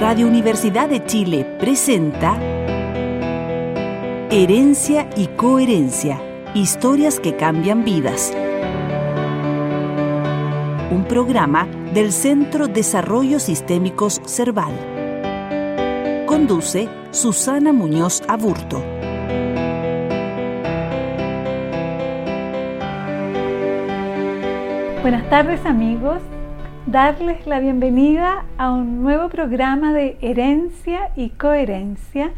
Radio 0.00 0.28
Universidad 0.28 0.88
de 0.88 1.04
Chile 1.04 1.44
presenta 1.58 2.38
Herencia 4.30 5.10
y 5.16 5.26
Coherencia, 5.26 6.22
historias 6.54 7.18
que 7.18 7.34
cambian 7.34 7.82
vidas. 7.82 8.32
Un 10.92 11.04
programa 11.08 11.66
del 11.92 12.12
Centro 12.12 12.68
Desarrollo 12.68 13.40
Sistémicos 13.40 14.22
Cerval. 14.24 14.72
Conduce 16.26 16.88
Susana 17.10 17.72
Muñoz 17.72 18.22
Aburto. 18.28 18.80
Buenas 25.02 25.28
tardes 25.28 25.66
amigos, 25.66 26.22
darles 26.90 27.46
la 27.46 27.60
bienvenida 27.60 28.46
a 28.56 28.70
un 28.70 29.02
nuevo 29.02 29.28
programa 29.28 29.92
de 29.92 30.16
Herencia 30.22 31.10
y 31.16 31.28
Coherencia, 31.28 32.30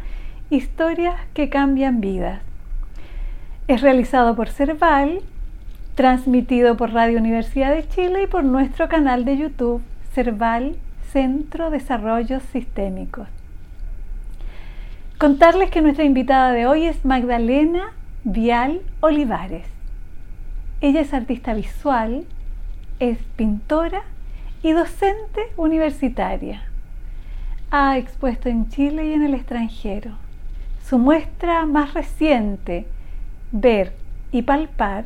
historias 0.49 1.15
que 1.33 1.47
cambian 1.47 2.01
vidas. 2.01 2.41
Es 3.69 3.79
realizado 3.81 4.35
por 4.35 4.49
Cerval, 4.49 5.21
transmitido 5.95 6.75
por 6.75 6.91
Radio 6.91 7.19
Universidad 7.19 7.73
de 7.73 7.87
Chile 7.87 8.23
y 8.23 8.27
por 8.27 8.43
nuestro 8.43 8.89
canal 8.89 9.23
de 9.23 9.37
YouTube 9.37 9.81
Cerval 10.13 10.75
Centro 11.13 11.69
Desarrollos 11.69 12.43
Sistémicos. 12.51 13.29
Contarles 15.17 15.69
que 15.69 15.81
nuestra 15.81 16.03
invitada 16.03 16.51
de 16.51 16.67
hoy 16.67 16.87
es 16.87 17.05
Magdalena 17.05 17.93
Vial 18.25 18.81
Olivares. 18.99 19.67
Ella 20.81 20.99
es 20.99 21.13
artista 21.13 21.53
visual, 21.53 22.25
es 22.99 23.17
pintora 23.37 24.03
y 24.63 24.71
docente 24.71 25.41
universitaria. 25.57 26.63
Ha 27.71 27.97
expuesto 27.97 28.49
en 28.49 28.69
Chile 28.69 29.05
y 29.05 29.13
en 29.13 29.23
el 29.23 29.33
extranjero. 29.33 30.11
Su 30.83 30.97
muestra 30.97 31.65
más 31.65 31.93
reciente, 31.93 32.85
Ver 33.51 33.93
y 34.31 34.41
Palpar, 34.41 35.05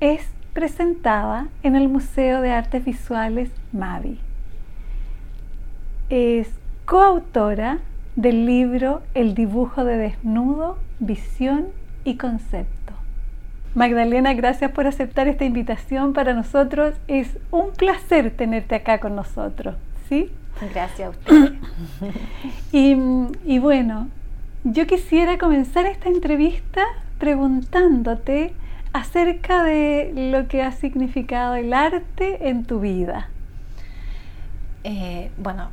es 0.00 0.28
presentada 0.52 1.48
en 1.62 1.76
el 1.76 1.88
Museo 1.88 2.40
de 2.40 2.50
Artes 2.50 2.84
Visuales 2.84 3.50
Mavi. 3.72 4.18
Es 6.10 6.50
coautora 6.84 7.78
del 8.16 8.44
libro 8.44 9.02
El 9.14 9.34
dibujo 9.34 9.84
de 9.84 9.96
desnudo, 9.96 10.78
visión 10.98 11.68
y 12.04 12.16
concepto. 12.16 12.81
Magdalena, 13.74 14.34
gracias 14.34 14.70
por 14.70 14.86
aceptar 14.86 15.28
esta 15.28 15.44
invitación. 15.44 16.12
Para 16.12 16.34
nosotros 16.34 16.94
es 17.08 17.38
un 17.50 17.72
placer 17.72 18.30
tenerte 18.30 18.74
acá 18.74 18.98
con 19.00 19.16
nosotros. 19.16 19.76
¿sí? 20.08 20.30
Gracias 20.74 21.08
a 21.08 21.10
usted. 21.10 21.54
y, 22.72 22.96
y 23.44 23.58
bueno, 23.58 24.08
yo 24.64 24.86
quisiera 24.86 25.38
comenzar 25.38 25.86
esta 25.86 26.08
entrevista 26.08 26.84
preguntándote 27.18 28.52
acerca 28.92 29.62
de 29.62 30.12
lo 30.14 30.48
que 30.48 30.62
ha 30.62 30.72
significado 30.72 31.54
el 31.54 31.72
arte 31.72 32.48
en 32.48 32.64
tu 32.64 32.80
vida. 32.80 33.28
Eh, 34.84 35.30
bueno, 35.38 35.70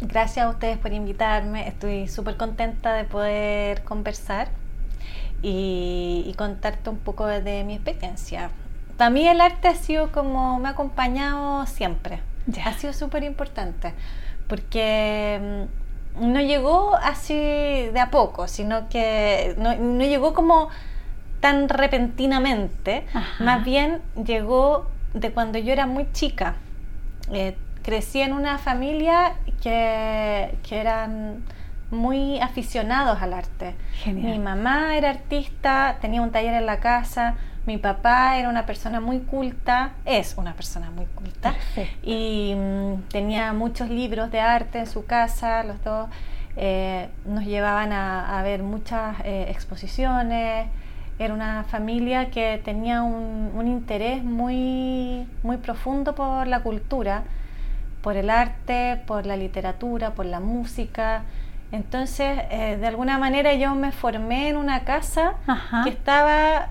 gracias 0.00 0.46
a 0.46 0.48
ustedes 0.48 0.78
por 0.78 0.92
invitarme. 0.92 1.68
Estoy 1.68 2.08
súper 2.08 2.36
contenta 2.36 2.94
de 2.94 3.04
poder 3.04 3.82
conversar 3.82 4.48
y, 5.46 6.34
contarte 6.38 6.88
un 6.90 6.98
poco 6.98 7.26
de 7.26 7.64
mi 7.64 7.74
experiencia. 7.74 8.50
Para 8.96 9.10
mí 9.10 9.28
el 9.28 9.40
arte 9.40 9.68
ha 9.68 9.74
sido 9.74 10.10
como 10.10 10.58
me 10.58 10.68
ha 10.68 10.72
acompañado 10.72 11.66
siempre. 11.66 12.20
Ha 12.64 12.72
sido 12.74 12.92
súper 12.92 13.24
importante 13.24 13.92
porque 14.48 15.66
mm, 16.18 16.32
no 16.32 16.40
llegó 16.40 16.96
así 16.96 17.34
de 17.34 18.00
a 18.00 18.10
poco, 18.10 18.48
sino 18.48 18.88
que 18.88 19.54
no, 19.58 20.04
llegó 20.04 20.32
como 20.32 20.68
tan 21.40 21.68
repentinamente, 21.68 23.04
más 23.38 23.64
bien 23.64 24.00
llegó 24.24 24.88
de 25.12 25.30
cuando 25.30 25.58
yo 25.58 25.72
era 25.72 25.86
muy 25.86 26.10
chica. 26.12 26.56
Eh, 27.32 27.56
crecí 27.82 28.22
en 28.22 28.32
una 28.32 28.56
familia 28.56 29.34
que, 29.62 30.56
que 30.66 30.78
eran 30.80 31.44
muy 31.94 32.40
aficionados 32.40 33.22
al 33.22 33.32
arte. 33.32 33.74
Mi 34.06 34.38
mamá 34.38 34.96
era 34.96 35.10
artista, 35.10 35.98
tenía 36.00 36.20
un 36.22 36.30
taller 36.30 36.54
en 36.54 36.66
la 36.66 36.80
casa, 36.80 37.36
mi 37.66 37.78
papá 37.78 38.36
era 38.36 38.48
una 38.50 38.66
persona 38.66 39.00
muy 39.00 39.20
culta, 39.20 39.92
es 40.04 40.34
una 40.36 40.52
persona 40.52 40.90
muy 40.90 41.06
culta, 41.06 41.54
y 42.02 42.54
mm, 42.54 43.08
tenía 43.08 43.52
muchos 43.54 43.88
libros 43.88 44.30
de 44.30 44.40
arte 44.40 44.80
en 44.80 44.86
su 44.86 45.06
casa, 45.06 45.62
los 45.64 45.82
dos 45.82 46.10
eh, 46.56 47.08
nos 47.24 47.44
llevaban 47.44 47.92
a, 47.92 48.42
ver 48.42 48.62
muchas 48.62 49.16
eh, 49.24 49.46
exposiciones, 49.48 50.66
era 51.18 51.32
una 51.32 51.64
familia 51.64 52.30
que 52.30 52.60
tenía 52.62 53.02
un, 53.02 53.52
un, 53.54 53.66
interés 53.66 54.22
muy, 54.22 55.26
muy 55.42 55.56
profundo 55.56 56.14
por 56.14 56.46
la 56.46 56.60
cultura, 56.60 57.22
por 58.02 58.16
el 58.16 58.28
arte, 58.28 59.00
por 59.06 59.24
la 59.24 59.36
literatura, 59.36 60.10
por 60.10 60.26
la 60.26 60.40
música, 60.40 61.22
entonces, 61.74 62.38
eh, 62.50 62.76
de 62.78 62.86
alguna 62.86 63.18
manera 63.18 63.52
yo 63.54 63.74
me 63.74 63.90
formé 63.90 64.48
en 64.48 64.56
una 64.56 64.84
casa 64.84 65.34
que 65.82 65.90
estaba 65.90 66.68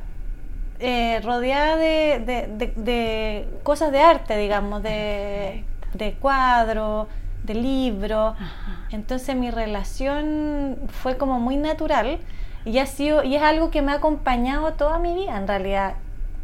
eh, 0.79 1.19
rodeada 1.25 1.75
de, 1.75 3.49
cosas 3.63 3.91
de 3.91 3.99
arte, 3.99 4.37
digamos, 4.37 4.81
de, 4.81 5.65
cuadros, 6.21 7.09
de 7.43 7.53
libros. 7.53 8.37
Entonces 8.91 9.35
mi 9.35 9.51
relación 9.51 10.77
fue 10.87 11.17
como 11.17 11.37
muy 11.37 11.57
natural 11.57 12.19
y 12.63 12.77
ha 12.77 12.85
sido, 12.85 13.25
y 13.25 13.35
es 13.35 13.43
algo 13.43 13.71
que 13.71 13.81
me 13.81 13.91
ha 13.91 13.95
acompañado 13.95 14.71
toda 14.71 14.99
mi 14.99 15.13
vida 15.13 15.35
en 15.35 15.49
realidad. 15.49 15.95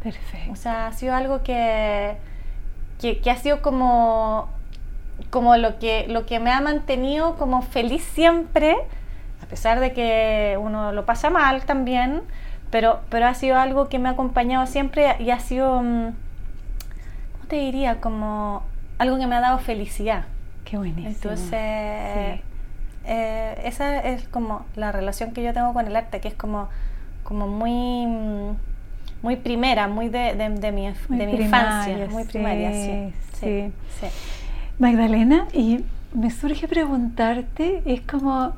Perfecto. 0.02 0.52
O 0.52 0.56
sea, 0.56 0.88
ha 0.88 0.92
sido 0.92 1.14
algo 1.14 1.42
que, 1.42 2.18
que 3.00 3.30
ha 3.30 3.36
sido 3.36 3.62
como 3.62 4.50
como 5.30 5.56
lo 5.56 5.78
que, 5.78 6.06
lo 6.08 6.26
que 6.26 6.40
me 6.40 6.50
ha 6.50 6.60
mantenido 6.60 7.36
como 7.36 7.62
feliz 7.62 8.02
siempre, 8.02 8.76
a 9.42 9.46
pesar 9.46 9.80
de 9.80 9.92
que 9.92 10.58
uno 10.60 10.92
lo 10.92 11.04
pasa 11.04 11.30
mal 11.30 11.64
también, 11.64 12.22
pero, 12.70 13.00
pero 13.10 13.26
ha 13.26 13.34
sido 13.34 13.56
algo 13.58 13.88
que 13.88 13.98
me 13.98 14.08
ha 14.08 14.12
acompañado 14.12 14.66
siempre 14.66 15.16
y 15.18 15.30
ha 15.30 15.40
sido, 15.40 15.82
mm, 15.82 16.12
¿cómo 17.32 17.46
te 17.48 17.56
diría? 17.56 18.00
Como 18.00 18.62
algo 18.98 19.18
que 19.18 19.26
me 19.26 19.34
ha 19.34 19.40
dado 19.40 19.58
felicidad. 19.58 20.24
Qué 20.64 20.76
buenísimo. 20.76 21.08
Entonces, 21.08 21.50
eh, 23.04 23.60
esa 23.64 24.00
es 24.00 24.28
como 24.28 24.64
la 24.76 24.92
relación 24.92 25.32
que 25.32 25.42
yo 25.42 25.52
tengo 25.52 25.72
con 25.72 25.86
el 25.86 25.96
arte, 25.96 26.20
que 26.20 26.28
es 26.28 26.34
como, 26.34 26.68
como 27.24 27.48
muy 27.48 28.06
mm, 28.06 28.56
muy 29.22 29.36
primera, 29.36 29.86
muy 29.86 30.08
de, 30.08 30.34
de, 30.34 30.48
mi, 30.72 30.88
de 31.08 31.26
mi 31.26 31.32
infancia, 31.32 32.08
muy 32.10 32.24
primaria, 32.24 32.72
sí. 32.72 33.12
sí. 33.38 33.72
sí. 34.00 34.06
Magdalena, 34.80 35.46
y 35.52 35.84
me 36.14 36.30
surge 36.30 36.66
preguntarte, 36.66 37.82
es 37.84 38.00
como, 38.00 38.54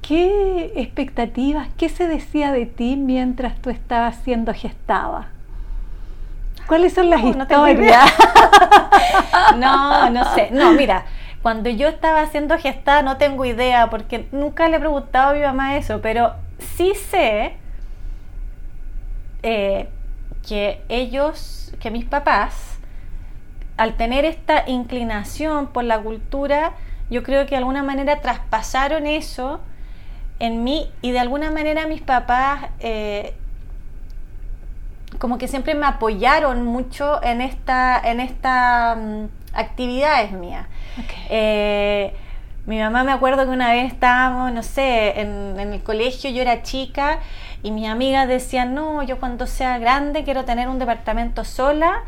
¿qué 0.00 0.72
expectativas, 0.76 1.66
qué 1.76 1.88
se 1.88 2.06
decía 2.06 2.52
de 2.52 2.66
ti 2.66 2.96
mientras 2.96 3.60
tú 3.60 3.68
estabas 3.68 4.16
siendo 4.22 4.54
gestada? 4.54 5.28
¿Cuáles 6.68 6.94
son 6.94 7.10
las 7.10 7.22
historias? 7.22 8.12
No, 9.58 10.08
no, 10.10 10.34
sé. 10.34 10.50
No, 10.52 10.72
mira, 10.72 11.04
cuando 11.42 11.68
yo 11.68 11.88
estaba 11.88 12.26
siendo 12.26 12.56
gestada 12.58 13.02
no 13.02 13.16
tengo 13.16 13.44
idea 13.44 13.90
porque 13.90 14.28
nunca 14.30 14.68
le 14.68 14.76
he 14.76 14.78
preguntado 14.78 15.30
a 15.30 15.34
mi 15.34 15.40
mamá 15.40 15.76
eso, 15.76 16.00
pero 16.00 16.34
sí 16.76 16.92
sé 16.94 17.56
eh, 19.42 19.88
que 20.46 20.80
ellos, 20.88 21.74
que 21.80 21.90
mis 21.90 22.04
papás, 22.04 22.69
al 23.80 23.94
tener 23.94 24.26
esta 24.26 24.64
inclinación 24.66 25.68
por 25.68 25.84
la 25.84 25.98
cultura, 26.00 26.72
yo 27.08 27.22
creo 27.22 27.46
que 27.46 27.52
de 27.52 27.56
alguna 27.56 27.82
manera 27.82 28.20
traspasaron 28.20 29.06
eso 29.06 29.62
en 30.38 30.64
mí 30.64 30.90
y 31.00 31.12
de 31.12 31.18
alguna 31.18 31.50
manera 31.50 31.86
mis 31.86 32.02
papás 32.02 32.66
eh, 32.80 33.32
como 35.18 35.38
que 35.38 35.48
siempre 35.48 35.74
me 35.74 35.86
apoyaron 35.86 36.62
mucho 36.62 37.22
en 37.22 37.40
esta 37.40 37.98
en 38.04 38.20
estas 38.20 38.98
mm, 38.98 39.24
actividades 39.54 40.32
mías. 40.32 40.66
Eh, 41.30 42.14
mi 42.66 42.78
mamá 42.78 43.02
me 43.02 43.12
acuerdo 43.12 43.44
que 43.44 43.50
una 43.50 43.72
vez 43.72 43.90
estábamos, 43.90 44.52
no 44.52 44.62
sé, 44.62 45.18
en, 45.22 45.58
en, 45.58 45.72
el 45.72 45.82
colegio, 45.82 46.28
yo 46.28 46.42
era 46.42 46.62
chica 46.62 47.20
y 47.62 47.70
mis 47.70 47.88
amigas 47.88 48.28
decían, 48.28 48.74
no, 48.74 49.02
yo 49.02 49.18
cuando 49.18 49.46
sea 49.46 49.78
grande 49.78 50.22
quiero 50.22 50.44
tener 50.44 50.68
un 50.68 50.78
departamento 50.78 51.44
sola 51.44 52.04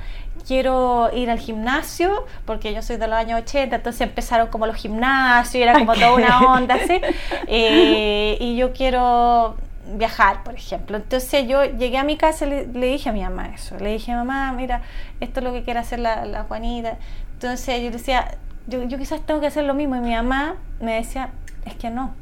quiero 0.47 1.11
ir 1.15 1.31
al 1.31 1.39
gimnasio, 1.39 2.27
porque 2.45 2.75
yo 2.75 2.83
soy 2.83 2.97
de 2.97 3.07
los 3.07 3.17
años 3.17 3.41
80, 3.43 3.77
entonces 3.77 4.01
empezaron 4.01 4.49
como 4.49 4.67
los 4.67 4.77
gimnasios, 4.77 5.63
era 5.63 5.75
como 5.75 5.95
toda 5.95 6.15
una 6.15 6.41
onda 6.53 6.77
así, 6.77 7.01
eh, 7.47 8.37
y 8.41 8.57
yo 8.57 8.73
quiero 8.73 9.57
viajar, 9.95 10.43
por 10.45 10.55
ejemplo. 10.55 10.97
Entonces 10.97 11.47
yo 11.47 11.65
llegué 11.65 11.99
a 11.99 12.05
mi 12.05 12.17
casa 12.17 12.47
y 12.47 12.67
le, 12.67 12.87
dije 12.87 13.09
a 13.09 13.13
mi 13.13 13.23
mamá 13.23 13.51
eso, 13.55 13.77
le 13.79 13.93
dije, 13.93 14.15
mamá, 14.15 14.53
mira, 14.53 14.83
esto 15.21 15.41
es 15.41 15.45
lo 15.45 15.53
que 15.53 15.63
quiere 15.63 15.81
hacer 15.81 15.99
la, 15.99 16.45
Juanita. 16.49 16.97
Entonces 17.35 17.79
yo 17.79 17.85
le 17.85 17.91
decía, 17.91 18.39
yo, 18.67 18.83
yo 18.85 18.99
quizás 18.99 19.21
tengo 19.27 19.41
que 19.41 19.47
hacer 19.47 19.65
lo 19.65 19.75
mismo. 19.75 19.97
Y 19.97 20.01
mi 20.01 20.15
mamá 20.15 20.57
me 20.81 20.95
decía, 20.95 21.31
es 21.65 21.75
que 21.75 21.91
no, 21.91 22.15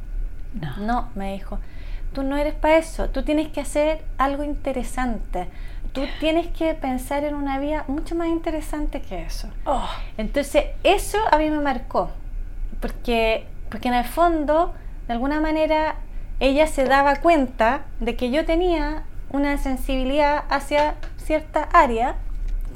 no, 0.59 0.77
no 0.77 1.09
me 1.15 1.33
dijo, 1.33 1.59
tú 2.13 2.23
no 2.23 2.37
eres 2.37 2.53
para 2.53 2.77
eso, 2.77 3.09
tú 3.09 3.23
tienes 3.23 3.49
que 3.49 3.61
hacer 3.61 4.03
algo 4.17 4.43
interesante. 4.43 5.47
Tú 5.93 6.05
tienes 6.19 6.47
que 6.47 6.73
pensar 6.73 7.23
en 7.23 7.35
una 7.35 7.59
vida 7.59 7.83
mucho 7.87 8.15
más 8.15 8.27
interesante 8.27 9.01
que 9.01 9.23
eso. 9.23 9.49
Oh. 9.65 9.89
Entonces, 10.17 10.65
eso 10.83 11.17
a 11.31 11.37
mí 11.37 11.49
me 11.49 11.59
marcó, 11.59 12.11
porque, 12.79 13.45
porque 13.69 13.89
en 13.89 13.95
el 13.95 14.05
fondo, 14.05 14.73
de 15.07 15.13
alguna 15.13 15.41
manera, 15.41 15.95
ella 16.39 16.67
se 16.67 16.85
daba 16.85 17.17
cuenta 17.17 17.81
de 17.99 18.15
que 18.15 18.31
yo 18.31 18.45
tenía 18.45 19.03
una 19.31 19.57
sensibilidad 19.57 20.43
hacia 20.49 20.95
cierta 21.17 21.63
área 21.73 22.15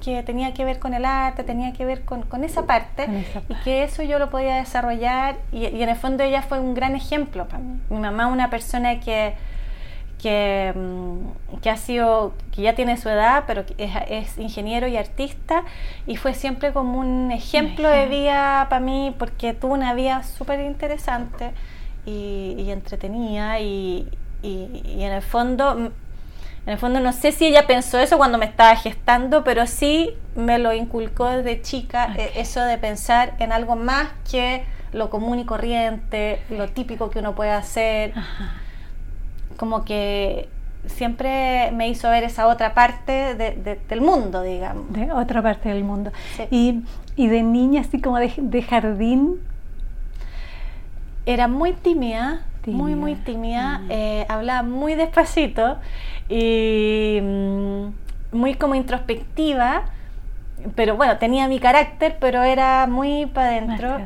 que 0.03 0.21
tenía 0.23 0.53
que 0.53 0.65
ver 0.65 0.77
con 0.79 0.93
el 0.93 1.05
arte, 1.05 1.43
tenía 1.43 1.73
que 1.73 1.85
ver 1.85 2.03
con, 2.05 2.21
con, 2.23 2.43
esa, 2.43 2.65
parte, 2.65 3.05
Con 3.05 3.15
esa 3.15 3.41
y 3.49 3.55
que 3.63 3.83
eso 3.83 4.03
yo 4.03 4.19
lo 4.19 4.29
podía 4.29 4.57
desarrollar 4.57 5.37
y, 5.51 5.67
y 5.67 5.81
en 5.81 5.89
el 5.89 5.95
fondo 5.95 6.23
ella 6.23 6.41
fue 6.43 6.59
un 6.59 6.75
gran 6.75 6.95
ejemplo 6.95 7.47
para 7.47 7.59
mí. 7.59 7.79
Mi 7.89 7.97
mamá 7.97 8.27
una 8.27 8.49
persona 8.49 8.99
que, 8.99 9.33
que, 10.25 10.73
mm, 10.75 11.57
que 11.61 11.69
ha 11.69 11.77
sido, 11.77 12.33
que 12.51 12.63
ya 12.63 12.73
tiene 12.73 12.97
su 12.97 13.09
edad, 13.09 13.43
pero 13.45 13.63
es, 13.77 13.91
es 14.09 14.37
ingeniero 14.39 14.87
y 14.87 14.97
artista 14.97 15.63
y 16.07 16.15
fue 16.17 16.33
siempre 16.33 16.73
como 16.73 16.97
un 16.99 17.31
ejemplo 17.31 17.87
de 17.89 18.07
vida 18.07 18.65
para 18.71 18.79
mí 18.79 19.13
porque 19.19 19.53
tuvo 19.53 19.75
una 19.75 19.93
vida 19.93 20.23
súper 20.23 20.61
interesante 20.61 21.51
y, 22.07 22.55
y 22.57 22.71
entretenida 22.71 23.59
y, 23.59 24.09
y- 24.41 24.81
y 24.97 25.03
en 25.03 25.11
el 25.11 25.21
fondo 25.21 25.75
mm, 25.75 25.85
en 26.65 26.73
el 26.73 26.79
fondo 26.79 26.99
no 26.99 27.13
sé 27.13 27.31
si 27.31 27.45
ella 27.45 27.67
pensó 27.67 27.99
eso 27.99 28.17
cuando 28.17 28.39
me 28.39 28.45
estaba 28.45 28.75
gestando, 28.75 29.43
pero 29.43 29.67
sí 29.67 30.09
me 30.35 30.57
lo 30.57 30.73
inculcó 30.73 31.29
desde 31.29 31.61
chica, 31.61 32.07
Ok. 32.13 32.17
eh, 32.19 32.31
eso 32.37 32.61
de 32.61 32.79
pensar 32.79 33.35
en 33.37 33.51
algo 33.51 33.75
más 33.75 34.07
que 34.31 34.65
lo 34.91 35.11
común 35.11 35.37
y 35.37 35.45
corriente, 35.45 36.41
lo 36.49 36.67
típico 36.69 37.11
que 37.11 37.19
uno 37.19 37.35
puede 37.35 37.51
hacer, 37.51 38.13
Ajá. 38.15 38.53
Como 39.57 39.83
que 39.85 40.49
siempre 40.85 41.71
me 41.71 41.87
hizo 41.89 42.09
ver 42.09 42.23
esa 42.23 42.47
otra 42.47 42.73
parte 42.73 43.33
de- 43.35 43.51
de- 43.51 43.79
del 43.89 44.01
mundo, 44.01 44.41
digamos. 44.43 44.91
De 44.93 45.11
otra 45.11 45.41
parte 45.41 45.69
del 45.69 45.83
mundo. 45.83 46.11
Sí. 46.37 46.43
Y, 46.51 46.83
y 47.15 47.27
de 47.27 47.41
niña, 47.43 47.81
así 47.81 47.99
como 48.01 48.17
de, 48.19 48.31
de 48.37 48.61
jardín, 48.61 49.39
Era 51.27 51.47
muy 51.47 51.73
tímida, 51.73 52.41
muy, 52.67 52.91
Tímida. 52.91 52.95
muy 52.95 53.15
tímida, 53.15 53.79
Mm. 53.79 53.87
eh, 53.89 54.25
hablaba 54.29 54.61
muy 54.61 54.93
despacito 54.93 55.77
y 56.29 57.19
mm, 57.21 57.85
muy 58.37 58.53
como 58.53 58.75
introspectiva, 58.75 59.85
pero 60.75 60.95
bueno, 60.97 61.17
tenía 61.17 61.47
mi 61.47 61.59
carácter, 61.59 62.17
pero 62.19 62.43
era 62.43 62.85
muy 62.87 63.25
para 63.25 63.47
adentro. 63.47 63.99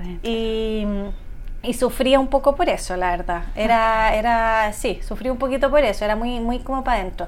Y, 1.63 1.73
sufría 1.73 2.19
un 2.19 2.27
poco 2.27 2.55
por 2.55 2.69
eso, 2.69 2.95
la 2.95 3.11
verdad. 3.11 3.43
Era, 3.55 4.15
era, 4.15 4.71
sí, 4.73 4.99
sufrí 5.01 5.29
un 5.29 5.37
poquito 5.37 5.69
por 5.69 5.83
eso, 5.83 6.05
era 6.05 6.15
muy, 6.15 6.39
muy 6.39 6.59
como 6.59 6.83
para 6.83 7.01
adentro. 7.01 7.27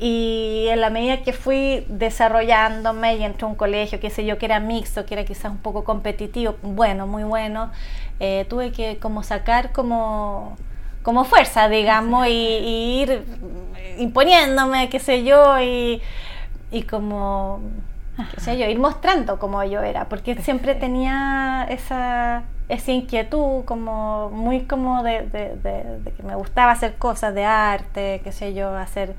Y 0.00 0.66
en 0.70 0.80
la 0.80 0.90
medida 0.90 1.22
que 1.22 1.32
fui 1.32 1.84
desarrollándome 1.88 3.16
y 3.16 3.24
entré 3.24 3.46
a 3.46 3.48
un 3.48 3.56
colegio, 3.56 3.98
qué 3.98 4.10
sé 4.10 4.24
yo, 4.24 4.38
que 4.38 4.46
era 4.46 4.60
mixto, 4.60 5.04
que 5.04 5.14
era 5.14 5.24
quizás 5.24 5.50
un 5.50 5.58
poco 5.58 5.82
competitivo, 5.84 6.56
bueno, 6.62 7.06
muy 7.06 7.24
bueno, 7.24 7.72
eh, 8.20 8.46
tuve 8.48 8.70
que 8.70 8.98
como 8.98 9.24
sacar 9.24 9.72
como, 9.72 10.56
como 11.02 11.24
fuerza, 11.24 11.68
digamos, 11.68 12.28
y, 12.28 12.30
y 12.30 13.02
ir 13.02 13.24
imponiéndome, 13.98 14.88
qué 14.88 15.00
sé 15.00 15.24
yo, 15.24 15.60
y, 15.60 16.00
y 16.70 16.82
como, 16.82 17.60
qué 18.34 18.40
sé 18.40 18.58
yo, 18.58 18.66
ir 18.66 18.78
mostrando 18.78 19.38
cómo 19.38 19.62
yo 19.64 19.82
era, 19.82 20.08
porque 20.08 20.36
siempre 20.42 20.74
tenía 20.74 21.66
esa, 21.68 22.44
esa 22.68 22.92
inquietud, 22.92 23.64
como 23.64 24.30
muy 24.30 24.62
como 24.66 25.02
de, 25.02 25.22
de- 25.28 25.56
de- 25.56 26.00
de 26.00 26.12
que 26.12 26.22
me 26.22 26.34
gustaba 26.36 26.72
hacer 26.72 26.96
cosas 26.96 27.34
de 27.34 27.44
arte, 27.44 28.20
qué 28.24 28.32
sé 28.32 28.54
yo, 28.54 28.74
hacer. 28.76 29.14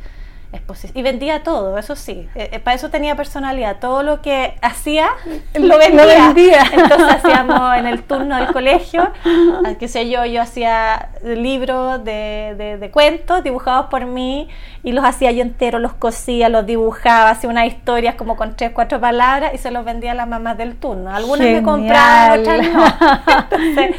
Y 0.96 1.04
vendía 1.04 1.44
todo, 1.44 1.78
eso 1.78 1.96
sí, 1.96 2.28
eh, 2.34 2.50
eh, 2.54 2.60
para 2.60 2.76
eso 2.76 2.90
tenía 2.90 3.16
personalidad, 3.16 3.78
todo 3.80 4.02
lo 4.02 4.22
que 4.22 4.56
hacía 4.62 5.10
lo 5.54 5.78
vendía. 5.78 6.06
vendía. 6.34 6.64
Entonces 6.74 7.08
hacíamos 7.24 7.78
en 7.78 7.86
el 7.86 8.02
turno 8.04 8.36
del 8.36 8.48
colegio, 8.52 9.12
ah, 9.26 9.74
qué 9.80 9.88
sé 9.88 10.10
yo, 10.10 10.26
yo 10.26 10.42
hacía 10.42 11.10
libros 11.24 12.04
de, 12.04 12.56
de- 12.58 12.78
de 12.80 12.92
cuentos 12.92 13.44
dibujados 13.44 13.88
por 13.88 14.06
mí 14.08 14.48
y 14.84 14.92
los 14.92 15.06
hacía 15.06 15.32
yo 15.32 15.42
enteros, 15.44 15.82
los 15.82 15.94
cosía, 15.94 16.50
los 16.50 16.66
dibujaba, 16.66 17.30
hacía 17.30 17.50
unas 17.50 17.68
historias 17.68 18.16
como 18.16 18.36
con 18.36 18.56
tres, 18.56 18.72
cuatro 18.74 19.00
palabras 19.00 19.52
y 19.54 19.58
se 19.60 19.70
los 19.70 19.86
vendía 19.86 20.14
a 20.14 20.16
las 20.16 20.28
mamás 20.28 20.58
del 20.58 20.76
turno. 20.78 21.14
Algunas 21.16 21.46
me 21.48 21.62
compraban, 21.64 22.40
otras 22.40 22.68
no. 22.70 22.84
Entonces, 23.52 23.96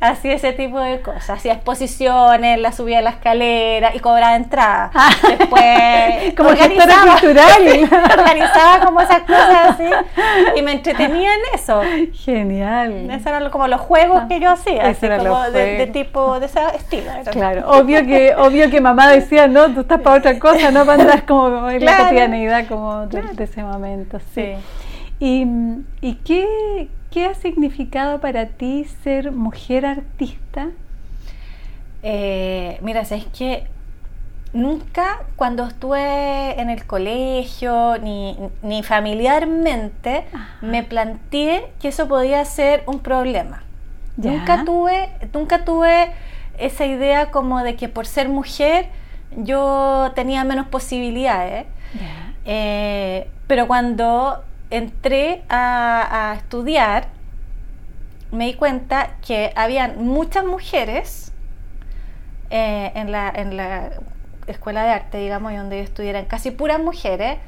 hacía 0.00 0.34
ese 0.34 0.52
tipo 0.52 0.78
de 0.80 1.00
cosas, 1.00 1.30
hacía 1.30 1.54
exposiciones, 1.54 2.58
la 2.60 2.72
subía 2.72 3.00
a 3.00 3.02
la 3.02 3.10
escalera 3.10 3.94
y 3.94 3.98
cobraba 4.00 4.36
entrada. 4.36 4.90
Después 5.38 6.34
como 6.36 6.50
organizaba- 6.50 7.12
cultural. 7.12 7.88
organizaba 8.18 8.84
como 8.84 9.00
esas 9.00 9.20
cosas 9.22 9.70
así 9.70 9.84
y 10.56 10.62
me 10.62 10.72
entretenía 10.72 11.30
en 11.34 11.40
eso. 11.54 11.80
Genial. 12.12 13.10
Esos 13.10 13.26
eran 13.26 13.50
como 13.50 13.66
los 13.68 13.80
juegos 13.80 14.22
que 14.28 14.40
yo 14.40 14.50
hacía, 14.50 14.86
así 14.88 15.08
como 15.08 15.42
de, 15.50 15.76
de 15.78 15.86
tipo, 15.88 16.38
de 16.40 16.46
ese 16.46 16.60
estilo. 16.76 17.10
era. 17.10 17.30
Claro, 17.30 17.70
obvio 17.70 18.04
que, 18.06 18.34
obvio 18.36 18.70
que 18.70 18.80
mamá 18.80 19.08
decía, 19.08 19.46
no, 19.48 19.72
tú 19.74 19.80
estás 19.80 20.00
para 20.00 20.18
otra 20.18 20.38
cosa, 20.38 20.70
no 20.70 20.84
para 20.86 21.02
andar 21.02 21.26
como 21.26 21.68
en 21.70 21.84
la 21.84 21.88
Claro. 21.98 22.04
cotidianeidad 22.04 22.66
como 22.68 23.06
de, 23.06 23.20
Claro. 23.20 23.34
de 23.34 23.44
ese 23.44 23.62
momento. 23.62 24.18
Sí. 24.34 24.54
Sí. 24.54 24.54
¿Y, 25.20 25.46
y 26.00 26.14
qué, 26.24 26.88
qué 27.10 27.26
ha 27.26 27.34
significado 27.34 28.20
para 28.20 28.46
ti 28.46 28.84
ser 29.02 29.32
mujer 29.32 29.86
artista? 29.86 30.68
Eh, 32.02 32.78
mira, 32.82 33.00
es 33.00 33.24
que 33.26 33.66
nunca 34.52 35.20
cuando 35.36 35.66
estuve 35.66 36.60
en 36.60 36.70
el 36.70 36.86
colegio 36.86 37.98
ni, 37.98 38.36
ni 38.62 38.82
familiarmente 38.82 40.24
Ajá. 40.32 40.56
me 40.62 40.82
planteé 40.82 41.70
que 41.80 41.88
eso 41.88 42.08
podía 42.08 42.44
ser 42.44 42.82
un 42.86 43.00
problema. 43.00 43.62
Ya. 44.16 44.32
Nunca 44.32 44.64
tuve, 44.64 45.10
nunca 45.32 45.64
tuve 45.64 46.12
esa 46.58 46.86
idea 46.86 47.30
como 47.30 47.62
de 47.62 47.76
que 47.76 47.88
por 47.88 48.06
ser 48.06 48.28
mujer 48.28 48.88
yo 49.36 50.12
tenía 50.14 50.44
menos 50.44 50.66
posibilidades. 50.68 51.66
Ya. 51.94 52.34
Eh, 52.44 53.28
pero 53.46 53.66
cuando 53.66 54.42
entré 54.70 55.42
a, 55.48 56.30
a 56.30 56.34
estudiar, 56.34 57.08
me 58.30 58.46
di 58.46 58.54
cuenta 58.54 59.16
que 59.26 59.52
habían 59.56 60.04
muchas 60.04 60.44
mujeres 60.44 61.32
eh, 62.50 62.92
en, 62.94 63.10
la, 63.10 63.30
en 63.34 63.56
la 63.56 63.90
escuela 64.46 64.82
de 64.82 64.90
arte, 64.90 65.18
digamos, 65.18 65.52
y 65.52 65.56
donde 65.56 65.78
yo 65.78 65.84
estudié, 65.84 66.10
eran 66.10 66.24
casi 66.26 66.50
puras 66.50 66.80
mujeres, 66.80 67.38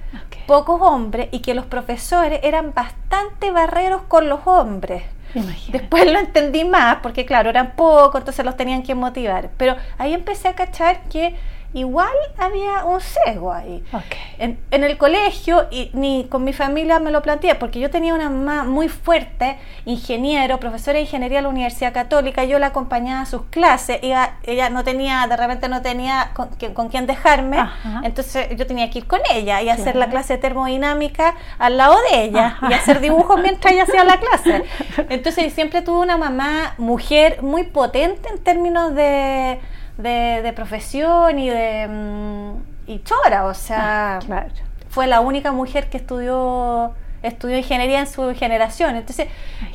pocos 0.46 0.80
hombres, 0.80 1.28
y 1.32 1.40
que 1.40 1.54
los 1.54 1.66
profesores 1.66 2.40
eran 2.42 2.72
bastante 2.74 3.50
barreros 3.50 4.02
con 4.08 4.28
los 4.28 4.46
hombres. 4.46 5.02
Imagínate. 5.34 5.78
Después 5.78 6.10
lo 6.10 6.18
entendí 6.18 6.64
más, 6.64 6.96
porque 7.02 7.24
claro, 7.24 7.50
eran 7.50 7.72
pocos, 7.72 8.20
entonces 8.20 8.44
los 8.44 8.56
tenían 8.56 8.82
que 8.82 8.94
motivar. 8.94 9.50
Pero 9.56 9.76
ahí 9.96 10.12
empecé 10.12 10.48
a 10.48 10.54
cachar 10.54 11.02
que 11.04 11.36
igual 11.72 12.12
había 12.36 12.84
un 12.84 13.00
sesgo 13.00 13.52
ahí. 13.52 13.84
Ok. 13.92 14.02
En, 14.38 14.58
en 14.70 14.84
el 14.84 14.98
colegio, 14.98 15.66
y 15.70 15.90
ni 15.92 16.26
con 16.28 16.42
mi 16.44 16.52
familia 16.52 16.98
me 16.98 17.10
lo 17.10 17.22
planteé, 17.22 17.54
porque 17.54 17.78
yo 17.78 17.90
tenía 17.90 18.14
una 18.14 18.28
mamá 18.28 18.64
muy 18.64 18.88
fuerte, 18.88 19.58
ingeniero, 19.84 20.58
profesora 20.58 20.94
de 20.94 21.02
ingeniería 21.02 21.38
en 21.38 21.44
la 21.44 21.50
Universidad 21.50 21.92
Católica, 21.92 22.44
yo 22.44 22.58
la 22.58 22.68
acompañaba 22.68 23.22
a 23.22 23.26
sus 23.26 23.42
clases, 23.46 23.98
ella, 24.02 24.34
ella 24.42 24.70
no 24.70 24.82
tenía, 24.84 25.26
de 25.28 25.36
repente 25.36 25.68
no 25.68 25.82
tenía 25.82 26.30
con, 26.34 26.48
con 26.74 26.88
quién 26.88 27.06
dejarme, 27.06 27.58
Ajá. 27.58 28.00
entonces 28.04 28.48
yo 28.56 28.66
tenía 28.66 28.90
que 28.90 28.98
ir 28.98 29.06
con 29.06 29.20
ella 29.32 29.62
y 29.62 29.68
hacer 29.68 29.96
la 29.96 30.08
clase 30.08 30.34
de 30.34 30.38
termodinámica 30.38 31.34
al 31.58 31.76
lado 31.76 31.96
de 32.10 32.24
ella, 32.24 32.46
Ajá. 32.46 32.68
y 32.70 32.74
hacer 32.74 33.00
dibujos 33.00 33.40
mientras 33.40 33.72
ella 33.72 33.84
hacía 33.84 34.04
la 34.04 34.18
clase. 34.18 34.64
Entonces 35.08 35.52
siempre 35.52 35.82
tuve 35.82 36.00
una 36.00 36.16
mamá, 36.16 36.74
mujer, 36.78 37.42
muy 37.42 37.64
potente 37.64 38.28
en 38.28 38.38
términos 38.38 38.94
de, 38.94 39.60
de, 40.00 40.42
de 40.42 40.52
profesión 40.52 41.38
y 41.38 41.48
de... 41.50 41.88
mm, 41.88 42.90
y 42.90 43.02
chora, 43.04 43.46
o 43.46 43.54
sea, 43.54 44.16
Ah, 44.16 44.18
claro. 44.24 44.48
fue 44.88 45.06
la 45.06 45.20
única 45.20 45.52
mujer 45.52 45.88
que 45.90 45.98
estudió 45.98 46.94
estudió 47.22 47.58
ingeniería 47.58 48.00
en 48.00 48.06
su 48.06 48.34
generación. 48.34 48.96
Entonces, 48.96 49.28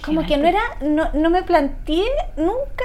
como 0.04 0.26
que 0.26 0.38
no 0.38 0.48
era, 0.48 0.62
no, 0.82 1.10
no 1.14 1.30
me 1.30 1.44
planteé 1.44 2.06
nunca 2.38 2.84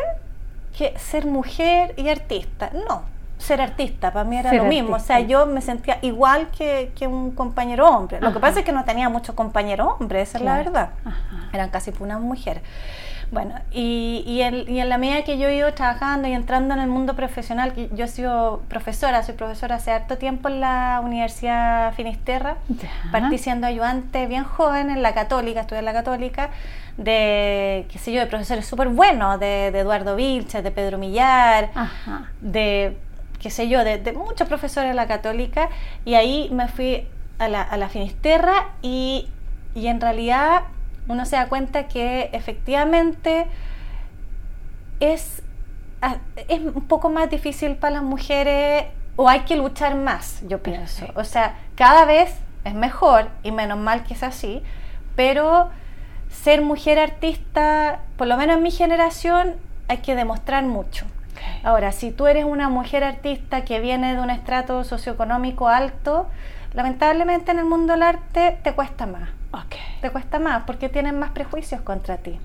que 0.77 0.99
ser 0.99 1.27
mujer 1.27 1.95
y 1.97 2.09
artista. 2.11 2.71
No, 2.89 3.05
ser 3.41 3.61
artista 3.61 4.13
para 4.13 4.25
mí 4.25 4.37
era 4.37 4.51
Ser 4.51 4.63
lo 4.63 4.69
mismo. 4.69 4.97
O 4.97 5.01
sea, 5.01 5.21
yo 5.21 5.47
me 5.47 5.61
sentía 5.61 5.99
igual 6.03 6.49
que, 6.57 6.93
que 6.95 7.07
un 7.07 7.33
compañero 7.33 7.89
hombre. 7.89 8.21
Lo 8.21 8.33
que 8.33 8.41
pasa 8.41 8.61
es 8.61 8.65
que 8.65 8.73
no 8.73 8.85
tenía 8.85 9.09
muchos 9.09 9.35
compañeros 9.35 9.95
hombres, 9.99 10.29
esa 10.29 10.39
es 10.39 10.45
la 10.45 10.57
verdad. 10.57 10.91
Ajá. 11.05 11.51
Eran 11.53 11.71
casi 11.71 11.91
puras 11.91 12.21
mujeres. 12.21 12.63
Bueno, 13.31 13.55
y, 13.71 14.25
y, 14.27 14.43
en, 14.43 14.89
la 14.89 14.99
medida 14.99 15.23
que 15.23 15.39
yo 15.39 15.49
he 15.49 15.55
ido 15.55 15.73
trabajando 15.73 16.27
y 16.27 16.33
entrando 16.33 16.75
en 16.75 16.81
el 16.81 16.89
mundo 16.89 17.15
profesional, 17.15 17.73
que 17.75 17.89
yo 17.93 18.07
he 18.07 18.09
sido 18.09 18.63
profesora, 18.69 19.23
soy 19.23 19.37
profesora 19.37 19.77
hace 19.77 19.93
harto 19.93 20.19
tiempo 20.19 20.49
en 20.49 20.59
la 20.59 21.01
Universidad 21.05 21.95
Finisterra, 21.95 22.57
partí 23.13 23.39
siendo 23.39 23.69
ayudante 23.69 24.27
bien 24.27 24.43
joven 24.43 24.91
en 24.91 25.03
la 25.03 25.15
Católica, 25.15 25.61
estudié 25.61 25.79
en 25.79 25.85
la 25.85 25.93
Católica, 25.93 26.51
de, 26.97 27.87
qué 27.89 27.99
sé 28.01 28.13
yo, 28.13 28.19
de 28.19 28.27
profesores 28.27 28.67
súper 28.67 28.89
buenos, 28.89 29.39
de, 29.39 29.69
Eduardo 29.69 30.17
Vilches, 30.17 30.65
de 30.65 30.71
Pedro 30.73 30.99
Millar, 30.99 31.71
de, 32.41 32.97
qué 33.41 33.51
sé 33.51 33.69
yo, 33.69 33.83
de, 33.85 34.13
muchos 34.13 34.47
profesores 34.49 34.91
en 34.91 34.97
la 34.97 35.07
Católica, 35.07 35.69
y 36.05 36.15
ahí 36.15 36.49
me 36.53 36.69
fui 36.69 37.07
a 37.39 37.49
la, 37.49 37.63
a 37.63 37.77
la 37.77 37.89
Finisterra 37.89 38.69
y, 38.83 39.29
y 39.75 39.87
en 39.87 40.01
realidad 40.01 40.63
uno 41.09 41.25
se 41.25 41.37
da 41.37 41.49
cuenta 41.49 41.89
que 41.89 42.31
efectivamente 42.33 43.47
es, 45.01 45.43
es 46.49 46.61
un 46.61 46.87
poco 46.87 47.11
más 47.11 47.31
difícil 47.31 47.77
para 47.77 47.97
las 47.97 48.03
mujeres 48.03 48.85
o 49.17 49.29
hay 49.29 49.41
que 49.41 49.57
luchar 49.57 49.97
más, 49.97 50.43
yo 50.47 50.63
pienso. 50.63 51.07
O 51.15 51.25
sea, 51.25 51.57
cada 51.75 52.05
vez 52.05 52.35
es 52.65 52.75
mejor 52.75 53.29
y 53.43 53.53
menos 53.53 53.79
mal 53.79 54.05
que 54.05 54.15
es 54.15 54.23
así, 54.23 54.63
pero 55.17 55.71
ser 56.31 56.63
mujer 56.63 56.99
artista, 56.99 58.01
por 58.17 58.27
lo 58.27 58.37
menos 58.37 58.59
en 58.59 58.63
mi 58.63 58.71
generación, 58.71 59.57
hay 59.89 59.99
que 59.99 60.15
demostrar 60.15 60.65
mucho. 60.65 61.07
Ahora, 61.63 61.93
si 61.93 62.11
tú 62.11 62.27
eres 62.27 62.45
una 62.45 62.69
mujer 62.69 63.05
artista 63.05 63.65
que 63.65 63.81
viene 63.81 64.15
de 64.15 64.21
un 64.21 64.31
estrato 64.31 64.85
socioeconómico 64.85 65.69
alto, 65.69 66.27
lamentablemente 66.73 67.51
en 67.51 67.59
el 67.59 67.65
mundo 67.65 67.93
del 67.93 68.03
arte 68.03 68.59
te 68.63 68.73
cuesta 68.75 69.07
más. 69.07 69.29
Te 70.01 70.11
cuesta 70.11 70.39
más 70.39 70.63
porque 70.65 70.89
tienen 70.89 71.19
más 71.19 71.31
prejuicios 71.33 71.81
contra 71.83 72.19
ti. 72.19 72.39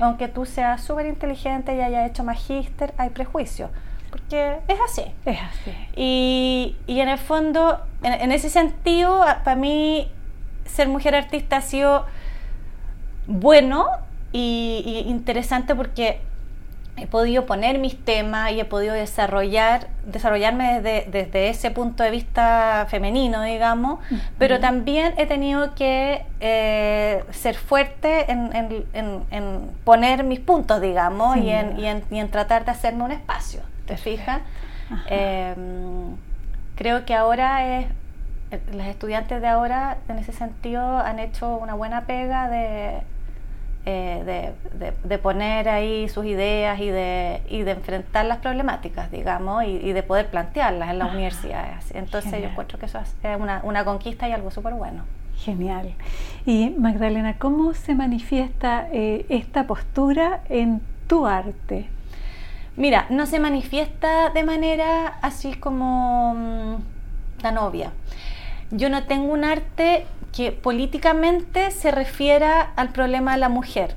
Aunque 0.00 0.28
tú 0.28 0.46
seas 0.46 0.82
súper 0.82 1.06
inteligente 1.06 1.76
y 1.76 1.80
hayas 1.80 2.10
hecho 2.10 2.24
magíster, 2.24 2.94
hay 2.96 3.10
prejuicios. 3.10 3.70
Porque 4.10 4.58
es 4.66 4.78
así. 4.80 5.04
Es 5.26 5.38
así. 5.40 5.72
Y, 5.94 6.76
en 6.88 7.08
el 7.08 7.18
fondo, 7.18 7.80
en, 8.02 8.32
ese 8.32 8.48
sentido, 8.48 9.24
para 9.44 9.56
mí, 9.56 10.10
ser 10.64 10.88
mujer 10.88 11.14
artista 11.14 11.58
ha 11.58 11.60
sido 11.60 12.06
bueno 13.26 13.88
y 14.32 15.04
interesante 15.06 15.74
porque 15.74 16.20
he 17.00 17.06
podido 17.06 17.46
poner 17.46 17.78
mis 17.78 18.02
temas 18.04 18.52
y 18.52 18.60
he 18.60 18.64
podido 18.64 18.94
desarrollar, 18.94 19.88
desarrollarme 20.04 20.80
desde, 20.80 21.10
desde 21.10 21.48
ese 21.48 21.70
punto 21.70 22.02
de 22.02 22.10
vista 22.10 22.86
femenino, 22.88 23.42
digamos, 23.42 24.00
pero 24.38 24.60
también 24.60 25.14
he 25.16 25.26
tenido 25.26 25.74
que 25.74 26.24
eh, 26.40 27.24
ser 27.30 27.56
fuerte 27.56 28.30
en, 28.30 28.50
en, 28.92 29.70
poner 29.84 30.24
mis 30.24 30.40
puntos, 30.40 30.80
digamos, 30.80 31.36
y, 31.36 31.50
en, 31.50 31.78
y, 31.78 32.18
en, 32.18 32.30
tratar 32.30 32.64
de 32.64 32.72
hacerme 32.72 33.04
un 33.04 33.12
espacio, 33.12 33.60
¿te 33.86 33.96
fijas? 33.96 34.40
Em, 35.06 36.16
creo 36.76 37.04
que 37.04 37.14
ahora 37.14 37.78
es, 37.78 37.86
las 38.72 38.88
estudiantes 38.88 39.40
de 39.40 39.48
ahora, 39.48 39.98
en 40.08 40.18
ese 40.18 40.32
sentido, 40.32 40.98
han 40.98 41.18
hecho 41.18 41.56
una 41.56 41.74
buena 41.74 42.06
pega 42.06 42.48
de 42.48 43.02
eh, 43.86 44.52
de, 45.04 45.18
poner 45.18 45.68
ahí 45.68 46.08
sus 46.08 46.26
ideas 46.26 46.78
y 46.80 46.88
de, 46.88 47.42
y 47.48 47.62
de 47.62 47.70
enfrentar 47.70 48.26
las 48.26 48.38
problemáticas, 48.38 49.10
digamos, 49.10 49.64
y, 49.64 49.92
de 49.92 50.02
poder 50.02 50.26
plantearlas 50.26 50.90
en 50.90 50.98
las 50.98 51.12
universidades. 51.12 51.90
Entonces 51.94 52.32
yo 52.32 52.48
encuentro 52.48 52.78
que 52.78 52.86
eso 52.86 52.98
es 52.98 53.14
una, 53.38 53.60
una 53.62 53.84
conquista 53.84 54.28
y 54.28 54.32
algo 54.32 54.50
súper 54.50 54.74
bueno. 54.74 55.04
Genial. 55.38 55.94
Y 56.44 56.70
Magdalena, 56.70 57.38
¿cómo 57.38 57.72
se 57.72 57.94
manifiesta 57.94 58.88
eh, 58.92 59.24
esta 59.28 59.66
postura 59.66 60.40
en 60.48 60.82
tu 61.06 61.26
arte? 61.26 61.88
Mira, 62.76 63.06
no 63.10 63.26
se 63.26 63.40
manifiesta 63.40 64.30
de 64.30 64.42
manera 64.42 65.18
así 65.22 65.54
como 65.54 66.34
mm, 66.34 67.40
tan 67.40 67.58
obvia. 67.58 67.92
Yo 68.70 68.90
no 68.90 69.04
tengo 69.04 69.32
un 69.32 69.44
arte 69.44 70.06
que 70.32 70.52
políticamente 70.52 71.70
se 71.70 71.90
refiera 71.90 72.72
al 72.76 72.90
problema 72.90 73.32
de 73.32 73.38
la 73.38 73.48
mujer, 73.48 73.96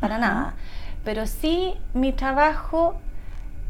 para 0.00 0.18
nada. 0.18 0.54
Pero 1.04 1.26
sí 1.26 1.74
mi 1.92 2.12
trabajo, 2.12 2.96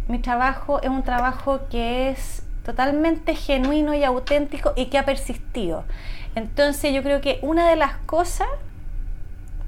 mi 0.09 0.19
trabajo 0.19 0.81
es 0.83 0.89
un 0.89 1.03
trabajo 1.03 1.61
que 1.71 2.11
es 2.11 2.43
totalmente 2.65 3.35
genuino 3.35 3.95
y 3.95 4.05
auténtico 4.05 4.73
y 4.77 4.87
que 4.87 4.99
ha 4.99 5.05
persistido. 5.05 5.85
Entonces 6.35 6.93
yo 6.93 7.03
creo 7.03 7.21
que 7.21 7.39
una 7.43 7.69
de 7.69 7.77
las 7.77 7.97
cosas 8.07 8.49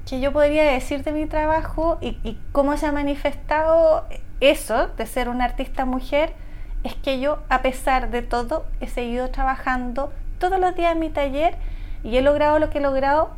que 0.07 0.19
yo 0.19 0.31
podría 0.31 0.63
decir 0.63 1.03
de 1.03 1.11
mi 1.11 1.25
trabajo 1.25 1.97
y, 2.01 2.17
y 2.23 2.39
cómo 2.51 2.77
se 2.77 2.85
ha 2.85 2.91
manifestado 2.91 4.05
eso 4.39 4.87
de 4.87 5.05
ser 5.05 5.29
una 5.29 5.45
artista 5.45 5.85
mujer 5.85 6.33
es 6.83 6.95
que 6.95 7.19
yo, 7.19 7.39
a 7.49 7.61
pesar 7.61 8.09
de 8.11 8.21
todo, 8.21 8.65
he 8.79 8.87
seguido 8.87 9.29
trabajando 9.29 10.13
todos 10.39 10.59
los 10.59 10.75
días 10.75 10.93
en 10.93 10.99
mi 10.99 11.09
taller 11.09 11.55
y 12.03 12.17
he 12.17 12.21
logrado 12.21 12.59
lo 12.59 12.69
que 12.69 12.79
he 12.79 12.81
logrado 12.81 13.29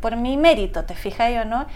por 0.00 0.16
mi 0.16 0.36
mérito, 0.36 0.84
¿te 0.84 0.94
fijas 0.94 1.32
yo, 1.32 1.44
no? 1.44 1.66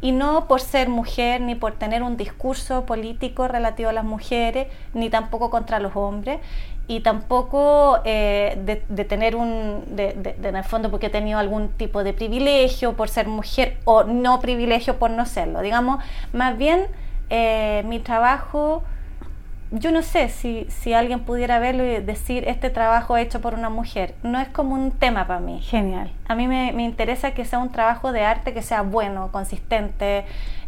Y 0.00 0.12
no 0.12 0.46
por 0.48 0.60
ser 0.60 0.88
mujer, 0.88 1.40
ni 1.40 1.54
por 1.54 1.72
tener 1.72 2.02
un 2.02 2.16
discurso 2.16 2.84
político 2.84 3.48
relativo 3.48 3.90
a 3.90 3.92
las 3.92 4.04
mujeres, 4.04 4.68
ni 4.92 5.10
tampoco 5.10 5.50
contra 5.50 5.78
los 5.78 5.96
hombres, 5.96 6.40
y 6.86 7.00
tampoco 7.00 8.00
eh, 8.04 8.58
de, 8.88 9.04
tener 9.04 9.36
un, 9.36 9.84
de, 9.86 10.34
en 10.42 10.56
el 10.56 10.64
fondo 10.64 10.90
porque 10.90 11.06
he 11.06 11.10
tenido 11.10 11.38
algún 11.38 11.68
tipo 11.70 12.04
de 12.04 12.12
privilegio 12.12 12.92
por 12.92 13.08
ser 13.08 13.26
mujer 13.26 13.78
o 13.84 14.04
no 14.04 14.40
privilegio 14.40 14.98
por 14.98 15.10
no 15.10 15.24
serlo. 15.24 15.62
Digamos, 15.62 16.02
más 16.32 16.58
bien 16.58 16.86
eh, 17.30 17.82
mi 17.86 18.00
trabajo 18.00 18.82
yo 19.74 19.90
no 19.90 20.02
sé 20.02 20.28
si, 20.28 20.66
si 20.68 20.92
alguien 20.92 21.20
pudiera 21.20 21.58
verlo 21.58 21.84
y 21.84 22.00
decir 22.00 22.46
este 22.46 22.70
trabajo 22.70 23.16
hecho 23.16 23.40
por 23.40 23.54
una 23.54 23.70
mujer. 23.70 24.14
No 24.22 24.40
es 24.40 24.48
como 24.48 24.74
un 24.74 24.92
tema 24.92 25.26
para 25.26 25.40
mí. 25.40 25.60
Genial. 25.62 26.10
A 26.28 26.34
mí 26.34 26.46
me, 26.46 26.70
interesa 26.82 27.32
que 27.32 27.44
sea 27.44 27.58
un 27.58 27.72
trabajo 27.72 28.12
de 28.12 28.22
arte 28.24 28.54
que 28.54 28.62
sea 28.62 28.82
bueno, 28.82 29.30
consistente, 29.32 30.24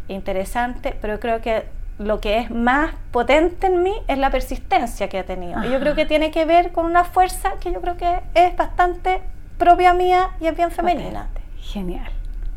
interesante, 0.09 0.95
pero 0.99 1.19
creo 1.19 1.41
que 1.41 1.65
lo 1.99 2.19
que 2.19 2.37
es 2.39 2.51
más 2.51 2.93
potente 3.11 3.67
en 3.67 3.81
mí 3.81 3.93
es 4.07 4.17
la 4.17 4.29
persistencia 4.29 5.07
que 5.07 5.19
he 5.19 5.23
tenido. 5.23 5.63
Y 5.63 5.71
yo 5.71 5.79
creo 5.79 5.95
que 5.95 6.05
tiene 6.05 6.29
que 6.29 6.45
ver 6.45 6.71
con 6.71 6.85
una 6.85 7.03
fuerza 7.05 7.53
que 7.61 7.71
yo 7.71 7.81
creo 7.81 7.97
que 7.97 8.19
es 8.35 8.55
bastante 8.55 9.21
propia 9.57 9.93
mía 9.93 10.31
y 10.39 10.47
es 10.47 10.55
bien 10.55 10.69
femenina. 10.69 11.29
Genial. 11.59 12.11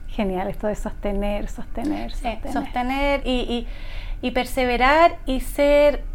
Genial, 0.09 0.49
esto 0.49 0.67
de 0.67 0.75
sostener, 0.75 1.49
sostener, 1.49 2.11
sostener. 2.11 2.53
sostener 2.53 3.23
y, 3.25 3.31
y, 3.31 3.69
y 4.21 4.33
perseverar 4.33 5.17
y 5.25 5.41
ser 5.41 6.10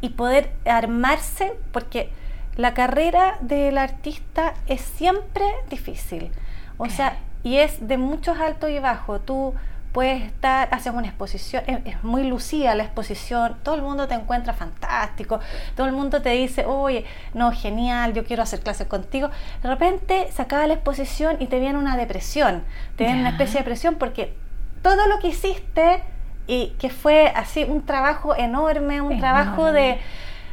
y 0.00 0.10
poder 0.10 0.52
armarse, 0.64 1.52
porque 1.72 2.10
la 2.56 2.74
carrera 2.74 3.38
del 3.40 3.78
artista 3.78 4.54
es 4.66 4.80
siempre 4.80 5.44
difícil. 5.70 6.30
O 6.76 6.88
sea, 6.88 7.18
y 7.42 7.56
es 7.56 7.86
de 7.86 7.98
muchos 7.98 8.38
altos 8.38 8.70
y 8.70 8.78
bajos. 8.78 9.24
Tú 9.24 9.54
puedes 9.92 10.22
estar, 10.22 10.68
haces 10.72 10.92
una 10.92 11.08
exposición, 11.08 11.64
es, 11.66 12.02
muy 12.04 12.24
lucida 12.24 12.74
la 12.74 12.84
exposición, 12.84 13.56
todo 13.62 13.74
el 13.74 13.82
mundo 13.82 14.06
te 14.06 14.14
encuentra 14.14 14.52
fantástico, 14.52 15.40
todo 15.74 15.86
el 15.86 15.92
mundo 15.92 16.20
te 16.22 16.30
dice, 16.30 16.66
oye, 16.66 17.04
no, 17.34 17.52
genial, 17.52 18.12
yo 18.12 18.24
quiero 18.24 18.42
hacer 18.42 18.60
clases 18.60 18.86
contigo. 18.86 19.30
De 19.62 19.68
repente 19.68 20.30
se 20.32 20.42
acaba 20.42 20.66
la 20.66 20.74
exposición 20.74 21.36
y 21.40 21.46
te 21.46 21.58
viene 21.58 21.78
una 21.78 21.96
depresión, 21.96 22.64
te 22.96 23.04
viene 23.04 23.20
una 23.20 23.30
especie 23.30 23.54
de 23.54 23.60
depresión 23.60 23.96
porque 23.96 24.34
todo 24.82 25.06
lo 25.08 25.18
que 25.20 25.28
hiciste 25.28 26.02
y 26.48 26.70
que 26.78 26.88
fue 26.88 27.28
así 27.36 27.62
un 27.62 27.84
trabajo 27.84 28.34
enorme, 28.34 29.02
un 29.02 29.20
trabajo 29.20 29.70
de, 29.70 30.00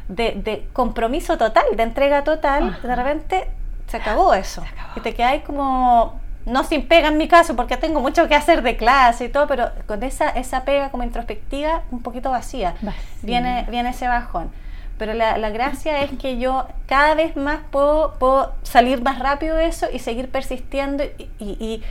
de, 0.09 0.67
compromiso 0.73 1.37
total, 1.37 1.63
de 1.75 1.83
entrega 1.83 2.23
total, 2.23 2.77
de 2.83 2.95
repente 2.95 3.47
se 3.87 3.97
acabó 3.97 4.33
eso. 4.33 4.61
Y 4.97 4.99
te 4.99 5.15
quedáis 5.15 5.43
como, 5.43 6.19
no 6.45 6.65
sin 6.65 6.85
pega 6.87 7.07
en 7.07 7.17
mi 7.17 7.29
caso, 7.29 7.55
porque 7.55 7.77
tengo 7.77 8.01
mucho 8.01 8.27
que 8.27 8.35
hacer 8.35 8.61
de 8.61 8.75
clase 8.75 9.25
y 9.25 9.29
todo, 9.29 9.47
pero 9.47 9.71
con 9.87 10.03
esa, 10.03 10.29
esa 10.29 10.65
pega 10.65 10.91
como 10.91 11.03
introspectiva 11.03 11.83
un 11.91 12.01
poquito 12.01 12.29
vacía, 12.29 12.75
Viene, 13.23 13.65
viene 13.69 13.89
ese 13.89 14.07
bajón. 14.07 14.51
Pero 14.97 15.13
la, 15.13 15.37
la, 15.37 15.49
gracia 15.49 16.01
es 16.01 16.11
que 16.11 16.37
yo 16.37 16.67
cada 16.87 17.15
vez 17.15 17.35
más 17.35 17.59
puedo, 17.69 18.13
puedo 18.13 18.53
salir 18.63 19.01
más 19.01 19.19
rápido 19.19 19.57
de 19.57 19.65
eso 19.67 19.87
y 19.91 19.99
seguir 19.99 20.29
persistiendo 20.29 21.03
y 21.03 21.27
y 21.39 21.83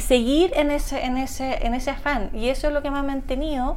seguir 0.00 0.52
en 0.54 0.70
ese, 0.70 1.04
en, 1.04 1.18
ese, 1.18 1.66
en 1.66 1.74
ese 1.74 1.90
afán. 1.90 2.30
Y 2.32 2.48
eso 2.48 2.68
es 2.68 2.72
lo 2.72 2.82
que 2.82 2.90
me 2.90 2.98
ha 2.98 3.02
mantenido. 3.02 3.76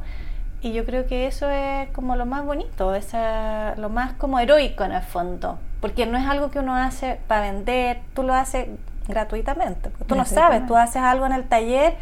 Y 0.62 0.72
yo 0.72 0.84
creo 0.84 1.06
que 1.06 1.26
eso 1.26 1.48
es 1.50 1.88
como 1.90 2.16
lo 2.16 2.26
más 2.26 2.44
bonito, 2.44 2.94
esa, 2.94 3.74
lo 3.76 3.88
más 3.88 4.14
como 4.14 4.38
heroico 4.38 4.84
en 4.84 4.92
el 4.92 5.02
fondo. 5.02 5.58
Porque 5.80 6.06
no 6.06 6.16
es 6.18 6.26
algo 6.26 6.50
que 6.50 6.58
uno 6.58 6.74
hace 6.74 7.20
para 7.28 7.52
vender, 7.52 8.00
tú 8.14 8.22
lo 8.22 8.34
haces 8.34 8.68
gratuitamente. 9.06 9.90
Tú 10.06 10.16
no 10.16 10.24
sabes, 10.24 10.66
tú 10.66 10.76
haces 10.76 11.02
algo 11.02 11.26
en 11.26 11.32
el 11.32 11.44
taller 11.44 11.94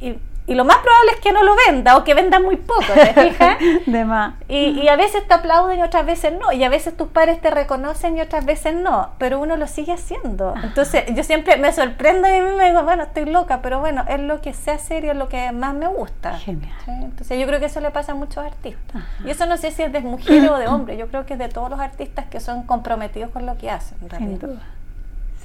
y 0.00 0.16
y 0.50 0.54
lo 0.56 0.64
más 0.64 0.78
probable 0.78 1.12
es 1.12 1.20
que 1.20 1.30
no 1.30 1.44
lo 1.44 1.54
venda 1.68 1.96
o 1.96 2.02
que 2.02 2.12
venda 2.12 2.40
muy 2.40 2.56
poco, 2.56 2.82
¿te 2.92 3.14
fijas? 3.14 3.56
de 3.86 4.04
más. 4.04 4.34
Y, 4.48 4.80
y, 4.80 4.88
a 4.88 4.96
veces 4.96 5.24
te 5.28 5.32
aplauden 5.32 5.78
y 5.78 5.82
otras 5.84 6.04
veces 6.04 6.32
no, 6.32 6.50
y 6.50 6.64
a 6.64 6.68
veces 6.68 6.96
tus 6.96 7.06
padres 7.06 7.40
te 7.40 7.52
reconocen 7.52 8.16
y 8.16 8.20
otras 8.20 8.44
veces 8.44 8.74
no, 8.74 9.10
pero 9.18 9.38
uno 9.38 9.56
lo 9.56 9.68
sigue 9.68 9.92
haciendo. 9.92 10.54
Entonces 10.60 11.04
yo 11.14 11.22
siempre 11.22 11.56
me 11.56 11.72
sorprendo 11.72 12.26
y 12.28 12.32
a 12.32 12.42
mí 12.42 12.50
me 12.56 12.68
digo, 12.68 12.82
bueno, 12.82 13.04
estoy 13.04 13.26
loca, 13.26 13.60
pero 13.62 13.78
bueno, 13.78 14.04
es 14.08 14.18
lo 14.18 14.40
que 14.40 14.52
sé 14.52 14.72
hacer 14.72 15.04
y 15.04 15.10
es 15.10 15.16
lo 15.16 15.28
que 15.28 15.52
más 15.52 15.72
me 15.72 15.86
gusta. 15.86 16.36
Genial. 16.38 16.72
Entonces 16.88 17.38
yo 17.38 17.46
creo 17.46 17.60
que 17.60 17.66
eso 17.66 17.80
le 17.80 17.92
pasa 17.92 18.10
a 18.10 18.14
muchos 18.16 18.44
artistas. 18.44 19.04
Y 19.24 19.30
eso 19.30 19.46
no 19.46 19.56
sé 19.56 19.70
si 19.70 19.84
es 19.84 19.92
de 19.92 20.00
mujeres 20.00 20.50
o 20.50 20.58
de 20.58 20.66
hombres, 20.66 20.98
yo 20.98 21.06
creo 21.06 21.26
que 21.26 21.34
es 21.34 21.38
de 21.38 21.48
todos 21.48 21.70
los 21.70 21.78
artistas 21.78 22.26
que 22.26 22.40
son 22.40 22.64
comprometidos 22.64 23.30
con 23.30 23.46
lo 23.46 23.56
que 23.56 23.70
hacen. 23.70 23.98
Sin 24.18 24.36
duda, 24.40 24.62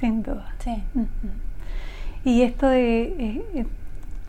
sin 0.00 0.24
duda. 0.24 0.52
Sí. 0.58 0.82
Y 2.24 2.42
esto 2.42 2.66
de... 2.66 3.02
Eh, 3.02 3.44
eh, 3.54 3.66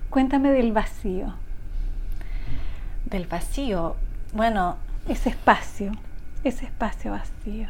Cuéntame 0.10 0.52
del 0.52 0.72
vacío. 0.72 1.34
Del 3.06 3.28
vacío. 3.28 3.96
Bueno. 4.34 4.78
Ese 5.08 5.30
espacio, 5.30 5.94
ese 6.44 6.66
espacio 6.66 7.12
vacío. 7.12 7.70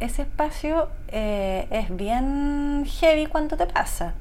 Ese 0.00 0.22
espacio 0.22 0.88
eh, 1.08 1.66
es 1.70 1.94
bien 1.94 2.86
heavy 2.86 3.26
cuando 3.26 3.58
te 3.58 3.66
pasa. 3.66 4.14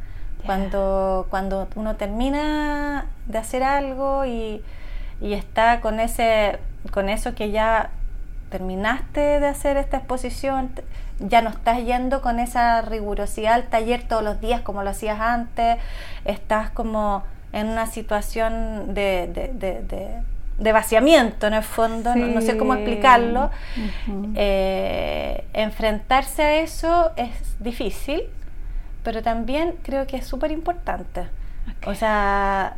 Cuando, 0.45 1.27
cuando 1.29 1.69
uno 1.75 1.95
termina 1.95 3.05
de 3.27 3.37
hacer 3.37 3.63
algo 3.63 4.25
y, 4.25 4.61
y 5.21 5.33
está 5.33 5.79
con 5.79 6.01
ese 6.01 6.59
con 6.91 7.09
eso 7.09 7.35
que 7.35 7.51
ya 7.51 7.91
terminaste 8.49 9.39
de 9.39 9.47
hacer 9.47 9.77
esta 9.77 9.97
exposición, 9.97 10.71
ya 11.19 11.41
no 11.41 11.49
estás 11.49 11.83
yendo 11.83 12.21
con 12.21 12.39
esa 12.39 12.81
rigurosidad 12.81 13.53
al 13.53 13.63
taller 13.63 14.07
todos 14.07 14.23
los 14.23 14.41
días 14.41 14.61
como 14.61 14.83
lo 14.83 14.89
hacías 14.89 15.19
antes, 15.19 15.77
estás 16.25 16.71
como 16.71 17.23
en 17.51 17.67
una 17.67 17.87
situación 17.87 18.93
de, 18.93 19.27
de, 20.57 20.71
vaciamiento 20.71 21.47
en 21.47 21.53
el 21.53 21.63
fondo, 21.63 22.15
no, 22.15 22.41
sé 22.41 22.57
cómo 22.57 22.73
explicarlo. 22.73 23.49
Eh, 24.35 25.43
enfrentarse 25.53 26.43
a 26.43 26.55
eso 26.61 27.11
es 27.15 27.31
difícil, 27.59 28.23
pero 29.03 29.23
también 29.23 29.75
creo 29.83 30.05
que 30.05 30.17
es 30.17 30.27
súper 30.27 30.51
importante. 30.51 31.27
O 31.85 31.95
sea, 31.95 32.77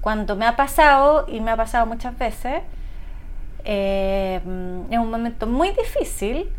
cuando 0.00 0.36
me 0.36 0.46
ha 0.46 0.56
pasado, 0.56 1.26
y 1.28 1.40
me 1.40 1.50
ha 1.50 1.56
pasado 1.56 1.86
muchas 1.86 2.16
veces, 2.18 2.62
eh, 3.64 4.40
es 4.90 4.98
un 4.98 5.10
momento 5.10 5.46
muy 5.46 5.70
difícil 5.70 6.50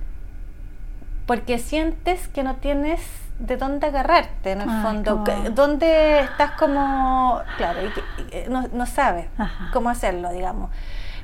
porque 1.26 1.58
sientes 1.58 2.28
que 2.28 2.44
no 2.44 2.56
tienes 2.58 3.02
de 3.42 3.58
dónde 3.58 3.88
agarrarte 3.88 4.52
en 4.52 4.62
el 4.62 4.70
fondo, 4.82 5.24
dónde 5.52 6.22
estás 6.22 6.52
como, 6.52 7.42
claro, 7.58 7.80
y 7.82 8.50
no, 8.50 8.68
no, 8.72 8.86
sabes 8.86 9.26
cómo 9.74 9.90
hacerlo, 9.90 10.32
digamos. 10.32 10.70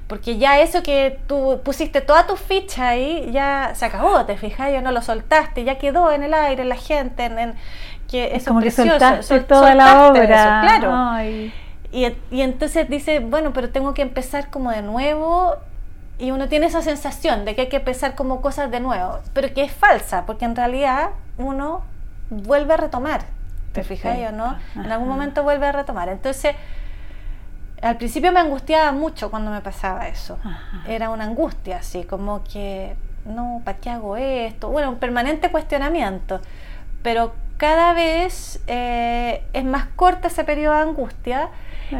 Porque 0.07 0.37
ya 0.37 0.59
eso 0.59 0.83
que 0.83 1.19
tú 1.27 1.61
pusiste 1.63 2.01
toda 2.01 2.25
tu 2.25 2.35
ficha 2.35 2.89
ahí, 2.89 3.29
ya 3.31 3.71
se 3.75 3.85
acabó, 3.85 4.25
te 4.25 4.37
fijas, 4.37 4.71
ya 4.71 4.81
no 4.81 4.91
lo 4.91 5.01
soltaste, 5.01 5.63
ya 5.63 5.77
quedó 5.77 6.11
en 6.11 6.23
el 6.23 6.33
aire, 6.33 6.63
en 6.63 6.69
la 6.69 6.75
gente, 6.75 7.25
en, 7.25 7.55
que 8.09 8.35
eso 8.35 8.49
como 8.49 8.61
es 8.61 8.73
precioso. 8.73 8.99
soltaste 8.99 9.39
toda 9.41 9.75
la 9.75 10.07
obra. 10.07 10.61
claro. 10.61 11.23
Y, 11.91 12.13
y 12.31 12.41
entonces 12.41 12.89
dice, 12.89 13.19
bueno, 13.19 13.53
pero 13.53 13.69
tengo 13.69 13.93
que 13.93 14.01
empezar 14.01 14.49
como 14.49 14.71
de 14.71 14.81
nuevo 14.81 15.55
y 16.19 16.31
uno 16.31 16.47
tiene 16.47 16.65
esa 16.65 16.81
sensación 16.81 17.45
de 17.45 17.55
que 17.55 17.61
hay 17.61 17.69
que 17.69 17.77
empezar 17.77 18.15
como 18.15 18.41
cosas 18.41 18.71
de 18.71 18.79
nuevo, 18.79 19.19
pero 19.33 19.53
que 19.53 19.63
es 19.63 19.71
falsa, 19.71 20.25
porque 20.25 20.45
en 20.45 20.55
realidad 20.55 21.11
uno 21.37 21.83
vuelve 22.29 22.73
a 22.73 22.77
retomar. 22.77 23.25
¿Te 23.73 23.83
fijas 23.83 24.17
o 24.17 24.31
no? 24.31 24.57
En 24.75 24.91
algún 24.91 25.07
momento 25.07 25.43
vuelve 25.43 25.67
a 25.67 25.71
retomar. 25.71 26.09
Entonces, 26.09 26.55
al 27.81 27.97
principio 27.97 28.31
me 28.31 28.39
angustiaba 28.39 28.91
mucho 28.91 29.29
cuando 29.29 29.51
me 29.51 29.61
pasaba 29.61 30.07
eso. 30.07 30.39
Era 30.87 31.09
una 31.09 31.25
angustia, 31.25 31.77
así 31.77 32.03
como 32.03 32.43
que, 32.43 32.95
no, 33.25 33.61
¿para 33.63 33.77
qué 33.77 33.89
hago 33.89 34.17
esto? 34.17 34.69
Bueno, 34.69 34.89
un 34.89 34.97
permanente 34.97 35.51
cuestionamiento. 35.51 36.41
Pero 37.03 37.33
cada 37.57 37.93
vez 37.93 38.61
eh, 38.67 39.43
es 39.53 39.63
más 39.63 39.87
corta 39.95 40.27
ese 40.27 40.43
periodo 40.43 40.75
de 40.75 40.81
angustia 40.81 41.49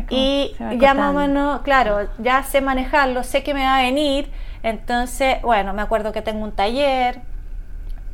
y 0.10 0.56
ya 0.80 0.94
más 0.94 1.16
o 1.16 1.18
menos, 1.18 1.62
claro, 1.62 2.10
ya 2.18 2.44
sé 2.44 2.62
manejarlo, 2.62 3.24
sé 3.24 3.44
que 3.44 3.54
me 3.54 3.64
va 3.64 3.78
a 3.78 3.82
venir. 3.82 4.32
Entonces, 4.64 5.42
bueno, 5.44 5.74
me 5.74 5.82
acuerdo 5.82 6.12
que 6.12 6.22
tengo 6.22 6.44
un 6.44 6.52
taller, 6.52 7.22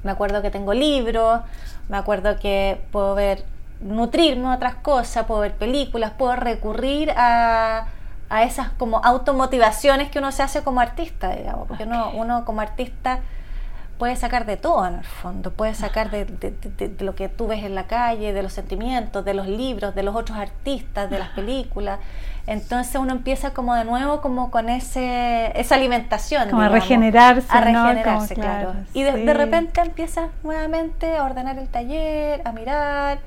me 0.04 0.12
acuerdo 0.12 0.42
que 0.42 0.52
tengo 0.52 0.74
libros, 0.74 1.42
me 1.90 1.98
acuerdo 1.98 2.38
que 2.40 2.82
puedo 2.92 3.16
ver, 3.16 3.44
nutrirme 3.82 4.50
de 4.50 4.56
otras 4.56 4.76
cosas, 4.76 5.26
puedo 5.26 5.42
ver 5.42 5.54
películas, 5.54 6.12
puedo 6.18 6.36
recurrir 6.36 7.12
a, 7.16 7.88
a 8.30 8.44
esas 8.44 8.70
como 8.70 8.98
automotivaciones 9.04 10.10
que 10.10 10.20
uno 10.20 10.32
se 10.32 10.44
hace 10.44 10.64
como 10.64 10.80
artista, 10.80 11.36
digamos, 11.36 11.68
porque 11.68 11.84
uno, 11.84 12.12
uno 12.14 12.46
como 12.46 12.62
artista 12.62 13.20
puede 13.98 14.16
sacar 14.16 14.46
de 14.46 14.58
todo 14.58 14.86
en 14.88 14.96
el 14.96 15.04
fondo, 15.04 15.52
puede 15.52 15.74
sacar 15.76 16.10
de, 16.10 16.26
de, 16.26 16.96
lo 17.00 17.16
que 17.16 17.30
tú 17.30 17.48
ves 17.48 17.64
en 17.64 17.76
la 17.76 17.88
calle, 17.88 18.34
de 18.34 18.44
los 18.44 18.54
sentimientos, 18.54 19.24
de 19.24 19.34
los 19.34 19.48
libros, 19.48 19.96
de 19.96 20.04
los 20.04 20.16
otros 20.16 20.38
artistas, 20.38 21.10
de 21.10 21.20
las 21.20 21.30
películas. 21.30 22.00
Entonces 22.46 22.96
uno 22.96 23.14
empieza 23.14 23.52
como 23.52 23.74
de 23.76 23.86
nuevo 23.86 24.20
como 24.22 24.52
con 24.52 24.70
ese 24.70 25.52
esa 25.56 25.76
alimentación. 25.76 26.50
Como 26.50 26.62
a 26.62 26.70
regenerarse. 26.70 27.48
A 27.50 27.62
regenerarse, 27.62 28.36
claro. 28.36 28.74
Y 28.94 29.04
de, 29.04 29.34
repente 29.34 29.80
empiezas 29.80 30.30
nuevamente 30.44 31.16
a 31.16 31.24
ordenar 31.24 31.58
el 31.58 31.68
taller, 31.68 32.42
a 32.44 32.52
mirar 32.52 33.20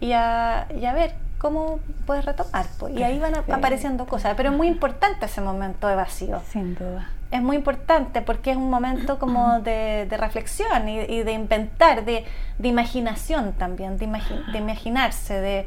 y 0.00 0.12
a, 0.12 0.66
y 0.76 0.84
a 0.84 0.92
ver 0.92 1.23
cómo 1.44 1.78
puedes 2.06 2.24
retomar. 2.24 2.64
Pues. 2.78 2.96
Y 2.96 3.02
ahí 3.02 3.18
van 3.18 3.34
apareciendo 3.52 4.06
cosas. 4.06 4.32
Pero 4.34 4.48
es 4.48 4.56
muy 4.56 4.66
importante 4.66 5.26
ese 5.26 5.42
momento 5.42 5.86
de 5.86 5.94
vacío. 5.94 6.40
Sin 6.50 6.74
duda. 6.74 7.10
Es 7.30 7.42
muy 7.42 7.56
importante 7.56 8.22
porque 8.22 8.52
es 8.52 8.56
un 8.56 8.70
momento 8.70 9.18
como 9.18 9.60
de, 9.60 10.08
reflexión 10.18 10.88
y, 10.88 11.22
de 11.22 11.32
inventar, 11.32 12.06
de, 12.06 12.24
imaginación 12.62 13.52
también, 13.52 13.98
de, 13.98 14.06
de 14.52 14.58
imaginarse, 14.58 15.34
de, 15.34 15.66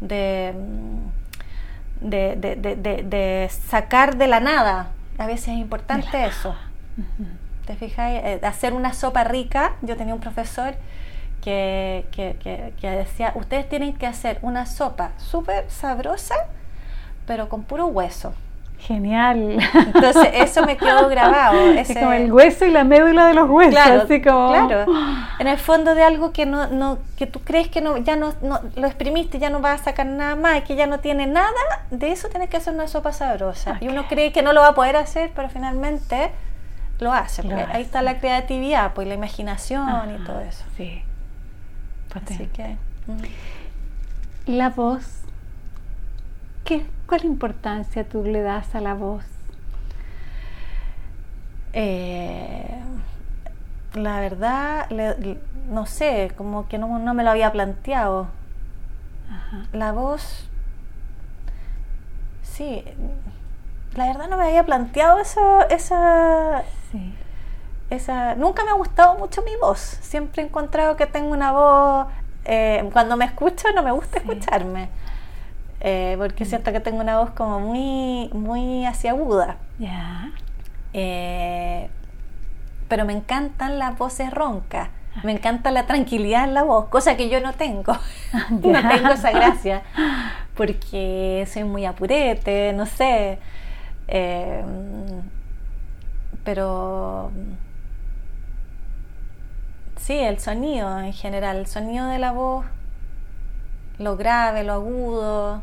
de 0.00 0.54
de, 2.00 3.50
sacar 3.68 4.16
de 4.16 4.26
la 4.26 4.40
nada. 4.40 4.88
A 5.18 5.26
veces 5.26 5.48
es 5.48 5.58
importante 5.58 6.24
eso. 6.24 6.54
¿Te 7.66 7.76
fijas? 7.76 8.10
Eh, 8.12 8.40
hacer 8.42 8.72
una 8.72 8.94
sopa 8.94 9.24
rica. 9.24 9.74
Yo 9.82 9.98
tenía 9.98 10.14
un 10.14 10.20
profesor 10.20 10.76
que, 11.40 12.06
que, 12.12 12.72
que 12.80 12.90
decía, 12.90 13.32
ustedes 13.34 13.68
tienen 13.68 13.94
que 13.94 14.06
hacer 14.06 14.38
una 14.42 14.66
sopa 14.66 15.12
súper 15.18 15.70
sabrosa, 15.70 16.34
pero 17.26 17.48
con 17.48 17.62
puro 17.62 17.86
hueso. 17.86 18.32
Genial. 18.80 19.58
Entonces 19.74 20.28
eso 20.34 20.64
me 20.64 20.76
quedó 20.76 21.08
grabado. 21.08 21.70
Es 21.80 21.92
como 21.94 22.12
el 22.12 22.32
hueso 22.32 22.64
y 22.64 22.70
la 22.70 22.84
médula 22.84 23.26
de 23.26 23.34
los 23.34 23.48
huesos. 23.48 23.74
Claro, 23.74 24.02
así 24.02 24.22
como... 24.22 24.52
claro. 24.52 24.86
En 25.38 25.46
el 25.46 25.58
fondo 25.58 25.94
de 25.94 26.02
algo 26.02 26.32
que 26.32 26.46
no, 26.46 26.66
no, 26.68 26.98
que 27.16 27.26
tú 27.26 27.40
crees 27.40 27.68
que 27.68 27.80
no, 27.80 27.98
ya 27.98 28.16
no, 28.16 28.34
no 28.42 28.60
lo 28.74 28.86
exprimiste, 28.86 29.38
ya 29.38 29.50
no 29.50 29.60
vas 29.60 29.82
a 29.82 29.84
sacar 29.84 30.06
nada 30.06 30.34
más, 30.36 30.62
que 30.62 30.76
ya 30.76 30.86
no 30.86 31.00
tiene 31.00 31.26
nada, 31.26 31.50
de 31.90 32.10
eso 32.10 32.28
tienes 32.28 32.48
que 32.48 32.56
hacer 32.56 32.74
una 32.74 32.88
sopa 32.88 33.12
sabrosa. 33.12 33.78
Y 33.80 33.88
uno 33.88 34.06
cree 34.08 34.32
que 34.32 34.42
no 34.42 34.52
lo 34.52 34.60
va 34.60 34.68
a 34.68 34.74
poder 34.74 34.96
hacer, 34.96 35.30
pero 35.34 35.48
finalmente 35.48 36.30
lo 36.98 37.12
hace. 37.12 37.42
ahí 37.72 37.82
está 37.82 38.02
la 38.02 38.18
creatividad, 38.18 38.92
pues 38.94 39.06
la 39.08 39.14
imaginación 39.14 40.16
y 40.20 40.24
todo 40.24 40.40
eso. 40.40 40.64
Sí. 40.76 41.02
Así 42.14 42.46
que. 42.46 42.76
Mm. 43.06 43.22
La 44.46 44.70
voz 44.70 45.20
¿Qué, 46.64 46.86
¿Cuál 47.06 47.24
importancia 47.24 48.08
tú 48.08 48.22
le 48.22 48.42
das 48.42 48.74
a 48.74 48.80
la 48.80 48.94
voz? 48.94 49.24
Eh, 51.72 52.80
la 53.94 54.20
verdad, 54.20 54.88
no 55.68 55.86
sé, 55.86 56.32
como 56.36 56.68
que 56.68 56.78
no, 56.78 57.14
me 57.14 57.24
lo 57.24 57.30
había 57.30 57.50
planteado. 57.52 58.28
La 59.72 59.92
voz, 59.92 60.48
sí, 62.42 62.84
la 63.96 64.06
verdad 64.06 64.28
no 64.28 64.36
me 64.36 64.44
había 64.44 64.64
planteado 64.64 65.18
esa, 65.18 65.62
esa, 65.64 66.62
esa, 67.90 68.34
nunca 68.36 68.64
me 68.64 68.70
ha 68.70 68.74
gustado 68.74 69.18
mucho 69.18 69.42
mi 69.42 69.54
voz. 69.56 69.78
Siempre 70.00 70.42
he 70.42 70.46
encontrado 70.46 70.96
que 70.96 71.06
tengo 71.06 71.32
una 71.32 71.52
voz, 71.52 72.06
eh, 72.44 72.88
cuando 72.92 73.16
me 73.16 73.24
escucho 73.24 73.68
no 73.74 73.82
me 73.82 73.92
gusta 73.92 74.18
escucharme. 74.18 74.88
Eh, 75.80 76.14
porque 76.18 76.44
siento 76.44 76.72
que 76.72 76.80
tengo 76.80 77.00
una 77.00 77.18
voz 77.18 77.30
como 77.30 77.58
muy, 77.58 78.28
muy 78.32 78.84
así 78.86 79.08
aguda. 79.08 79.56
Eh, 80.92 81.88
pero 82.88 83.04
me 83.04 83.12
encantan 83.12 83.78
las 83.78 83.96
voces 83.98 84.30
roncas. 84.30 84.88
Me 85.24 85.32
encanta 85.32 85.72
la 85.72 85.86
tranquilidad 85.86 86.44
en 86.44 86.54
la 86.54 86.62
voz, 86.62 86.86
cosa 86.86 87.16
que 87.16 87.28
yo 87.28 87.40
no 87.40 87.52
tengo. 87.54 87.96
no 88.50 88.88
tengo 88.88 89.08
esa 89.10 89.32
gracia. 89.32 89.82
Porque 90.54 91.46
soy 91.50 91.64
muy 91.64 91.84
apurete, 91.84 92.72
no 92.72 92.86
sé. 92.86 93.38
Eh, 94.06 94.64
pero 96.44 97.30
sí, 100.00 100.14
el 100.18 100.38
sonido 100.38 100.98
en 100.98 101.12
general, 101.12 101.58
el 101.58 101.66
sonido 101.66 102.08
de 102.08 102.18
la 102.18 102.32
voz, 102.32 102.64
lo 103.98 104.16
grave, 104.16 104.64
lo 104.64 104.72
agudo, 104.72 105.62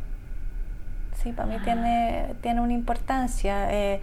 sí, 1.21 1.31
para 1.31 1.47
mí 1.47 1.57
tiene, 1.63 2.35
tiene 2.41 2.61
una 2.61 2.73
importancia. 2.73 3.71
Eh, 3.73 4.01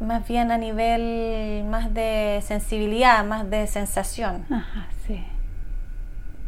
más 0.00 0.26
bien 0.28 0.50
a 0.50 0.58
nivel 0.58 1.64
más 1.64 1.92
de 1.94 2.42
sensibilidad, 2.44 3.24
más 3.24 3.48
de 3.48 3.66
sensación. 3.66 4.44
Ajá, 4.50 4.88
sí. 5.06 5.24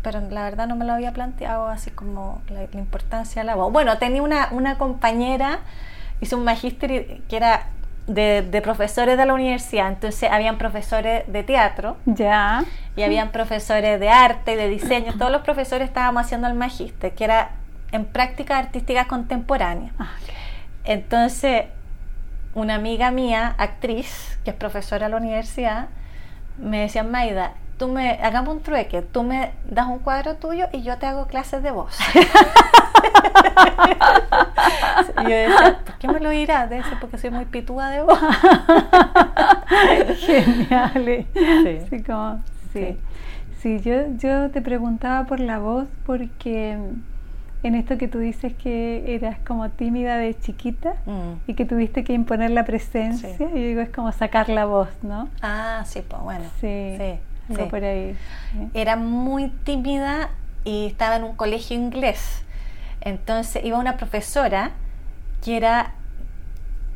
Pero 0.03 0.21
la 0.31 0.45
verdad 0.45 0.69
no 0.69 0.77
me 0.77 0.85
lo 0.85 0.93
había 0.93 1.13
planteado 1.13 1.69
así 1.69 1.91
como 1.91 2.43
la, 2.49 2.65
importancia 2.79 3.43
de 3.43 3.47
la 3.47 3.55
voz. 3.55 3.73
Bueno, 3.73 3.99
tenía 3.99 4.23
una, 4.23 4.49
una 4.53 4.79
compañera, 4.79 5.61
hizo 6.21 6.37
un 6.37 6.45
magíster 6.45 7.21
que 7.23 7.37
era 7.37 7.69
de, 8.09 8.61
profesores 8.63 9.17
de 9.17 9.27
la 9.27 9.35
universidad. 9.35 9.89
Entonces 9.89 10.31
habían 10.31 10.59
profesores 10.59 11.25
de 11.27 11.43
teatro. 11.45 11.97
Ya. 12.07 12.65
Y 12.97 13.03
habían 13.03 13.31
profesores 13.31 14.01
de 14.01 14.09
arte 14.09 14.55
y 14.55 14.57
de 14.57 14.69
diseño. 14.69 15.13
Todos 15.19 15.31
los 15.31 15.43
profesores 15.43 15.89
estábamos 15.89 16.25
haciendo 16.25 16.49
el 16.49 16.55
magíster, 16.55 17.15
que 17.15 17.25
era 17.25 17.51
en 17.93 18.05
prácticas 18.05 18.59
artísticas 18.59 19.07
contemporáneas. 19.07 19.93
Ah, 19.99 20.09
Entonces, 20.85 21.67
una 22.55 22.75
amiga 22.75 23.11
mía, 23.11 23.55
actriz, 23.59 24.39
que 24.45 24.51
es 24.51 24.57
profesora 24.57 25.07
de 25.07 25.11
la 25.13 25.19
universidad, 25.19 25.89
me 26.59 26.81
decía, 26.81 27.05
Maida, 27.05 27.53
tú 27.79 27.89
me, 27.89 28.11
hagamos 28.23 28.57
un 28.57 28.63
trueque, 28.63 29.03
tú 29.03 29.23
me 29.23 29.53
das 29.71 29.87
un 29.87 30.01
cuadro 30.01 30.35
tuyo 30.35 30.67
y 30.73 30.83
yo 30.83 30.99
te 30.99 31.07
hago 31.07 31.27
clases 31.27 31.63
de 31.63 31.71
voz. 31.71 31.97
y 35.19 35.23
yo 35.23 35.29
decía, 35.29 35.81
¿por 35.85 35.95
qué 35.95 36.09
me 36.09 36.21
lo 36.21 36.31
dirás? 36.31 36.69
Debe 36.69 36.83
ser 36.83 36.99
porque 37.01 37.19
soy 37.19 37.31
muy 37.31 37.45
pitúa 37.47 37.91
de 37.91 38.03
voz. 38.03 38.19
Genial. 40.19 41.27
Sí. 41.89 42.03
como, 42.03 42.43
sí. 42.73 42.99
sí. 43.61 43.81
yo, 43.81 43.95
yo 44.17 44.51
te 44.51 44.61
preguntaba 44.61 45.25
por 45.25 45.39
la 45.39 45.59
voz 45.59 45.87
porque 46.05 46.77
en 47.63 47.75
esto 47.75 47.97
que 47.97 48.09
tú 48.09 48.19
dices 48.19 48.55
que 48.55 49.15
eras 49.15 49.39
como 49.47 49.69
tímida 49.71 50.17
de 50.17 50.39
chiquita 50.39 50.95
mm. 51.07 51.33
y 51.51 51.55
que 51.55 51.65
tuviste 51.65 52.03
que 52.05 52.13
imponer 52.13 52.51
la 52.51 52.65
presencia, 52.65 53.31
y 53.31 53.39
yo 53.39 53.49
digo, 53.49 53.81
es 53.81 53.91
como 53.91 54.11
sacar 54.13 54.49
la 54.49 54.65
voz, 54.65 54.89
¿no? 55.03 55.29
Ah, 55.43 55.83
sí, 55.85 56.03
pues 56.07 56.23
bueno. 56.23 56.45
Sí, 56.61 56.95
sí, 56.99 57.19
por 57.49 57.85
ahí. 57.85 58.17
Era 58.75 58.97
muy 58.97 59.49
tímida 59.65 60.31
y 60.65 60.87
estaba 60.87 61.17
en 61.17 61.25
un 61.25 61.37
colegio 61.37 61.77
inglés. 61.77 62.43
Entonces 63.01 63.65
iba 63.65 63.79
una 63.79 63.97
profesora 63.97 64.73
que 65.45 65.57
era, 65.57 65.95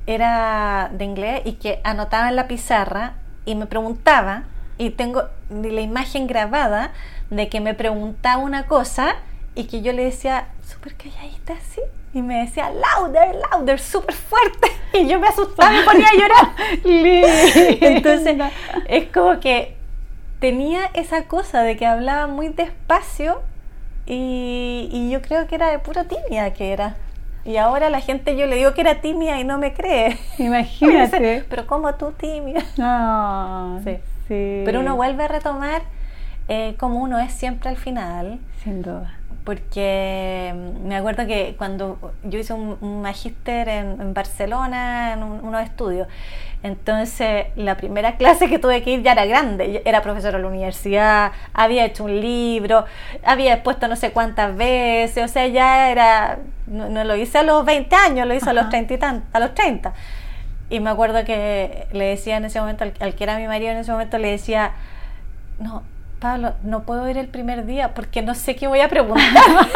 era 0.06 0.90
de 0.92 1.04
inglés 1.04 1.42
y 1.44 1.52
que 1.52 1.80
anotaba 1.84 2.28
en 2.28 2.36
la 2.36 2.48
pizarra 2.48 3.14
y 3.44 3.54
me 3.54 3.66
preguntaba, 3.66 4.44
y 4.78 4.90
tengo 4.90 5.24
la 5.50 5.80
imagen 5.80 6.26
grabada 6.26 6.92
de 7.30 7.48
que 7.48 7.60
me 7.60 7.74
preguntaba 7.74 8.42
una 8.42 8.66
cosa 8.66 9.16
y 9.54 9.64
que 9.64 9.82
yo 9.82 9.92
le 9.92 10.04
decía, 10.04 10.48
súper 10.66 10.94
calladita 10.94 11.54
así. 11.54 11.80
Y 12.14 12.22
me 12.22 12.40
decía, 12.40 12.70
louder, 12.70 13.36
louder, 13.50 13.80
súper 13.80 14.14
fuerte. 14.14 14.68
Y 14.94 15.08
yo 15.08 15.18
me 15.18 15.26
asustaba 15.26 15.72
y 15.72 15.78
me 15.78 15.84
ponía 15.84 16.06
a 16.06 16.14
llorar. 16.14 16.54
Entonces, 16.84 18.36
es 18.86 19.06
como 19.06 19.40
que 19.40 19.74
tenía 20.42 20.86
esa 20.94 21.28
cosa 21.28 21.62
de 21.62 21.76
que 21.76 21.86
hablaba 21.86 22.26
muy 22.26 22.48
despacio 22.48 23.42
y, 24.06 24.88
y 24.90 25.08
yo 25.08 25.22
creo 25.22 25.46
que 25.46 25.54
era 25.54 25.70
de 25.70 25.78
puro 25.78 26.04
tímida 26.04 26.52
que 26.52 26.72
era. 26.72 26.96
Y 27.44 27.58
ahora 27.58 27.90
la 27.90 28.00
gente 28.00 28.36
yo 28.36 28.46
le 28.46 28.56
digo 28.56 28.74
que 28.74 28.80
era 28.80 29.00
tímida 29.00 29.38
y 29.38 29.44
no 29.44 29.56
me 29.58 29.72
cree. 29.72 30.18
Imagínate. 30.38 31.44
Pero 31.48 31.68
como 31.68 31.94
tú 31.94 32.10
tímida. 32.10 32.64
No, 32.76 33.80
sí. 33.84 33.98
Pero 34.28 34.80
uno 34.80 34.96
vuelve 34.96 35.22
a 35.24 35.28
retomar 35.28 35.82
eh, 36.48 36.74
como 36.76 36.98
uno 36.98 37.20
es 37.20 37.32
siempre 37.32 37.70
al 37.70 37.76
final. 37.76 38.40
Sin 38.64 38.82
duda 38.82 39.14
porque 39.44 40.52
mm, 40.54 40.86
me 40.86 40.96
acuerdo 40.96 41.26
que 41.26 41.54
cuando 41.58 42.12
yo 42.24 42.38
hice 42.38 42.52
un, 42.52 43.02
magíster 43.02 43.68
en, 43.68 44.14
Barcelona, 44.14 45.14
en 45.14 45.22
unos 45.22 45.62
estudios, 45.62 46.08
entonces 46.62 47.46
la 47.56 47.76
primera 47.76 48.16
clase 48.18 48.48
que 48.48 48.58
tuve 48.58 48.82
que 48.82 48.90
ir 48.90 49.02
ya 49.02 49.12
era 49.12 49.24
grande, 49.26 49.82
era 49.84 50.02
profesora 50.02 50.38
de 50.38 50.42
la 50.42 50.48
universidad, 50.48 51.32
había 51.52 51.84
hecho 51.84 52.04
un 52.04 52.20
libro, 52.20 52.84
había 53.24 53.54
expuesto 53.54 53.88
no 53.88 53.96
sé 53.96 54.12
cuántas 54.12 54.56
veces, 54.56 55.24
o 55.24 55.32
sea, 55.32 55.46
ya 55.46 55.90
era, 55.90 56.38
no, 56.66 57.04
lo 57.04 57.16
hice 57.16 57.38
a 57.38 57.42
los 57.42 57.64
20 57.64 57.94
años, 57.94 58.26
lo 58.26 58.34
hice 58.34 58.50
a 58.50 58.52
los 58.52 58.68
30 58.68 58.94
y 58.94 58.98
tan, 58.98 59.24
a 59.32 59.40
los 59.40 59.54
30. 59.54 59.92
Y 60.70 60.80
me 60.80 60.90
acuerdo 60.90 61.24
que 61.24 61.86
le 61.92 62.06
decía 62.06 62.38
en 62.38 62.46
ese 62.46 62.60
momento, 62.60 62.84
al, 62.84 62.94
al 63.00 63.14
que 63.14 63.24
era 63.24 63.36
mi 63.38 63.46
marido 63.46 63.72
en 63.72 63.78
ese 63.78 63.92
momento, 63.92 64.18
le 64.18 64.30
decía, 64.30 64.72
no, 65.58 65.82
Pablo, 66.22 66.54
no 66.62 66.84
puedo 66.84 67.08
ir 67.10 67.18
el 67.18 67.26
primer 67.26 67.66
día 67.66 67.94
porque 67.94 68.22
no 68.22 68.36
sé 68.36 68.54
qué 68.54 68.68
voy 68.68 68.78
a 68.78 68.88
preguntar. 68.88 69.26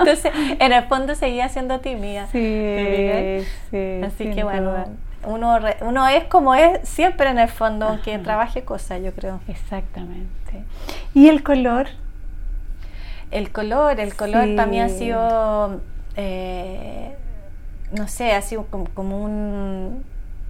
Entonces, 0.00 0.32
en 0.58 0.72
el 0.72 0.82
fondo 0.86 1.14
seguía 1.14 1.48
siendo 1.48 1.78
tímida. 1.78 2.26
Sí, 2.32 3.46
sí 3.70 4.00
Así 4.04 4.30
que 4.32 4.42
bueno, 4.42 4.84
uno, 5.24 5.60
uno 5.82 6.08
es 6.08 6.24
como 6.24 6.56
es 6.56 6.88
siempre 6.88 7.30
en 7.30 7.38
el 7.38 7.48
fondo, 7.48 7.86
aunque 7.86 8.18
trabaje 8.18 8.64
cosas, 8.64 9.00
yo 9.00 9.12
creo. 9.12 9.38
Exactamente. 9.46 10.64
¿Y 11.14 11.28
el 11.28 11.44
color? 11.44 11.86
El 13.30 13.52
color, 13.52 14.00
el 14.00 14.16
color 14.16 14.56
para 14.56 14.66
mí 14.66 14.80
ha 14.80 14.88
sido, 14.88 15.80
eh, 16.16 17.14
no 17.92 18.08
sé, 18.08 18.32
ha 18.32 18.42
sido 18.42 18.66
como, 18.66 19.22
un, 19.22 20.04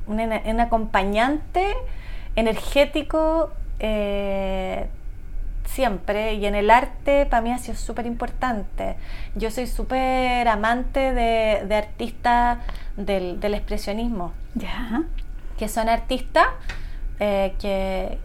un 0.06 0.60
acompañante 0.60 1.74
energético 2.36 3.50
eh, 3.82 4.86
siempre 5.64 6.34
y 6.34 6.46
en 6.46 6.54
el 6.54 6.70
arte 6.70 7.26
para 7.26 7.42
mí 7.42 7.50
ha 7.50 7.58
sido 7.58 7.76
súper 7.76 8.06
importante. 8.06 8.96
Yo 9.34 9.50
soy 9.50 9.66
súper 9.66 10.46
amante 10.48 11.12
de, 11.12 11.74
artistas 11.74 12.58
del, 12.96 13.42
expresionismo, 13.42 14.32
¿Ya? 14.54 15.02
que 15.58 15.68
son 15.68 15.88
artistas 15.88 16.46
eh, 17.18 17.54
que, 17.58 18.18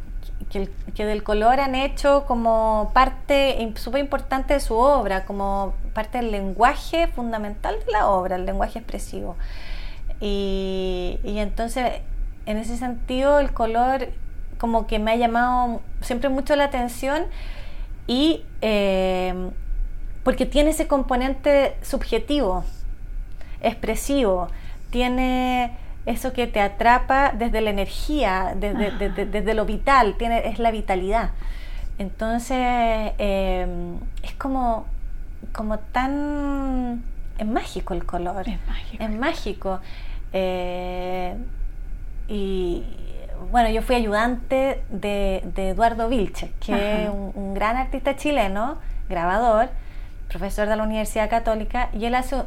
que, 0.96 1.06
del 1.06 1.24
color 1.24 1.60
han 1.60 1.74
hecho 1.74 2.26
como 2.28 2.91
parte 2.93 3.74
súper 3.76 4.02
importante 4.02 4.54
de 4.54 4.60
su 4.60 4.76
obra, 4.76 5.26
como 5.26 5.74
parte 5.93 6.20
del 6.20 6.32
lenguaje 6.32 7.08
fundamental 7.08 7.76
de 7.86 7.91
la 7.91 8.08
obra, 8.08 8.36
el 8.36 8.46
lenguaje 8.46 8.80
expresivo. 8.80 9.36
Y, 10.20 11.20
y 11.24 11.39
entonces, 11.39 12.02
en 12.46 12.58
ese 12.58 12.78
sentido, 12.78 13.39
el 13.39 13.54
color 13.54 14.10
como 14.58 14.88
que 14.88 15.00
me 15.00 15.12
ha 15.12 15.15
llamado 15.15 15.82
siempre 16.02 16.30
mucho 16.30 16.56
la 16.56 16.65
atención 16.65 17.26
y 18.08 18.43
eh, 18.62 19.34
porque 20.24 20.46
tiene 20.46 20.72
ese 20.72 20.88
componente 20.88 21.78
subjetivo, 21.82 22.65
expresivo, 23.62 24.50
tiene 24.89 25.72
eso 26.06 26.34
que 26.34 26.48
te 26.48 26.62
atrapa 26.62 27.32
desde 27.32 27.62
la 27.62 27.70
energía, 27.70 28.54
desde, 28.56 29.54
lo 29.54 29.65
vital, 29.65 30.15
tiene, 30.17 30.48
es 30.48 30.60
la 30.60 30.72
vitalidad. 30.72 31.32
Entonces, 31.98 32.58
eh, 32.58 33.67
es 34.24 34.34
como, 34.34 34.86
como 35.52 35.80
tan... 35.80 37.04
Es 37.38 37.46
mágico 37.46 37.93
el 37.93 38.06
color. 38.06 38.48
Es 38.48 38.60
mágico. 38.67 39.04
Es 39.04 39.10
mágico. 39.12 39.80
Eh, 40.34 41.36
y, 42.28 42.84
bueno, 43.52 43.69
yo 43.69 43.82
fui 43.82 43.95
ayudante 43.95 44.84
de, 44.89 45.43
Eduardo 45.56 46.10
Vilche, 46.10 46.52
que 46.60 47.04
es 47.04 47.10
un, 47.10 47.54
gran 47.54 47.78
artista 47.78 48.15
chileno, 48.15 48.78
grabador, 49.10 49.69
profesor 50.30 50.67
de 50.67 50.76
la 50.76 50.84
Universidad 50.84 51.30
Católica, 51.30 51.89
y 51.93 52.06
él 52.06 52.15
hace, 52.15 52.43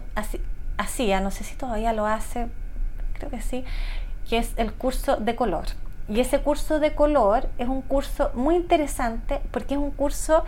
hacía, 0.76 1.20
no 1.20 1.30
sé 1.30 1.44
si 1.44 1.56
todavía 1.56 1.92
lo 1.92 2.06
hace, 2.06 2.48
creo 3.14 3.30
que 3.30 3.40
sí, 3.40 3.64
que 4.28 4.38
es 4.38 4.52
el 4.56 4.72
curso 4.72 5.16
de 5.16 5.34
color. 5.34 5.66
Y 6.08 6.20
ese 6.20 6.40
curso 6.40 6.80
de 6.80 6.94
color 6.94 7.48
es 7.58 7.68
un 7.68 7.82
curso 7.82 8.30
muy 8.34 8.56
interesante 8.56 9.40
porque 9.52 9.74
es 9.74 9.80
un 9.80 9.92
curso 9.92 10.44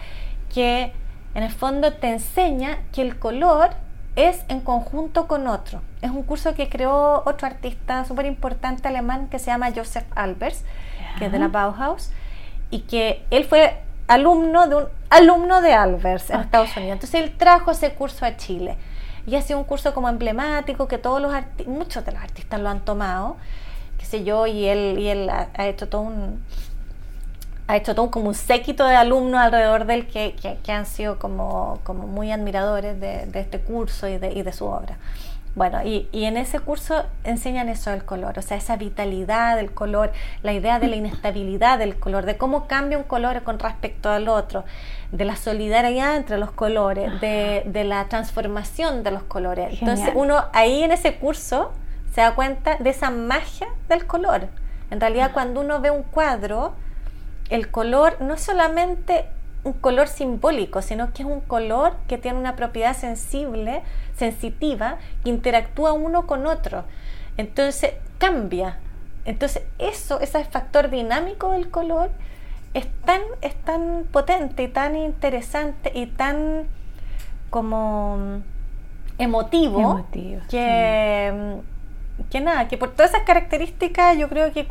que 0.52 0.92
en 1.34 1.42
el 1.42 1.52
fondo 1.52 1.92
te 1.92 2.08
enseña 2.08 2.78
que 2.92 3.02
el 3.02 3.18
color 3.18 3.70
es 4.16 4.44
en 4.48 4.60
conjunto 4.60 5.26
con 5.26 5.46
otro. 5.46 5.80
Es 6.02 6.10
un 6.10 6.22
curso 6.22 6.54
que 6.54 6.68
creó 6.68 7.22
otro 7.24 7.46
artista 7.46 8.04
súper 8.04 8.26
importante 8.26 8.88
alemán 8.88 9.28
que 9.28 9.38
se 9.38 9.46
llama 9.46 9.70
Joseph 9.74 10.06
Albers, 10.14 10.64
que 11.18 11.26
es 11.26 11.32
de 11.32 11.38
la 11.38 11.48
Bauhaus, 11.48 12.10
y 12.70 12.80
que 12.80 13.24
él 13.30 13.44
fue 13.44 13.80
alumno 14.08 14.68
de 14.68 14.74
un 14.76 14.84
alumno 15.10 15.60
de 15.60 15.72
Albers 15.72 16.30
en 16.30 16.40
Estados 16.40 16.76
Unidos. 16.76 16.94
Entonces 16.94 17.20
él 17.22 17.36
trajo 17.36 17.70
ese 17.70 17.94
curso 17.94 18.26
a 18.26 18.36
Chile 18.36 18.76
y 19.26 19.36
ha 19.36 19.42
sido 19.42 19.58
un 19.58 19.64
curso 19.64 19.94
como 19.94 20.08
emblemático 20.08 20.88
que 20.88 20.98
todos 20.98 21.20
los 21.20 21.32
muchos 21.66 22.04
de 22.04 22.12
los 22.12 22.22
artistas 22.22 22.60
lo 22.60 22.68
han 22.68 22.80
tomado, 22.80 23.36
qué 23.98 24.04
sé 24.04 24.24
yo, 24.24 24.46
y 24.46 24.66
él 24.66 24.98
y 24.98 25.08
él 25.08 25.30
ha 25.30 25.66
hecho 25.66 25.88
todo 25.88 26.02
un 26.02 26.42
ha 27.72 27.76
hecho 27.76 27.94
todo 27.94 28.10
como 28.10 28.28
un 28.28 28.34
séquito 28.34 28.84
de 28.84 28.94
alumnos 28.94 29.40
alrededor 29.40 29.86
de 29.86 29.94
él 29.94 30.06
que, 30.06 30.72
han 30.72 30.84
sido 30.84 31.18
como, 31.18 31.80
como 31.84 32.06
muy 32.06 32.30
admiradores 32.30 33.00
de, 33.00 33.26
este 33.32 33.60
curso 33.60 34.06
y 34.08 34.18
de, 34.18 34.30
y 34.30 34.42
de, 34.42 34.52
su 34.52 34.66
obra. 34.66 34.98
Bueno, 35.54 35.82
y, 35.82 36.06
y, 36.12 36.24
en 36.24 36.36
ese 36.36 36.60
curso 36.60 37.02
enseñan 37.24 37.70
eso 37.70 37.90
del 37.90 38.04
color, 38.04 38.38
o 38.38 38.42
sea, 38.42 38.58
esa 38.58 38.76
vitalidad 38.76 39.56
del 39.56 39.72
color, 39.72 40.12
la 40.42 40.52
idea 40.52 40.80
de 40.80 40.88
la 40.88 40.96
inestabilidad 40.96 41.78
del 41.78 41.98
color, 41.98 42.26
de 42.26 42.36
cómo 42.36 42.66
cambia 42.66 42.98
un 42.98 43.04
color 43.04 43.42
con 43.42 43.58
respecto 43.58 44.10
al 44.10 44.28
otro, 44.28 44.64
de 45.10 45.24
la 45.24 45.36
solidaridad 45.36 46.16
entre 46.16 46.36
los 46.36 46.50
colores, 46.50 47.22
de, 47.22 47.62
de, 47.64 47.84
la 47.84 48.06
transformación 48.08 49.02
de 49.02 49.12
los 49.12 49.22
colores. 49.22 49.80
Entonces 49.80 50.10
uno 50.14 50.44
ahí 50.52 50.82
en 50.82 50.92
ese 50.92 51.14
curso 51.14 51.72
se 52.14 52.20
da 52.20 52.34
cuenta 52.34 52.76
de 52.76 52.90
esa 52.90 53.10
magia 53.10 53.68
del 53.88 54.06
color. 54.06 54.48
En 54.90 55.00
realidad 55.00 55.30
cuando 55.32 55.62
uno 55.62 55.80
ve 55.80 55.90
un 55.90 56.02
cuadro, 56.02 56.74
el 57.50 57.70
color 57.70 58.20
no 58.20 58.34
es 58.34 58.40
solamente 58.40 59.26
un 59.64 59.74
color 59.74 60.08
simbólico, 60.08 60.82
sino 60.82 61.12
que 61.12 61.22
es 61.22 61.28
un 61.28 61.40
color 61.40 61.94
que 62.08 62.18
tiene 62.18 62.38
una 62.38 62.56
propiedad 62.56 62.96
sensible, 62.96 63.82
sensitiva, 64.16 64.98
que 65.22 65.30
interactúa 65.30 65.92
uno 65.92 66.26
con 66.26 66.46
otro. 66.46 66.84
Entonces 67.36 67.92
cambia. 68.18 68.78
Entonces 69.24 69.62
eso, 69.78 70.20
ese 70.20 70.44
factor 70.44 70.90
dinámico 70.90 71.52
del 71.52 71.70
color 71.70 72.10
es 72.74 72.86
tan, 73.04 73.20
es 73.40 73.54
tan 73.62 74.04
potente 74.10 74.64
y 74.64 74.68
tan 74.68 74.96
interesante 74.96 75.92
y 75.94 76.06
tan 76.06 76.66
como 77.50 78.40
emotivo, 79.18 80.06
que, 80.48 81.60
que 82.30 82.40
nada, 82.40 82.66
que 82.68 82.78
por 82.78 82.92
todas 82.92 83.12
esas 83.12 83.24
características 83.24 84.16
yo 84.16 84.28
creo 84.28 84.52
que 84.52 84.66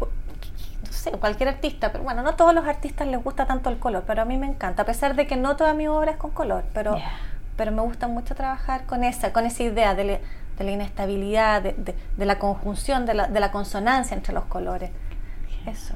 cualquier 1.20 1.50
artista, 1.50 1.92
pero 1.92 2.04
bueno, 2.04 2.22
no 2.22 2.36
todos 2.36 2.54
los 2.54 2.66
artistas 2.66 3.08
les 3.08 3.24
gusta 3.24 3.46
tanto 3.46 3.70
el 3.70 3.80
color, 3.80 4.04
pero 4.06 4.22
a 4.22 4.26
mí 4.26 4.38
me 4.38 4.48
encanta, 4.48 4.84
a 4.84 4.86
pesar 4.86 5.16
de 5.16 5.28
que 5.28 5.36
no 5.36 5.56
toda 5.56 5.74
mi 5.74 5.88
obra 5.88 6.12
es 6.12 6.18
con 6.18 6.32
color, 6.32 6.64
pero, 6.74 6.98
pero 7.56 7.72
me 7.72 7.82
gusta 7.82 8.08
mucho 8.08 8.36
trabajar 8.36 8.86
con 8.86 9.04
esa, 9.04 9.34
con 9.34 9.46
esa 9.46 9.64
idea 9.64 9.96
de, 9.96 10.20
la 10.60 10.72
inestabilidad, 10.72 11.62
de, 11.62 12.26
la 12.26 12.38
conjunción, 12.38 13.06
de 13.06 13.14
la, 13.16 13.28
de 13.28 13.40
la 13.40 13.52
consonancia 13.52 14.16
entre 14.16 14.34
los 14.34 14.46
colores. 14.46 14.92
Eso. 15.66 15.96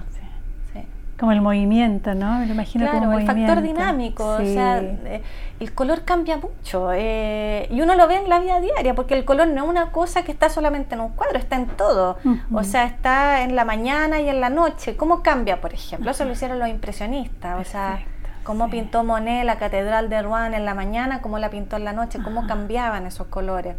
Como 1.17 1.31
el 1.31 1.41
movimiento, 1.41 2.13
¿no? 2.13 2.39
Me 2.39 2.45
lo 2.45 2.53
imagino 2.53 2.85
claro, 2.85 3.05
como 3.05 3.17
el 3.17 3.25
factor 3.25 3.61
dinámico, 3.61 4.27
o 4.31 4.39
sea, 4.39 4.79
eh, 4.79 5.21
el 5.61 5.73
color 5.73 6.03
cambia 6.03 6.35
mucho 6.35 6.91
eh, 6.93 7.67
y 7.71 7.79
uno 7.79 7.95
lo 7.95 8.05
ve 8.09 8.17
en 8.17 8.27
la 8.27 8.39
vida 8.39 8.59
diaria, 8.59 8.95
porque 8.95 9.13
el 9.13 9.23
color 9.23 9.47
no 9.47 9.63
es 9.63 9.69
una 9.69 9.91
cosa 9.91 10.23
que 10.23 10.33
está 10.33 10.49
solamente 10.49 10.95
en 10.95 11.01
un 11.01 11.09
cuadro, 11.11 11.37
está 11.37 11.55
en 11.55 11.67
todo, 11.67 12.17
o 12.51 12.63
sea, 12.63 12.83
está 12.83 13.43
en 13.43 13.55
la 13.55 13.63
mañana 13.63 14.19
y 14.19 14.27
en 14.27 14.41
la 14.41 14.49
noche. 14.49 14.97
¿Cómo 14.97 15.23
cambia, 15.23 15.61
por 15.61 15.73
ejemplo? 15.73 16.11
Eso 16.11 16.25
lo 16.25 16.33
hicieron 16.33 16.59
los 16.59 16.67
impresionistas, 16.67 17.61
o 17.61 17.63
sea, 17.63 17.99
cómo 18.43 18.69
pintó 18.69 19.05
Monet 19.05 19.45
la 19.45 19.57
Catedral 19.57 20.09
de 20.09 20.21
Rouen 20.21 20.53
en 20.53 20.65
la 20.65 20.73
mañana, 20.73 21.21
cómo 21.21 21.39
la 21.39 21.49
pintó 21.49 21.77
en 21.77 21.85
la 21.85 21.93
noche, 21.93 22.19
cómo 22.21 22.45
cambiaban 22.45 23.05
esos 23.05 23.27
colores, 23.27 23.77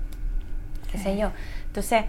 qué 0.91 0.97
sé 0.97 1.19
yo. 1.19 1.33
Entonces, 1.67 2.07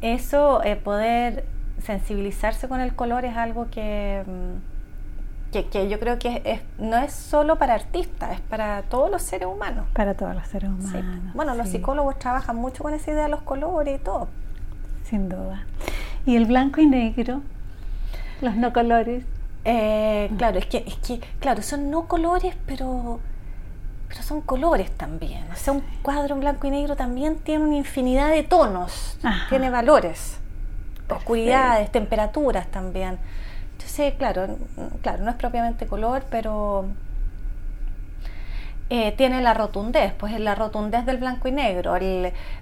eso, 0.00 0.62
eh, 0.64 0.76
poder 0.76 1.44
sensibilizarse 1.84 2.68
con 2.68 2.80
el 2.80 2.94
color 2.94 3.24
es 3.24 3.36
algo 3.36 3.68
que, 3.70 4.24
mm, 4.26 5.62
que, 5.62 5.88
yo 5.88 6.00
creo 6.00 6.18
que 6.18 6.42
es, 6.44 6.60
no 6.78 6.96
es 6.96 7.12
solo 7.12 7.56
para 7.56 7.74
artistas, 7.74 8.32
es 8.32 8.40
para 8.40 8.82
todos 8.82 9.10
los 9.10 9.22
seres 9.22 9.46
humanos. 9.46 9.86
Para 9.92 10.14
todos 10.14 10.34
los 10.34 10.46
seres 10.48 10.70
humanos. 10.70 11.34
Bueno, 11.34 11.54
los 11.54 11.68
psicólogos 11.68 12.18
trabajan 12.18 12.56
mucho 12.56 12.82
con 12.82 12.92
esa 12.94 13.12
idea 13.12 13.24
de 13.24 13.28
los 13.28 13.42
colores 13.42 14.00
y 14.00 14.02
todo. 14.02 14.28
Sin 15.04 15.28
duda. 15.28 15.64
¿Y 16.26 16.36
el 16.36 16.46
blanco 16.46 16.80
y 16.80 16.86
negro? 16.86 17.42
Los 18.40 18.56
no 18.56 18.72
colores. 18.72 19.24
Eh, 19.64 20.30
claro, 20.36 20.58
es 20.58 20.66
que, 20.66 20.84
es 20.86 20.96
que, 20.96 21.20
claro, 21.38 21.62
son 21.62 21.90
no 21.90 22.06
colores, 22.08 22.56
pero, 22.66 23.20
pero 24.08 24.22
son 24.22 24.40
colores 24.40 24.90
también. 24.90 25.44
O 25.52 25.56
sea, 25.56 25.72
un 25.72 25.82
cuadro 26.02 26.34
en 26.34 26.40
blanco 26.40 26.66
y 26.66 26.70
negro 26.70 26.96
también 26.96 27.36
tiene 27.36 27.64
una 27.64 27.76
infinidad 27.76 28.30
de 28.30 28.42
tonos, 28.42 29.18
tiene 29.48 29.70
valores 29.70 30.40
oscuridades, 31.08 31.90
temperaturas 31.90 32.68
también. 32.68 33.18
Entonces, 33.72 34.14
claro, 34.14 34.56
claro, 35.02 35.24
no 35.24 35.30
es 35.30 35.36
propiamente 35.36 35.86
color, 35.86 36.24
pero 36.30 36.86
eh, 38.90 39.12
tiene 39.12 39.42
la 39.42 39.54
rotundez, 39.54 40.12
pues 40.14 40.38
la 40.38 40.54
rotundez 40.54 41.06
del 41.06 41.18
blanco 41.18 41.48
y 41.48 41.52
negro, 41.52 41.96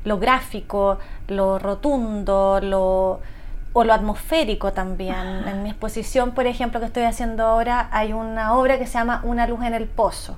lo 0.04 0.18
gráfico, 0.18 0.98
lo 1.28 1.58
rotundo, 1.58 2.60
lo, 2.62 3.20
o 3.72 3.84
lo 3.84 3.92
atmosférico 3.92 4.72
también. 4.72 5.14
Ah. 5.14 5.50
En 5.50 5.62
mi 5.62 5.70
exposición, 5.70 6.32
por 6.32 6.46
ejemplo, 6.46 6.80
que 6.80 6.86
estoy 6.86 7.04
haciendo 7.04 7.44
ahora, 7.44 7.88
hay 7.92 8.12
una 8.12 8.54
obra 8.56 8.78
que 8.78 8.86
se 8.86 8.94
llama 8.94 9.20
Una 9.24 9.46
luz 9.46 9.62
en 9.64 9.74
el 9.74 9.86
pozo. 9.86 10.36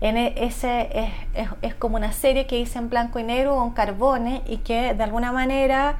En 0.00 0.16
e, 0.16 0.34
ese 0.36 0.90
es, 0.92 1.10
es, 1.34 1.48
es 1.62 1.74
como 1.74 1.96
una 1.96 2.12
serie 2.12 2.46
que 2.46 2.58
hice 2.58 2.78
en 2.78 2.90
blanco 2.90 3.18
y 3.18 3.22
negro 3.22 3.56
con 3.56 3.72
carbones 3.72 4.42
y 4.46 4.58
que 4.58 4.92
de 4.92 5.02
alguna 5.04 5.32
manera 5.32 5.96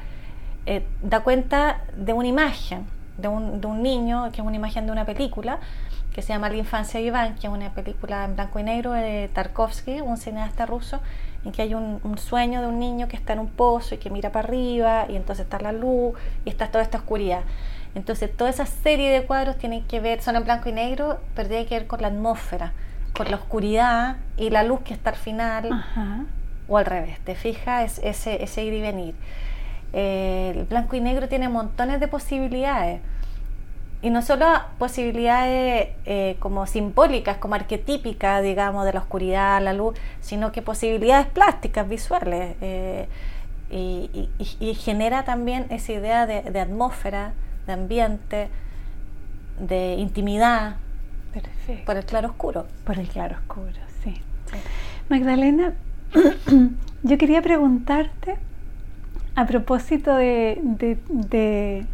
eh, 0.66 0.84
da 1.02 1.20
cuenta 1.20 1.80
de 1.96 2.12
una 2.12 2.28
imagen, 2.28 2.86
de 3.18 3.28
un, 3.28 3.60
de 3.60 3.66
un, 3.66 3.82
niño, 3.82 4.30
que 4.32 4.40
es 4.40 4.46
una 4.46 4.56
imagen 4.56 4.86
de 4.86 4.92
una 4.92 5.04
película, 5.04 5.58
que 6.12 6.22
se 6.22 6.32
llama 6.32 6.48
La 6.48 6.56
infancia 6.56 7.00
de 7.00 7.06
Iván, 7.06 7.34
que 7.36 7.46
es 7.46 7.52
una 7.52 7.72
película 7.72 8.24
en 8.24 8.34
blanco 8.34 8.58
y 8.58 8.62
negro 8.62 8.92
de 8.92 9.30
Tarkovsky, 9.32 10.00
un 10.00 10.16
cineasta 10.16 10.66
ruso, 10.66 11.00
en 11.44 11.52
que 11.52 11.62
hay 11.62 11.74
un, 11.74 12.00
un, 12.02 12.18
sueño 12.18 12.60
de 12.60 12.66
un 12.66 12.78
niño 12.78 13.06
que 13.06 13.16
está 13.16 13.34
en 13.34 13.38
un 13.38 13.48
pozo 13.48 13.94
y 13.94 13.98
que 13.98 14.10
mira 14.10 14.32
para 14.32 14.48
arriba, 14.48 15.06
y 15.08 15.16
entonces 15.16 15.44
está 15.44 15.60
la 15.60 15.72
luz, 15.72 16.14
y 16.44 16.50
está 16.50 16.68
toda 16.68 16.82
esta 16.82 16.98
oscuridad. 16.98 17.42
Entonces, 17.94 18.34
toda 18.36 18.50
esa 18.50 18.66
serie 18.66 19.10
de 19.10 19.24
cuadros 19.24 19.56
tienen 19.56 19.82
que 19.84 20.00
ver, 20.00 20.20
son 20.20 20.36
en 20.36 20.44
blanco 20.44 20.68
y 20.68 20.72
negro, 20.72 21.18
pero 21.34 21.48
tiene 21.48 21.64
que 21.64 21.78
ver 21.78 21.86
con 21.86 22.02
la 22.02 22.08
atmósfera, 22.08 22.74
con 23.16 23.30
la 23.30 23.36
oscuridad 23.36 24.16
y 24.36 24.50
la 24.50 24.64
luz 24.64 24.80
que 24.80 24.92
está 24.92 25.10
al 25.10 25.16
final, 25.16 25.84
o 26.68 26.76
al 26.76 26.84
revés, 26.84 27.18
te 27.20 27.34
fijas, 27.34 27.98
ese, 28.02 28.42
ese 28.42 28.64
ir 28.64 28.74
y 28.74 28.82
venir. 28.82 29.14
Eh, 29.98 30.52
el 30.54 30.64
blanco 30.66 30.94
y 30.94 31.00
negro 31.00 31.26
tiene 31.26 31.48
montones 31.48 32.00
de 32.00 32.06
posibilidades. 32.06 33.00
Y 34.02 34.10
no 34.10 34.20
solo 34.20 34.46
posibilidades 34.78 35.88
eh, 36.04 36.36
como 36.38 36.66
simbólicas, 36.66 37.38
como 37.38 37.54
arquetípicas, 37.54 38.42
digamos, 38.42 38.84
de 38.84 38.92
la 38.92 39.00
oscuridad, 39.00 39.62
la 39.62 39.72
luz, 39.72 39.96
sino 40.20 40.52
que 40.52 40.60
posibilidades 40.60 41.26
plásticas, 41.28 41.88
visuales. 41.88 42.56
Eh, 42.60 43.08
y, 43.70 44.74
genera 44.74 45.24
también 45.24 45.64
esa 45.70 45.92
idea 45.94 46.26
de, 46.26 46.60
atmósfera, 46.60 47.32
de 47.66 47.72
ambiente, 47.72 48.48
de 49.58 49.94
intimidad. 49.94 50.76
Por 51.86 51.96
el 51.96 52.04
claro 52.04 52.28
oscuro. 52.28 52.66
Por 52.84 52.98
el 52.98 53.08
claro 53.08 53.36
oscuro, 53.38 53.80
sí. 54.04 54.20
Magdalena, 55.08 55.72
yo 57.02 57.16
quería 57.18 57.40
preguntarte 57.40 58.36
a 59.36 59.44
propósito 59.44 60.14
de, 60.16 61.86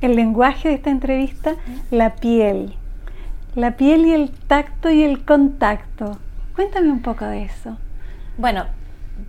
el 0.00 0.16
lenguaje 0.16 0.68
de 0.68 0.74
esta 0.74 0.90
entrevista, 0.90 1.54
la 1.90 2.16
piel. 2.16 2.74
La 3.54 3.76
piel 3.76 4.06
y 4.06 4.12
el 4.12 4.30
tacto 4.30 4.90
y 4.90 5.04
el 5.04 5.24
contacto. 5.24 6.18
Cuéntame 6.54 6.90
un 6.90 7.00
poco 7.00 7.24
de 7.24 7.44
eso. 7.44 7.78
Bueno, 8.38 8.66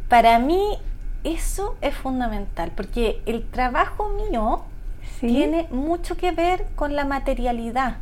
para 0.09 0.39
mí 0.39 0.77
eso 1.23 1.75
es 1.81 1.93
fundamental, 1.93 2.71
porque 2.75 3.21
el 3.27 3.45
trabajo 3.45 4.09
mío 4.09 4.63
tiene 5.19 5.67
mucho 5.69 6.17
que 6.17 6.31
ver 6.31 6.65
con 6.75 6.95
la 6.95 7.05
materialidad, 7.05 7.97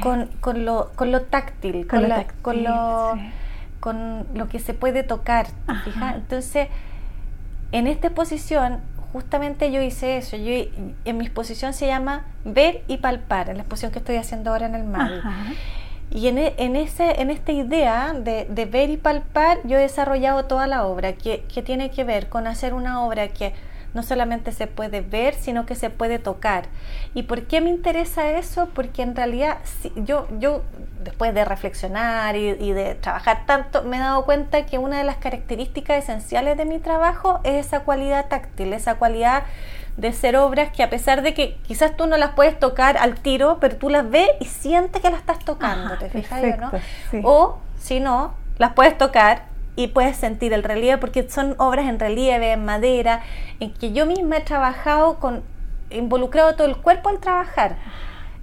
con, 0.00 0.64
lo, 0.64 1.22
táctil, 1.22 1.88
con, 1.88 2.08
lo, 2.08 3.18
con, 3.80 4.26
lo, 4.34 4.48
que 4.48 4.60
se 4.60 4.74
puede 4.74 5.02
tocar. 5.02 5.48
Entonces, 6.14 6.68
en 7.72 7.86
esta 7.86 8.08
exposición 8.08 8.80
justamente 9.12 9.70
yo 9.70 9.82
hice 9.82 10.16
eso. 10.16 10.36
Yo, 10.36 10.52
en 11.04 11.16
mi 11.16 11.24
exposición 11.24 11.72
se 11.72 11.86
llama 11.86 12.26
Ver 12.44 12.82
y 12.88 12.98
Palpar, 12.98 13.50
en 13.50 13.56
la 13.56 13.62
exposición 13.62 13.92
que 13.92 13.98
estoy 13.98 14.16
haciendo 14.16 14.50
ahora 14.50 14.66
en 14.66 14.74
el 14.74 14.84
mar. 14.84 15.22
Y 16.10 16.28
en, 16.28 16.38
e, 16.38 16.54
en, 16.58 16.76
ese, 16.76 17.20
en 17.22 17.30
esta 17.30 17.52
idea 17.52 18.12
de, 18.12 18.46
de, 18.50 18.66
ver 18.66 18.90
y 18.90 18.98
palpar, 18.98 19.58
yo 19.64 19.78
he 19.78 19.80
desarrollado 19.80 20.44
toda 20.44 20.66
la 20.66 20.84
obra, 20.84 21.14
que, 21.14 21.44
que 21.52 21.62
tiene 21.62 21.90
que 21.90 22.04
ver 22.04 22.28
con 22.28 22.46
hacer 22.46 22.74
una 22.74 23.02
obra 23.02 23.28
que 23.28 23.54
no 23.94 24.02
solamente 24.02 24.52
se 24.52 24.66
puede 24.66 25.00
ver, 25.00 25.34
sino 25.34 25.66
que 25.66 25.74
se 25.74 25.90
puede 25.90 26.18
tocar. 26.18 26.64
¿Y 27.14 27.24
por 27.24 27.42
qué 27.46 27.60
me 27.60 27.70
interesa 27.70 28.30
eso? 28.30 28.68
Porque 28.74 29.02
en 29.02 29.14
realidad 29.14 29.58
yo, 29.96 30.26
yo 30.38 30.62
después 31.02 31.34
de 31.34 31.44
reflexionar 31.44 32.36
y, 32.36 32.72
de 32.72 32.94
trabajar 32.94 33.44
tanto, 33.46 33.82
me 33.82 33.96
he 33.96 34.00
dado 34.00 34.24
cuenta 34.24 34.64
que 34.66 34.78
una 34.78 34.98
de 34.98 35.04
las 35.04 35.16
características 35.16 36.04
esenciales 36.04 36.56
de 36.56 36.64
mi 36.64 36.78
trabajo 36.78 37.40
es 37.44 37.66
esa 37.66 37.80
cualidad 37.80 38.28
táctil, 38.28 38.72
esa 38.72 38.94
cualidad 38.94 39.44
de 39.96 40.12
ser 40.12 40.36
obras 40.36 40.72
que 40.72 40.82
a 40.82 40.88
pesar 40.88 41.20
de 41.20 41.34
que 41.34 41.58
quizás 41.66 41.96
tú 41.96 42.06
no 42.06 42.16
las 42.16 42.30
puedes 42.30 42.58
tocar 42.58 42.96
al 42.96 43.16
tiro, 43.16 43.58
pero 43.60 43.76
tú 43.76 43.90
las 43.90 44.08
ves 44.08 44.28
y 44.40 44.46
sientes 44.46 45.02
que 45.02 45.10
las 45.10 45.20
estás 45.20 45.38
tocando, 45.40 45.98
¿te 45.98 46.08
fijas? 46.08 46.42
¿no? 46.58 46.70
O 47.24 47.58
si 47.78 48.00
no, 48.00 48.34
las 48.56 48.72
puedes 48.72 48.96
tocar 48.96 49.51
y 49.76 49.88
puedes 49.88 50.16
sentir 50.16 50.52
el 50.52 50.62
relieve 50.62 50.98
porque 50.98 51.28
son 51.28 51.54
obras 51.58 51.88
en 51.88 51.98
relieve, 51.98 52.52
en 52.52 52.64
madera, 52.64 53.22
en 53.60 53.72
que 53.72 53.92
yo 53.92 54.06
misma 54.06 54.38
he 54.38 54.40
trabajado 54.40 55.18
con, 55.18 55.42
involucrado 55.90 56.54
todo 56.54 56.66
el 56.66 56.76
cuerpo 56.76 57.08
al 57.08 57.18
trabajar. 57.18 57.76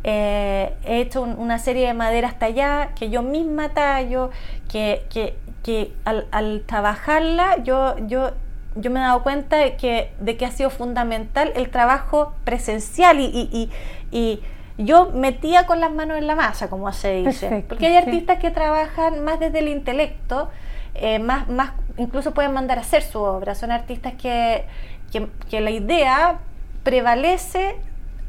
Eh, 0.04 0.74
he 0.86 1.02
hecho 1.02 1.22
una 1.22 1.60
serie 1.60 1.88
de 1.88 1.94
maderas 1.94 2.40
talladas 2.40 2.90
que 2.98 3.10
yo 3.10 3.22
misma 3.22 3.70
tallo, 3.70 4.32
que, 4.72 5.06
que, 5.10 5.36
que 5.62 5.94
al, 6.06 6.28
al, 6.32 6.64
trabajarla 6.66 7.62
yo, 7.64 7.96
yo 8.08 8.32
yo 8.76 8.92
me 8.92 9.00
he 9.00 9.04
dado 9.04 9.24
cuenta 9.24 9.58
de 9.58 9.76
que, 9.76 10.12
de 10.20 10.38
que 10.38 10.46
ha 10.46 10.52
sido 10.52 10.70
fundamental 10.70 11.52
el 11.56 11.70
trabajo 11.70 12.34
presencial 12.44 13.20
y, 13.20 13.26
y, 13.26 13.70
y, 14.12 14.42
yo 14.78 15.12
metía 15.12 15.66
con 15.66 15.82
las 15.82 15.92
manos 15.92 16.18
en 16.18 16.26
la 16.26 16.36
masa, 16.36 16.70
como 16.70 16.94
se 16.94 17.16
dice. 17.16 17.66
Porque 17.68 17.88
hay 17.88 17.98
artistas 17.98 18.40
que 18.40 18.50
trabajan 18.50 19.26
más 19.26 19.38
desde 19.38 19.60
el 19.60 19.68
intelecto, 19.68 20.50
eh, 21.02 21.20
más, 21.20 21.48
más 21.48 21.74
incluso 21.98 22.34
pueden 22.34 22.54
mandar 22.54 22.78
a 22.78 22.82
hacer 22.82 23.04
su 23.04 23.20
obra. 23.20 23.56
Son 23.56 23.72
artistas 23.72 24.14
que, 24.14 24.66
que, 25.12 25.28
que 25.50 25.62
la 25.62 25.72
idea 25.72 26.40
prevalece 26.84 27.76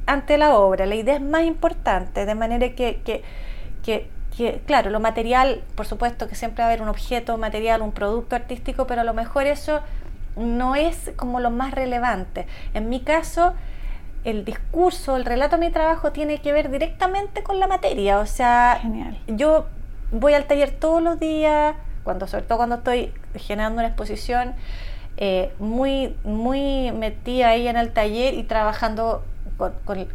ante 0.07 0.39
la 0.39 0.57
obra, 0.57 0.87
la 0.87 0.97
idea 0.97 1.15
es 1.15 1.21
más 1.21 1.45
importante, 1.45 2.27
de 2.27 2.35
manera 2.35 2.71
que, 2.71 3.01
que, 3.05 3.23
que 3.83 4.09
que, 4.37 4.63
claro, 4.65 4.91
lo 4.91 5.01
material, 5.01 5.63
por 5.75 5.87
supuesto 5.87 6.29
que 6.29 6.35
siempre 6.35 6.63
va 6.63 6.69
a 6.69 6.73
haber 6.73 6.83
un 6.83 6.89
objeto 6.89 7.37
material, 7.37 7.83
un 7.83 7.93
producto 7.93 8.37
artístico, 8.37 8.87
pero 8.87 9.03
a 9.03 9.05
lo 9.05 9.13
mejor 9.13 9.47
eso 9.47 9.81
no 10.37 10.77
es 10.77 11.13
como 11.17 11.41
lo 11.41 11.51
más 11.51 11.73
relevante. 11.73 12.47
En 12.73 12.89
mi 12.89 13.01
caso, 13.01 13.55
el 14.25 14.45
discurso, 14.45 15.17
el 15.17 15.25
relato 15.25 15.57
de 15.57 15.67
mi 15.67 15.73
trabajo 15.73 16.13
tiene 16.13 16.41
que 16.41 16.53
ver 16.53 16.71
directamente 16.71 17.43
con 17.43 17.59
la 17.61 17.67
materia. 17.67 18.19
O 18.19 18.27
sea, 18.27 18.81
yo 19.27 19.67
voy 20.13 20.35
al 20.35 20.45
taller 20.47 20.71
todos 20.71 21.03
los 21.03 21.19
días, 21.19 21.75
cuando, 22.05 22.27
sobre 22.27 22.45
todo 22.45 22.59
cuando 22.59 22.77
estoy 22.77 23.13
generando 23.35 23.81
una 23.81 23.89
exposición, 23.89 24.55
eh, 25.17 25.53
muy, 25.59 26.17
muy 26.25 26.93
metida 26.93 27.51
ahí 27.51 27.69
en 27.69 27.77
el 27.77 27.93
taller 27.93 28.35
y 28.35 28.43
trabajando 28.45 29.23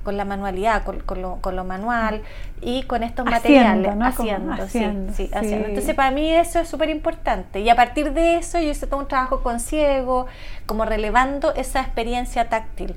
con, 0.04 0.18
la 0.18 0.26
manualidad, 0.26 0.84
con, 0.84 1.22
lo, 1.22 1.64
manual 1.64 2.24
y 2.62 2.84
con 2.84 3.04
estos 3.04 3.26
materiales, 3.26 3.94
haciendo, 4.02 4.68
sí, 4.68 5.30
haciendo. 5.34 5.68
Entonces 5.68 5.94
para 5.94 6.10
mí 6.12 6.34
eso 6.34 6.60
es 6.60 6.68
súper 6.68 6.90
importante 6.90 7.60
y 7.60 7.70
a 7.70 7.76
partir 7.76 8.14
de 8.14 8.38
eso 8.38 8.60
yo 8.60 8.72
hice 8.72 8.88
todo 8.88 9.00
un 9.00 9.08
trabajo 9.08 9.44
con 9.44 9.60
ciego, 9.60 10.26
como 10.66 10.86
relevando 10.86 11.54
esa 11.54 11.82
experiencia 11.82 12.50
táctil. 12.50 12.96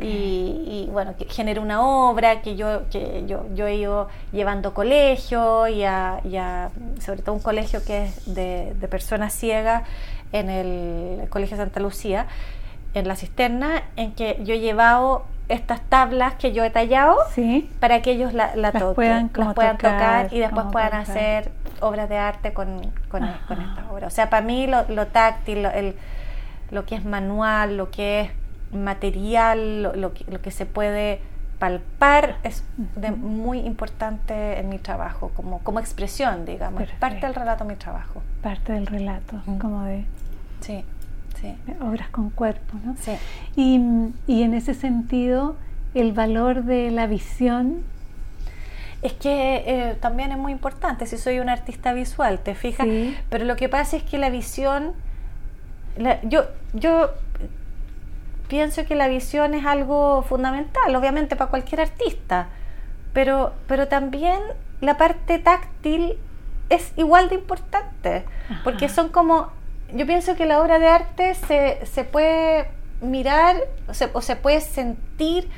Y, 0.00 0.88
bueno, 0.90 1.14
que 1.16 1.24
generé 1.26 1.60
una 1.60 1.80
obra 1.80 2.42
que 2.42 2.56
yo, 2.56 2.88
que 2.90 3.24
yo, 3.26 3.46
yo 3.54 3.66
he 3.68 3.76
ido 3.76 4.08
llevando 4.32 4.74
colegio 4.74 5.68
y 5.68 5.84
a, 5.84 6.20
sobre 7.00 7.22
todo 7.22 7.36
un 7.36 7.40
colegio 7.40 7.84
que 7.84 8.06
es 8.06 8.34
de, 8.34 8.74
de 8.74 8.88
personas 8.88 9.32
ciegas 9.32 9.84
en 10.32 10.50
el 10.50 11.28
Colegio 11.28 11.56
Santa 11.56 11.78
Lucía, 11.78 12.26
en 12.94 13.06
la 13.06 13.14
cisterna, 13.14 13.84
en 13.96 14.12
que 14.12 14.40
yo 14.42 14.54
he 14.54 14.60
llevado 14.60 15.24
estas 15.48 15.80
tablas 15.82 16.34
que 16.34 16.52
yo 16.52 16.64
he 16.64 16.70
tallado 16.70 17.16
para 17.78 18.02
que 18.02 18.12
ellos 18.12 18.32
la, 18.32 18.56
la 18.56 18.72
toquen, 18.72 18.94
puedan, 18.94 19.30
las 19.34 19.54
puedan 19.54 19.76
tocar, 19.76 20.28
y 20.32 20.38
después 20.38 20.66
puedan 20.72 20.94
hacer 20.94 21.52
obras 21.80 22.08
de 22.08 22.16
arte 22.18 22.52
con, 22.52 22.92
con, 23.08 23.24
esta 23.24 23.86
obra. 23.90 24.06
O 24.06 24.10
sea, 24.10 24.30
para 24.30 24.44
mí 24.44 24.66
lo, 24.66 25.06
táctil, 25.06 25.62
lo, 25.62 25.70
el, 25.70 25.94
lo 26.70 26.86
que 26.86 26.96
es 26.96 27.04
manual, 27.04 27.76
lo 27.76 27.90
que 27.90 28.22
es 28.22 28.30
material, 28.74 29.82
lo, 29.82 30.14
que, 30.14 30.24
lo 30.30 30.40
que 30.40 30.50
se 30.50 30.66
puede 30.66 31.20
palpar 31.58 32.36
es 32.42 32.64
de, 32.96 33.10
muy 33.10 33.60
importante 33.60 34.58
en 34.58 34.68
mi 34.68 34.78
trabajo, 34.78 35.30
como, 35.34 35.60
como 35.60 35.80
expresión, 35.80 36.44
digamos, 36.44 36.82
parte 36.98 37.26
del 37.26 37.34
relato 37.34 37.64
de 37.64 37.70
mi 37.70 37.76
trabajo. 37.76 38.22
Parte 38.42 38.72
del 38.72 38.86
relato, 38.86 39.40
como 39.60 39.84
de... 39.84 40.04
Sí. 40.60 40.84
Obras 41.80 42.08
con 42.08 42.30
cuerpo, 42.30 42.78
¿no? 42.84 42.96
Sí. 42.98 43.12
Y, 43.56 43.80
y, 44.26 44.42
en 44.42 44.54
ese 44.54 44.72
sentido, 44.72 45.56
el 45.94 46.12
valor 46.12 46.64
de 46.64 46.90
la 46.90 47.06
visión. 47.06 47.82
Es 49.02 49.12
que 49.12 49.62
eh, 49.66 49.96
también 50.00 50.32
es 50.32 50.38
muy 50.38 50.52
importante, 50.52 51.04
si 51.04 51.18
soy 51.18 51.38
un 51.38 51.50
artista 51.50 51.92
visual, 51.92 52.38
¿te 52.38 52.54
fijas? 52.54 52.86
Pero 53.28 53.44
lo 53.44 53.56
que 53.56 53.68
pasa 53.68 53.98
es 53.98 54.02
que 54.02 54.16
la 54.16 54.30
visión, 54.30 54.92
yo, 56.22 56.44
yo 56.72 57.10
pienso 58.54 58.86
que 58.86 58.94
la 58.94 59.08
visión 59.08 59.52
es 59.52 59.66
algo 59.66 60.22
fundamental, 60.22 60.94
obviamente, 60.94 61.34
para 61.34 61.50
cualquier 61.50 61.80
artista, 61.80 62.46
pero, 63.12 63.52
pero 63.66 63.88
también 63.88 64.38
la 64.80 64.96
parte 64.96 65.40
táctil 65.40 66.16
es 66.70 66.92
igual 66.96 67.28
de 67.30 67.34
importante, 67.34 68.24
porque 68.62 68.88
son 68.88 69.08
como 69.08 69.50
yo 69.92 70.06
pienso 70.06 70.36
que 70.36 70.46
la 70.46 70.60
obra 70.62 70.78
de 70.78 70.86
arte 70.86 71.34
se, 71.34 71.84
se 71.84 72.04
puede 72.04 72.68
mirar 73.00 73.56
o 73.88 73.94
se, 73.94 74.08
o 74.12 74.20
se, 74.20 74.36
puede 74.36 74.60
sentir, 74.60 75.48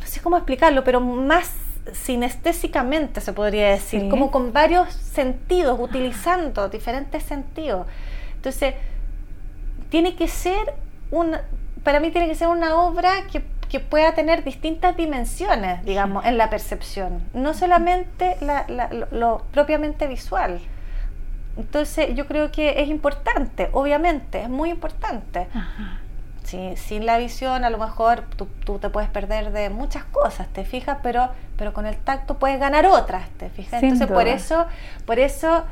no 0.00 0.06
sé 0.06 0.20
cómo 0.20 0.38
explicarlo, 0.38 0.82
pero 0.82 1.00
más 1.00 1.54
sinestésicamente 1.92 3.20
se 3.20 3.32
podría 3.32 3.68
decir, 3.68 4.08
como 4.08 4.32
con 4.32 4.52
varios 4.52 4.92
sentidos, 4.92 5.78
utilizando 5.80 6.68
diferentes 6.68 7.22
sentidos. 7.22 7.86
Entonces, 8.34 8.74
tiene 9.88 10.16
que 10.16 10.26
ser 10.26 10.74
una, 11.12 11.42
para 11.88 12.00
mí 12.00 12.10
tiene 12.10 12.28
que 12.28 12.34
ser 12.34 12.48
una 12.48 12.76
obra 12.76 13.10
que, 13.32 13.42
que 13.70 13.80
pueda 13.80 14.12
tener 14.12 14.44
distintas 14.44 14.94
dimensiones, 14.94 15.82
digamos, 15.86 16.26
en 16.26 16.36
la 16.36 16.50
percepción, 16.50 17.22
no 17.32 17.54
solamente 17.54 18.36
la, 18.42 18.66
lo 19.10 19.42
propiamente 19.52 20.06
visual. 20.06 20.60
Entonces 21.56 22.14
yo 22.14 22.26
creo 22.26 22.52
que 22.52 22.82
es 22.82 22.88
importante, 22.88 23.70
obviamente, 23.72 24.42
es 24.42 24.50
muy 24.50 24.68
importante. 24.68 25.48
sin 26.42 27.06
la 27.06 27.16
visión 27.16 27.64
a 27.64 27.70
lo 27.70 27.78
mejor 27.78 28.24
tú, 28.36 28.78
te 28.78 28.90
puedes 28.90 29.08
perder 29.08 29.50
de 29.52 29.70
muchas 29.70 30.04
cosas, 30.04 30.46
te 30.48 30.66
fijas, 30.66 30.98
pero, 31.02 31.30
pero 31.56 31.72
con 31.72 31.86
el 31.86 31.96
tacto 31.96 32.38
puedes 32.38 32.60
ganar 32.60 32.84
otras, 32.84 33.30
te 33.38 33.48
fijas. 33.48 33.82
Entonces 33.82 34.08
por 34.08 34.28
eso, 34.28 34.66
por 35.06 35.18
eso 35.18 35.64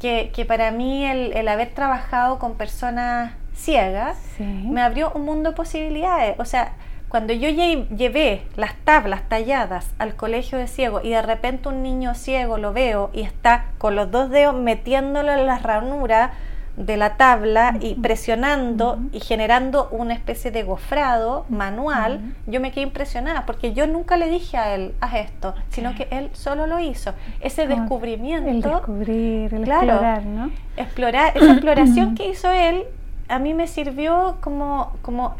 que, 0.00 0.44
para 0.46 0.70
mí 0.70 1.06
el, 1.06 1.48
haber 1.48 1.70
trabajado 1.70 2.38
con 2.38 2.56
personas 2.56 3.32
ciegas 3.56 4.16
me 4.38 4.80
abrió 4.80 5.10
un 5.14 5.24
mundo 5.24 5.50
de 5.50 5.56
posibilidades. 5.56 6.38
O 6.38 6.44
sea, 6.44 6.74
cuando 7.08 7.32
yo 7.32 7.48
llevé 7.48 8.42
las 8.56 8.74
tablas 8.84 9.22
talladas 9.28 9.90
al 9.98 10.16
colegio 10.16 10.58
de 10.58 10.66
ciegos 10.66 11.04
y 11.04 11.10
de 11.10 11.22
repente 11.22 11.68
un 11.68 11.82
niño 11.82 12.14
ciego 12.14 12.58
lo 12.58 12.72
veo 12.72 13.10
y 13.12 13.22
está 13.22 13.66
con 13.78 13.96
los 13.96 14.10
dos 14.10 14.30
dedos 14.30 14.54
metiéndolo 14.54 15.32
en 15.32 15.46
la 15.46 15.58
ranura 15.58 16.32
de 16.76 16.96
la 16.96 17.16
tabla 17.16 17.76
y 17.80 17.94
presionando 17.94 18.98
y 19.12 19.20
generando 19.20 19.88
una 19.90 20.12
especie 20.12 20.50
de 20.50 20.62
gofrado 20.62 21.46
manual, 21.48 22.34
yo 22.46 22.60
me 22.60 22.70
quedé 22.70 22.82
impresionada 22.82 23.46
porque 23.46 23.72
yo 23.72 23.86
nunca 23.86 24.16
le 24.16 24.28
dije 24.28 24.58
a 24.58 24.74
él, 24.74 24.94
haz 25.00 25.14
esto, 25.14 25.54
sino 25.70 25.94
que 25.94 26.06
él 26.10 26.28
solo 26.34 26.66
lo 26.66 26.78
hizo. 26.78 27.14
Ese 27.40 27.66
descubrimiento. 27.66 28.50
El 28.50 28.60
descubrir, 28.60 29.54
el 29.54 29.62
explorar, 29.62 30.26
¿no? 30.26 30.50
Explorar, 30.76 31.32
esa 31.34 31.52
exploración 31.52 32.14
que 32.14 32.28
hizo 32.28 32.50
él 32.50 32.84
a 33.28 33.38
mí 33.38 33.54
me 33.54 33.66
sirvió 33.66 34.38
como, 34.40 34.92
como 35.02 35.34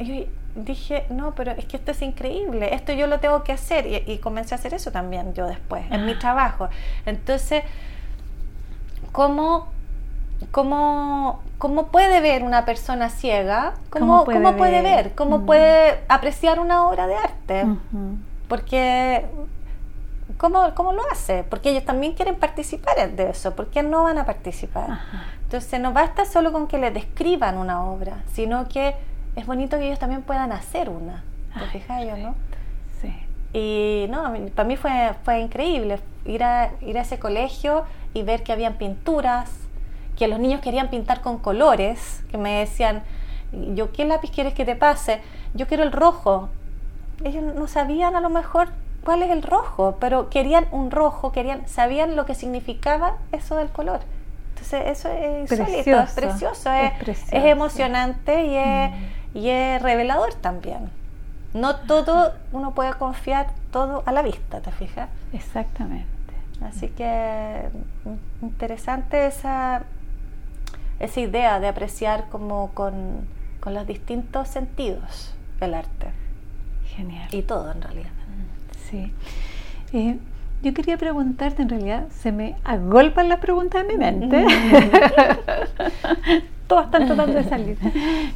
dije, 0.55 1.07
no, 1.11 1.35
pero 1.35 1.53
es 1.53 1.66
que 1.66 1.77
esto 1.77 1.92
es 1.92 2.03
increíble, 2.03 2.75
esto 2.75 2.92
yo 2.92 3.07
lo 3.07 3.20
tengo 3.20 3.44
que 3.44 3.53
hacer 3.53 3.87
y, 4.07 4.18
comencé 4.18 4.55
a 4.55 4.59
hacer 4.59 4.75
eso 4.75 4.90
también 4.90 5.35
yo 5.35 5.46
después, 5.46 5.85
en 5.90 6.07
mi 6.07 6.12
ah. 6.12 6.18
trabajo. 6.18 6.68
Entonces, 7.05 7.62
¿cómo, 9.12 9.68
cómo, 10.51 11.42
cómo 11.59 11.88
puede 11.88 12.20
ver 12.20 12.42
una 12.42 12.64
persona 12.64 13.11
ciega? 13.11 13.75
¿Cómo, 13.90 14.25
puede, 14.25 14.83
ver? 14.83 15.14
¿Cómo 15.14 15.38
mm. 15.38 15.46
puede 15.46 16.01
apreciar 16.09 16.59
una 16.59 16.87
obra 16.88 17.07
de 17.07 17.16
arte? 17.16 17.66
Porque... 18.49 19.27
¿Cómo, 20.38 20.75
¿Cómo, 20.75 20.92
lo 20.92 21.03
hace? 21.11 21.44
Porque 21.44 21.70
ellos 21.70 21.85
también 21.85 22.12
quieren 22.12 22.37
participar 22.37 23.11
de 23.11 23.31
eso. 23.31 23.55
¿Por 23.55 23.68
qué 23.68 23.83
no 23.83 24.05
van 24.05 24.18
a 24.18 24.27
participar? 24.27 25.01
Entonces 25.42 25.81
no 25.81 25.92
basta 25.92 26.25
solo 26.25 26.53
con 26.53 26.68
que 26.68 26.79
le 26.79 26.90
describan 26.90 27.57
una 27.57 27.85
obra, 27.85 28.22
sino 28.33 28.68
que 28.68 28.94
es 29.35 29.46
bonito 29.46 29.79
que 29.79 29.87
ellos 29.87 29.99
también 29.99 30.22
puedan 30.22 30.53
hacer 30.53 30.90
una. 30.90 31.25
¿Te 31.59 31.66
fijas 31.66 32.05
no? 32.18 32.35
Sí. 33.01 33.14
Y 33.53 34.07
no, 34.11 34.35
para 34.55 34.68
mí 34.68 34.77
fue, 34.77 35.14
fue 35.25 35.40
increíble 35.40 36.01
ir 36.27 36.42
a, 36.44 36.72
ir 36.81 36.99
a 36.99 37.03
ese 37.03 37.18
colegio 37.18 37.85
y 38.12 38.22
ver 38.22 38.42
que 38.42 38.53
habían 38.53 38.75
pinturas, 38.75 39.51
que 40.16 40.29
los 40.29 40.38
niños 40.38 40.61
querían 40.61 40.90
pintar 40.90 41.20
con 41.20 41.38
colores, 41.38 42.22
que 42.31 42.38
me 42.38 42.59
decían, 42.59 43.03
yo, 43.53 43.92
¿qué 43.92 44.05
lápiz 44.05 44.31
quieres 44.31 44.55
que 44.55 44.64
te 44.64 44.77
pase? 44.77 45.20
Yo 45.55 45.66
quiero 45.66 45.83
el 45.83 45.92
rojo. 45.92 46.49
Ellos 47.25 47.42
no 47.42 47.66
sabían 47.66 48.16
a 48.16 48.20
lo 48.20 48.29
mejor 48.29 48.68
cuál 49.06 49.22
es 49.22 49.30
el 49.30 49.42
rojo, 49.42 49.96
pero 49.98 50.28
querían 50.28 50.66
un 50.70 50.90
rojo, 50.90 51.32
querían, 51.32 51.66
sabían 51.66 52.14
lo 52.14 52.26
que 52.26 52.34
significaba 52.34 53.14
eso 53.32 53.56
del 53.56 53.70
color. 53.70 54.00
Entonces 54.50 54.82
eso 54.86 55.08
es 55.08 55.48
precioso, 55.48 56.02
es 56.02 56.10
precioso, 56.10 56.70
es, 56.72 56.92
emocionante 57.32 58.44
y 58.44 58.56
es... 58.56 58.90
Mm 58.90 59.16
y 59.36 59.50
es 59.50 59.82
revelador 59.82 60.32
también. 60.34 60.90
No 61.52 61.76
todo 61.76 62.32
uno 62.52 62.74
puede 62.74 62.94
confiar 62.94 63.48
todo 63.70 64.02
a 64.06 64.12
la 64.12 64.22
vista, 64.22 64.60
¿te 64.60 64.72
fijas? 64.72 65.10
Exactamente. 65.32 66.06
Así 66.62 66.88
que 66.88 67.68
mm, 68.04 68.44
interesante 68.44 69.26
esa, 69.26 69.82
esa 71.00 71.20
idea 71.20 71.60
de 71.60 71.68
apreciar 71.68 72.28
como 72.30 72.70
con, 72.72 73.36
los 73.66 73.86
distintos 73.86 74.46
sentidos 74.46 75.34
el 75.60 75.74
arte. 75.74 76.12
Genial. 76.94 77.28
Y 77.32 77.42
todo 77.42 77.72
en 77.72 77.82
realidad. 77.82 78.10
Sí. 78.90 79.12
Eh, 79.92 80.16
yo 80.62 80.74
quería 80.74 80.97
preguntarte, 80.97 81.62
en 81.62 81.68
realidad 81.68 82.09
se 82.11 82.32
me 82.32 82.57
agolpan 82.64 83.28
las 83.28 83.39
preguntas 83.41 83.82
en 83.82 83.89
mi 83.89 83.97
mente, 83.97 84.45
todas 86.66 86.87
están 86.87 87.07
tratando 87.07 87.34
de 87.34 87.45
salir. 87.45 87.78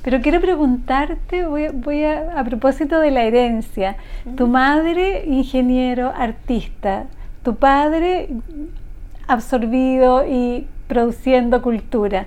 Pero 0.03 0.21
quiero 0.21 0.41
preguntarte, 0.41 1.47
voy, 1.47 1.69
voy 1.73 2.05
a, 2.05 2.39
a 2.39 2.45
propósito 2.45 3.01
de 3.01 3.11
la 3.11 3.23
herencia, 3.23 3.97
tu 4.37 4.47
madre 4.47 5.25
ingeniero, 5.27 6.13
artista, 6.15 7.07
tu 7.43 7.57
padre 7.57 8.29
absorbido 9.27 10.27
y 10.27 10.67
produciendo 10.89 11.63
cultura. 11.63 12.27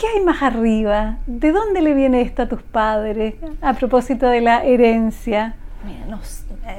¿Qué 0.00 0.06
hay 0.06 0.24
más 0.24 0.42
arriba? 0.42 1.18
¿De 1.26 1.52
dónde 1.52 1.82
le 1.82 1.92
viene 1.92 2.22
esto 2.22 2.42
a 2.42 2.48
tus 2.48 2.62
padres 2.62 3.34
a 3.60 3.74
propósito 3.74 4.26
de 4.28 4.40
la 4.40 4.64
herencia? 4.64 5.56
Eh, 5.86 6.10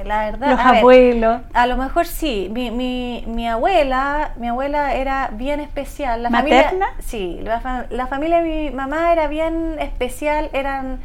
la 0.05 0.25
verdad. 0.25 0.51
Los 0.51 0.59
abuelos. 0.59 1.41
a 1.53 1.67
lo 1.67 1.77
mejor 1.77 2.05
sí. 2.05 2.49
Mi, 2.51 2.71
mi, 2.71 3.23
mi, 3.27 3.47
abuela, 3.47 4.31
mi 4.37 4.47
abuela 4.47 4.95
era 4.95 5.29
bien 5.33 5.59
especial. 5.59 6.23
La 6.23 6.29
¿Materna? 6.29 6.87
sí, 6.99 7.39
la, 7.43 8.07
familia 8.07 8.41
de 8.41 8.49
mi 8.49 8.71
mamá 8.71 9.11
era 9.11 9.27
bien 9.27 9.77
especial. 9.79 10.49
Eran, 10.53 10.99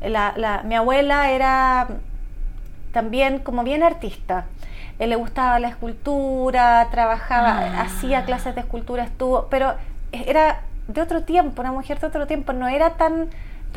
la, 0.00 0.32
la, 0.36 0.62
mi 0.64 0.74
abuela 0.74 1.30
era 1.30 1.88
también 2.92 3.38
como 3.38 3.64
bien 3.64 3.82
artista. 3.82 4.46
Él 4.98 5.10
le 5.10 5.16
gustaba 5.16 5.58
la 5.60 5.68
escultura, 5.68 6.88
trabajaba, 6.90 7.58
ah. 7.58 7.82
hacía 7.82 8.24
clases 8.24 8.54
de 8.54 8.62
escultura, 8.62 9.04
estuvo, 9.04 9.46
pero 9.48 9.74
era 10.10 10.62
de 10.88 11.00
otro 11.00 11.22
tiempo, 11.22 11.60
una 11.60 11.72
mujer 11.72 12.00
de 12.00 12.06
otro 12.06 12.26
tiempo, 12.26 12.52
no 12.52 12.66
era 12.66 12.94
tan 12.94 13.28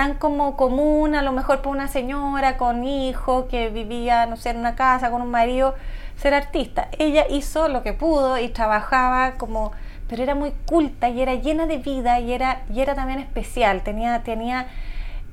tan 0.02 0.16
como 0.16 0.58
común 0.58 1.14
a 1.14 1.22
lo 1.22 1.32
mejor 1.32 1.60
para 1.60 1.70
una 1.70 1.88
señora 1.88 2.58
con 2.58 2.84
hijo 2.84 3.48
que 3.48 3.70
vivía, 3.70 4.26
no 4.26 4.36
sé, 4.36 4.50
en 4.50 4.58
una 4.58 4.74
casa 4.74 5.12
con 5.12 5.22
un 5.22 5.30
marido, 5.30 5.76
ser 6.16 6.34
artista. 6.34 6.88
Ella 6.98 7.28
hizo 7.30 7.68
lo 7.68 7.84
que 7.84 7.94
pudo 7.94 8.40
y 8.40 8.48
trabajaba 8.48 9.34
como, 9.34 9.74
pero 10.08 10.24
era 10.24 10.34
muy 10.34 10.54
culta 10.66 11.08
y 11.10 11.22
era 11.22 11.36
llena 11.36 11.68
de 11.68 11.78
vida 11.78 12.20
y 12.20 12.34
era, 12.34 12.64
y 12.74 12.82
era 12.82 12.96
también 12.96 13.20
especial, 13.20 13.84
tenía, 13.84 14.24
tenía 14.24 14.66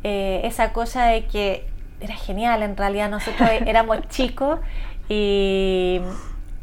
eh, 0.04 0.42
esa 0.44 0.74
cosa 0.74 1.06
de 1.06 1.24
que 1.24 1.66
era 2.02 2.14
genial 2.14 2.62
en 2.62 2.76
realidad, 2.76 3.08
nosotros 3.08 3.48
éramos 3.64 4.06
chicos 4.08 4.60
y 5.08 6.02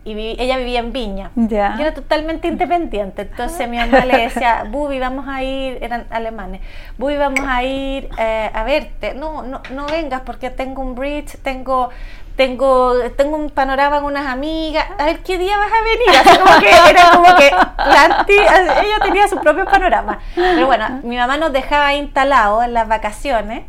y 0.06 0.36
ella 0.40 0.58
vivía 0.58 0.80
en 0.80 0.94
Viña. 0.94 1.32
Ya. 1.36 1.76
Y 1.78 1.82
era 1.82 1.94
totalmente 1.94 2.48
independiente. 2.48 3.24
Entonces 3.24 3.68
mi 3.68 3.78
mamá 3.78 4.06
le 4.06 4.18
decía, 4.18 4.66
Bubi, 4.70 5.00
vamos 5.00 5.28
a 5.28 5.44
ir, 5.44 5.80
eran 5.82 6.06
alemanes, 6.12 6.62
Bubi, 6.98 7.18
vamos 7.18 7.42
a 7.46 7.64
ir 7.64 8.08
eh, 8.18 8.52
a 8.54 8.64
verte. 8.64 9.16
No, 9.16 9.42
no, 9.42 9.62
no 9.72 9.88
vengas 9.88 10.22
porque 10.22 10.52
tengo 10.52 10.84
un 10.84 10.94
bridge, 10.94 11.38
tengo 11.42 11.90
tengo, 12.36 12.94
tengo 13.16 13.38
un 13.38 13.50
panorama 13.50 14.02
con 14.02 14.12
unas 14.12 14.28
amigas, 14.28 14.86
a 14.98 15.06
ver 15.06 15.20
qué 15.24 15.38
día 15.38 15.58
vas 15.58 15.72
a 15.72 15.84
venir. 15.84 16.10
Así 16.20 16.38
como 16.38 16.60
que 16.60 16.90
era 16.90 17.12
como 17.12 17.36
que 17.36 17.50
la 17.50 18.26
ella 18.28 19.00
tenía 19.02 19.28
su 19.28 19.40
propio 19.40 19.66
panorama. 19.66 20.20
Pero 20.36 20.66
bueno, 20.66 21.00
mi 21.04 21.16
mamá 21.18 21.38
nos 21.38 21.54
dejaba 21.54 21.94
instalados 21.94 22.64
en 22.66 22.74
las 22.74 22.88
vacaciones 22.88 23.64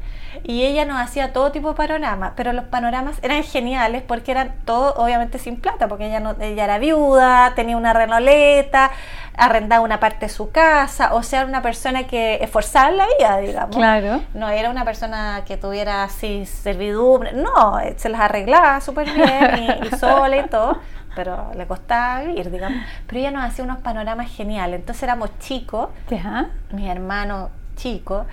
y 0.45 0.65
ella 0.65 0.85
nos 0.85 1.01
hacía 1.01 1.33
todo 1.33 1.53
tipo 1.53 1.71
de 1.71 1.75
panoramas, 1.75 2.33
pero 2.37 2.53
los 2.53 2.65
panoramas 2.65 3.17
eran 3.23 3.43
geniales 3.43 4.03
porque 4.03 4.31
eran 4.33 4.55
todo 4.65 4.95
obviamente 4.95 5.39
sin 5.39 5.61
plata, 5.61 5.89
porque 5.89 6.07
ella, 6.07 6.21
no, 6.21 6.35
ella 6.41 6.65
era 6.65 6.79
viuda, 6.79 7.53
tenía 7.55 7.77
una 7.77 7.93
renoleta, 7.93 8.91
arrendaba 9.37 9.83
una 9.83 10.01
parte 10.01 10.27
de 10.27 10.29
su 10.29 10.51
casa, 10.51 11.15
o 11.15 11.23
sea, 11.23 11.41
era 11.41 11.49
una 11.49 11.63
persona 11.63 12.07
que 12.07 12.39
esforzaba 12.43 12.91
la 12.91 13.07
vida, 13.19 13.39
digamos. 13.39 13.77
Claro. 13.77 14.23
No 14.35 14.49
era 14.49 14.71
una 14.71 14.85
persona 14.85 15.43
que 15.47 15.57
tuviera 15.57 16.05
así 16.05 16.47
servidumbre, 16.47 17.33
no, 17.33 17.79
se 17.97 18.09
las 18.09 18.21
arreglaba 18.21 18.81
súper 18.81 19.11
bien 19.13 19.79
y, 19.85 19.97
sola 19.97 20.37
y 20.37 20.47
todo 20.49 20.79
pero 21.15 21.51
le 21.57 21.67
costaba 21.67 22.21
vivir, 22.21 22.51
digamos. 22.51 22.79
Pero 23.07 23.21
ella 23.21 23.31
nos 23.31 23.45
hacía 23.45 23.65
unos 23.65 23.79
panoramas 23.79 24.31
geniales. 24.31 24.81
Entonces 24.81 25.03
éramos 25.03 25.31
chicos, 25.39 25.89
mis 26.73 26.87
hermanos 26.87 27.49
chicos, 27.75 28.27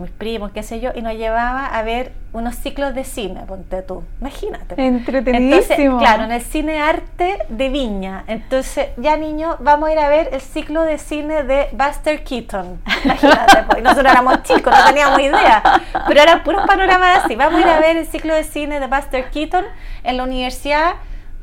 mis 0.00 0.10
primos, 0.10 0.50
qué 0.52 0.62
sé 0.62 0.80
yo, 0.80 0.90
y 0.94 1.02
nos 1.02 1.14
llevaba 1.14 1.66
a 1.66 1.82
ver 1.82 2.12
unos 2.32 2.56
ciclos 2.56 2.94
de 2.94 3.04
cine, 3.04 3.42
ponte 3.46 3.82
tú, 3.82 4.02
imagínate. 4.20 4.74
Entretenidísimo. 4.76 5.98
claro, 5.98 6.24
en 6.24 6.32
el 6.32 6.42
cine 6.42 6.80
arte 6.80 7.38
de 7.48 7.68
Viña. 7.68 8.24
Entonces, 8.26 8.88
ya 8.96 9.16
niño, 9.16 9.56
vamos 9.60 9.88
a 9.88 9.92
ir 9.92 9.98
a 9.98 10.08
ver 10.08 10.30
el 10.32 10.40
ciclo 10.40 10.82
de 10.82 10.98
cine 10.98 11.42
de 11.42 11.68
Buster 11.72 12.24
Keaton. 12.24 12.80
Imagínate, 13.04 13.62
pues, 13.70 13.82
nosotros 13.82 14.12
éramos 14.12 14.42
chicos, 14.42 14.72
no 14.76 14.84
teníamos 14.86 15.20
idea, 15.20 15.62
pero 16.06 16.20
eran 16.20 16.42
puros 16.42 16.66
panoramas 16.66 17.24
así. 17.24 17.36
Vamos 17.36 17.60
a 17.60 17.60
ir 17.60 17.68
a 17.68 17.80
ver 17.80 17.96
el 17.96 18.06
ciclo 18.06 18.34
de 18.34 18.44
cine 18.44 18.80
de 18.80 18.86
Buster 18.86 19.30
Keaton 19.30 19.64
en 20.04 20.16
la 20.16 20.24
Universidad 20.24 20.94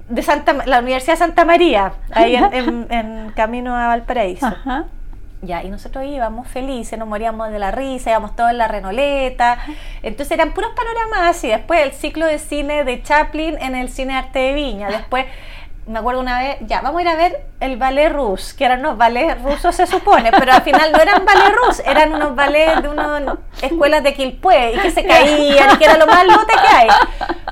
de 0.09 0.21
Santa, 0.21 0.53
la 0.65 0.79
Universidad 0.79 1.13
de 1.13 1.19
Santa 1.19 1.45
María, 1.45 1.93
ahí 2.11 2.35
en, 2.35 2.87
en 2.91 3.31
camino 3.35 3.75
a 3.75 3.87
Valparaíso. 3.87 4.47
Ajá. 4.47 4.85
Ya, 5.41 5.63
y 5.63 5.69
nosotros 5.69 6.03
íbamos 6.05 6.47
felices, 6.47 6.97
nos 6.97 7.07
moríamos 7.07 7.51
de 7.51 7.59
la 7.59 7.69
risa, 7.69 8.09
íbamos 8.09 8.35
todos 8.35 8.49
en 8.49 8.57
la 8.57 8.67
renoleta. 8.67 9.59
Entonces 10.01 10.31
eran 10.31 10.53
puros 10.53 10.71
panoramas 10.75 11.37
así. 11.37 11.47
Después 11.47 11.81
el 11.81 11.91
ciclo 11.91 12.25
de 12.25 12.39
cine 12.39 12.83
de 12.83 13.03
Chaplin 13.03 13.55
en 13.61 13.75
el 13.75 13.89
Cine 13.89 14.15
Arte 14.15 14.39
de 14.39 14.53
Viña. 14.53 14.87
Después, 14.89 15.25
me 15.85 15.99
acuerdo 15.99 16.21
una 16.21 16.39
vez, 16.39 16.57
ya, 16.61 16.81
vamos 16.81 16.99
a 16.99 17.01
ir 17.03 17.07
a 17.07 17.15
ver 17.15 17.45
el 17.59 17.77
ballet 17.77 18.09
ruso, 18.09 18.55
que 18.57 18.65
eran 18.65 18.79
unos 18.79 18.97
ballets 18.97 19.41
rusos 19.41 19.73
se 19.73 19.87
supone, 19.87 20.31
pero 20.31 20.51
al 20.51 20.61
final 20.61 20.91
no 20.91 20.99
eran 20.99 21.23
ballet 21.23 21.55
rusos, 21.55 21.81
eran 21.85 22.13
unos 22.13 22.35
ballets 22.35 22.81
de 22.81 22.89
unas 22.89 23.37
escuelas 23.61 24.03
de 24.03 24.13
Quilpué 24.13 24.73
y 24.73 24.79
que 24.79 24.91
se 24.91 25.05
caían 25.05 25.75
y 25.75 25.77
que 25.77 25.85
era 25.85 25.97
lo 25.97 26.07
más 26.07 26.25
lote 26.25 26.53
que 26.53 26.75
hay. 26.75 26.89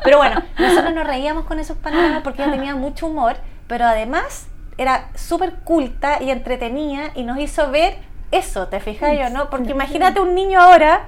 Pero 0.04 0.18
bueno, 0.18 0.44
nosotros 0.58 0.94
nos 0.94 1.08
reíamos 1.08 1.46
con 1.46 1.60
esos 1.60 1.78
panoramas 1.78 2.24
porque 2.24 2.44
ella 2.44 2.52
tenía 2.52 2.76
mucho 2.76 3.08
humor, 3.08 3.38
pero 3.68 3.86
además 3.86 4.48
era 4.78 5.10
súper 5.16 5.54
culta 5.56 6.22
y 6.22 6.32
entretenida 6.32 7.12
y 7.16 7.24
nos 7.24 7.38
hizo 7.40 7.72
ver 7.72 7.98
eso, 8.32 8.68
¿te 8.68 8.80
fijas 8.80 9.18
yo, 9.18 9.30
no? 9.30 9.50
Porque 9.50 9.72
imagínate 9.72 10.20
un 10.20 10.36
niño 10.36 10.60
ahora, 10.60 11.06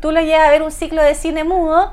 tú 0.00 0.12
lo 0.12 0.20
llevas 0.20 0.48
a 0.48 0.50
ver 0.50 0.62
un 0.62 0.70
ciclo 0.70 1.02
de 1.02 1.14
cine 1.14 1.44
mudo 1.44 1.92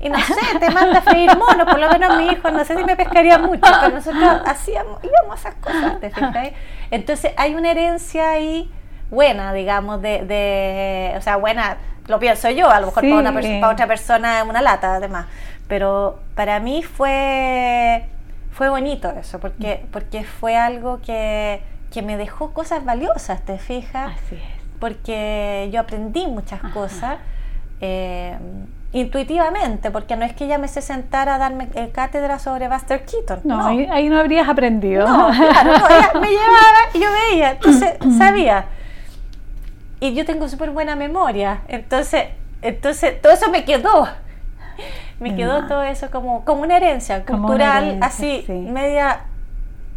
y 0.00 0.08
no 0.08 0.18
sé, 0.18 0.34
te 0.58 0.70
manda 0.74 0.98
a 0.98 1.02
freír 1.02 1.36
monos, 1.36 1.68
por 1.68 1.78
lo 1.78 1.88
menos 1.90 2.16
mi 2.16 2.28
hijo, 2.28 2.50
no 2.50 2.64
sé 2.64 2.76
si 2.76 2.84
me 2.84 2.96
pescaría 2.96 3.38
mucho, 3.38 3.70
pero 3.80 3.94
nosotros 3.94 4.42
hacíamos, 4.46 4.98
íbamos 5.04 5.32
a 5.32 5.48
esas 5.48 5.54
cosas, 5.56 6.00
¿te 6.00 6.10
fijas? 6.10 6.50
Entonces 6.90 7.32
hay 7.36 7.54
una 7.54 7.70
herencia 7.70 8.30
ahí 8.30 8.70
buena, 9.10 9.52
digamos, 9.52 10.02
de, 10.02 10.24
de 10.24 11.14
o 11.16 11.20
sea, 11.20 11.36
buena, 11.36 11.78
lo 12.06 12.18
pienso 12.18 12.50
yo, 12.50 12.70
a 12.70 12.80
lo 12.80 12.86
mejor 12.86 13.02
para, 13.02 13.30
una 13.30 13.32
para 13.32 13.72
otra 13.72 13.86
persona 13.86 14.44
una 14.44 14.62
lata, 14.62 14.94
además, 14.94 15.26
pero 15.68 16.18
para 16.34 16.58
mí 16.60 16.82
fue 16.82 18.08
fue 18.50 18.68
bonito 18.68 19.10
eso, 19.10 19.38
porque, 19.38 19.86
porque 19.92 20.24
fue 20.24 20.56
algo 20.56 21.00
que, 21.00 21.62
me 22.04 22.16
dejó 22.16 22.52
cosas 22.52 22.84
valiosas, 22.84 23.44
¿te 23.44 23.58
fijas? 23.58 24.12
Así 24.14 24.36
es. 24.36 24.42
Porque 24.78 25.68
yo 25.72 25.80
aprendí 25.80 26.26
muchas 26.28 26.60
cosas 26.72 27.18
eh, 27.80 28.36
intuitivamente, 28.92 29.90
porque 29.90 30.16
no 30.16 30.24
es 30.24 30.32
que 30.32 30.44
ella 30.44 30.58
me 30.58 30.68
se 30.68 30.80
sentara 30.80 31.34
a 31.34 31.38
darme 31.38 31.68
eh, 31.74 31.90
cátedra 31.92 32.38
sobre 32.38 32.68
Buster 32.68 33.04
Keaton. 33.04 33.40
No, 33.44 33.66
Ahí, 33.66 34.08
no 34.08 34.18
habrías 34.18 34.48
aprendido. 34.48 35.06
No, 35.08 35.28
claro, 35.30 35.72
ella 35.90 36.12
me 36.20 36.28
llevaba 36.30 36.78
y 36.94 37.00
yo 37.00 37.08
veía, 37.10 37.50
entonces 37.50 37.94
sabía. 38.16 38.66
Y 40.00 40.14
yo 40.14 40.24
tengo 40.24 40.48
súper 40.48 40.70
buena 40.70 40.94
memoria, 40.94 41.62
entonces, 41.66 42.26
entonces 42.62 43.20
todo 43.20 43.32
eso 43.32 43.50
me 43.50 43.64
quedó 43.64 44.08
me 45.20 45.34
quedó 45.34 45.66
todo 45.66 45.82
eso 45.82 46.10
como, 46.10 46.44
como 46.44 46.62
una 46.62 46.76
herencia 46.76 47.24
cultural, 47.24 47.98
así, 48.02 48.44
media 48.48 49.24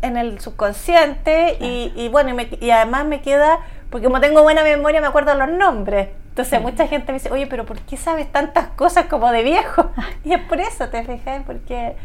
en 0.01 0.17
el 0.17 0.39
subconsciente 0.39 1.57
y, 1.59 2.09
bueno, 2.09 2.35
y, 2.59 2.71
además 2.71 3.05
me 3.05 3.21
queda, 3.21 3.59
porque 3.89 4.07
como 4.07 4.19
tengo 4.19 4.41
buena 4.43 4.63
memoria 4.63 5.01
me 5.01 5.07
acuerdo 5.07 5.33
los 5.35 5.49
nombres. 5.49 6.09
Entonces 6.29 6.61
mucha 6.61 6.87
gente 6.87 7.11
me 7.11 7.19
dice, 7.19 7.29
oye, 7.29 7.45
pero 7.45 7.65
¿por 7.65 7.79
qué 7.81 7.97
sabes 7.97 8.31
tantas 8.31 8.67
cosas 8.69 9.05
como 9.05 9.31
de 9.31 9.43
viejo? 9.43 9.91
Y 10.23 10.33
es 10.33 10.41
por 10.41 10.59
eso, 10.59 10.87
te 10.89 11.03
fijas, 11.03 11.43
porque 11.45 11.95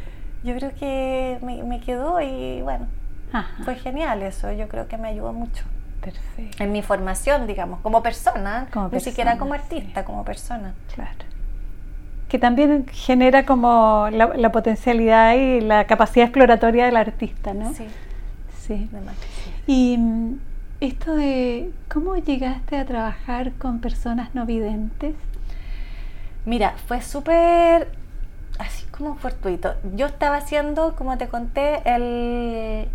yo 0.43 0.55
creo 0.57 0.75
que 0.75 1.39
me, 1.43 1.81
quedó 1.81 2.21
y 2.21 2.61
bueno, 2.63 2.87
fue 3.65 3.77
genial 3.77 4.23
eso, 4.23 4.51
yo 4.53 4.69
creo 4.69 4.89
que 4.89 4.99
me 4.99 5.09
ayudó 5.09 5.33
mucho. 5.33 5.65
Perfecto. 6.01 6.63
En 6.63 6.71
mi 6.71 6.83
formación, 6.83 7.47
digamos, 7.47 7.81
como 7.81 8.03
persona, 8.03 8.69
ni 8.93 9.01
siquiera 9.01 9.39
como 9.39 9.55
artista, 9.55 10.05
como 10.05 10.25
persona. 10.25 10.75
Claro 10.95 11.36
que 12.37 12.41
también 12.41 12.87
genera 12.93 13.47
como 13.47 14.09
la, 14.11 14.53
potencialidad 14.53 15.35
y 15.37 15.63
la 15.63 15.87
capacidad 15.87 16.27
exploratoria 16.27 16.85
del 16.85 16.99
artista, 16.99 17.55
¿no? 17.55 17.73
Sí. 17.73 17.87
Sí. 18.61 18.91
Y 19.67 19.97
mm, 19.97 20.39
esto 20.81 21.15
de 21.15 21.71
cómo 21.89 22.15
llegaste 22.17 22.77
a 22.77 22.85
trabajar 22.85 23.53
con 23.53 23.81
personas 23.81 24.35
no 24.35 24.45
videntes. 24.45 25.15
Mira, 26.45 26.75
fue 26.87 27.01
súper 27.01 27.89
así 28.59 28.85
como 28.91 29.15
fortuito. 29.15 29.73
Yo 29.95 30.05
estaba 30.05 30.37
haciendo, 30.37 30.95
como 30.95 31.17
te 31.17 31.29
conté, 31.29 31.81
el, 31.87 32.87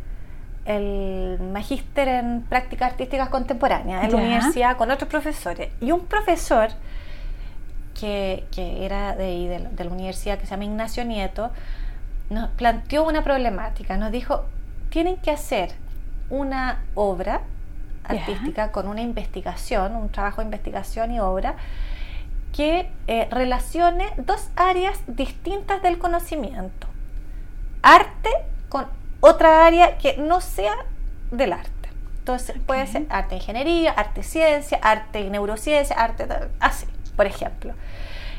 el 0.66 1.40
magíster 1.52 2.08
en 2.10 2.44
prácticas 2.44 2.92
artísticas 2.92 3.30
contemporáneas 3.30 4.04
en 4.04 4.12
la 4.12 4.18
universidad 4.18 4.78
con 4.78 4.92
otros 4.92 5.10
profesores. 5.10 5.72
Y 5.82 5.92
un 5.92 6.02
profesor 6.02 6.70
que, 8.02 8.86
era 8.86 9.16
de, 9.16 9.70
de, 9.72 9.84
la 9.84 9.92
universidad, 9.92 10.40
que 10.40 10.46
se 10.46 10.52
llama 10.52 10.66
Ignacio 10.66 11.06
Nieto, 11.06 11.52
nos 12.30 12.50
planteó 12.52 13.04
una 13.04 13.24
problemática. 13.24 13.98
Nos 13.98 14.12
dijo, 14.12 14.46
tienen 14.90 15.18
que 15.18 15.32
hacer 15.32 15.72
una 16.30 16.84
obra 16.96 17.42
artística 18.04 18.72
con 18.72 18.88
una 18.88 19.02
investigación, 19.02 19.96
un 19.96 20.10
trabajo 20.10 20.42
de 20.42 20.46
investigación 20.46 21.12
y 21.12 21.20
obra 21.20 21.56
que 22.54 22.90
eh, 23.08 23.28
relacione 23.32 24.12
dos 24.18 24.50
áreas 24.56 25.00
distintas 25.08 25.82
del 25.82 25.98
conocimiento. 26.00 26.88
Arte 27.82 28.30
con 28.70 28.88
otra 29.20 29.66
área 29.66 29.98
que 29.98 30.18
no 30.18 30.42
sea 30.42 30.74
del 31.32 31.54
arte. 31.54 31.72
Entonces 32.20 32.56
puede 32.66 32.86
ser 32.88 33.06
arte 33.10 33.36
ingeniería, 33.36 33.92
arte 33.92 34.24
ciencia, 34.24 34.80
arte 34.82 35.30
neurociencia, 35.30 35.96
arte 35.96 36.28
así, 36.60 36.86
por 37.16 37.26
ejemplo. 37.26 37.74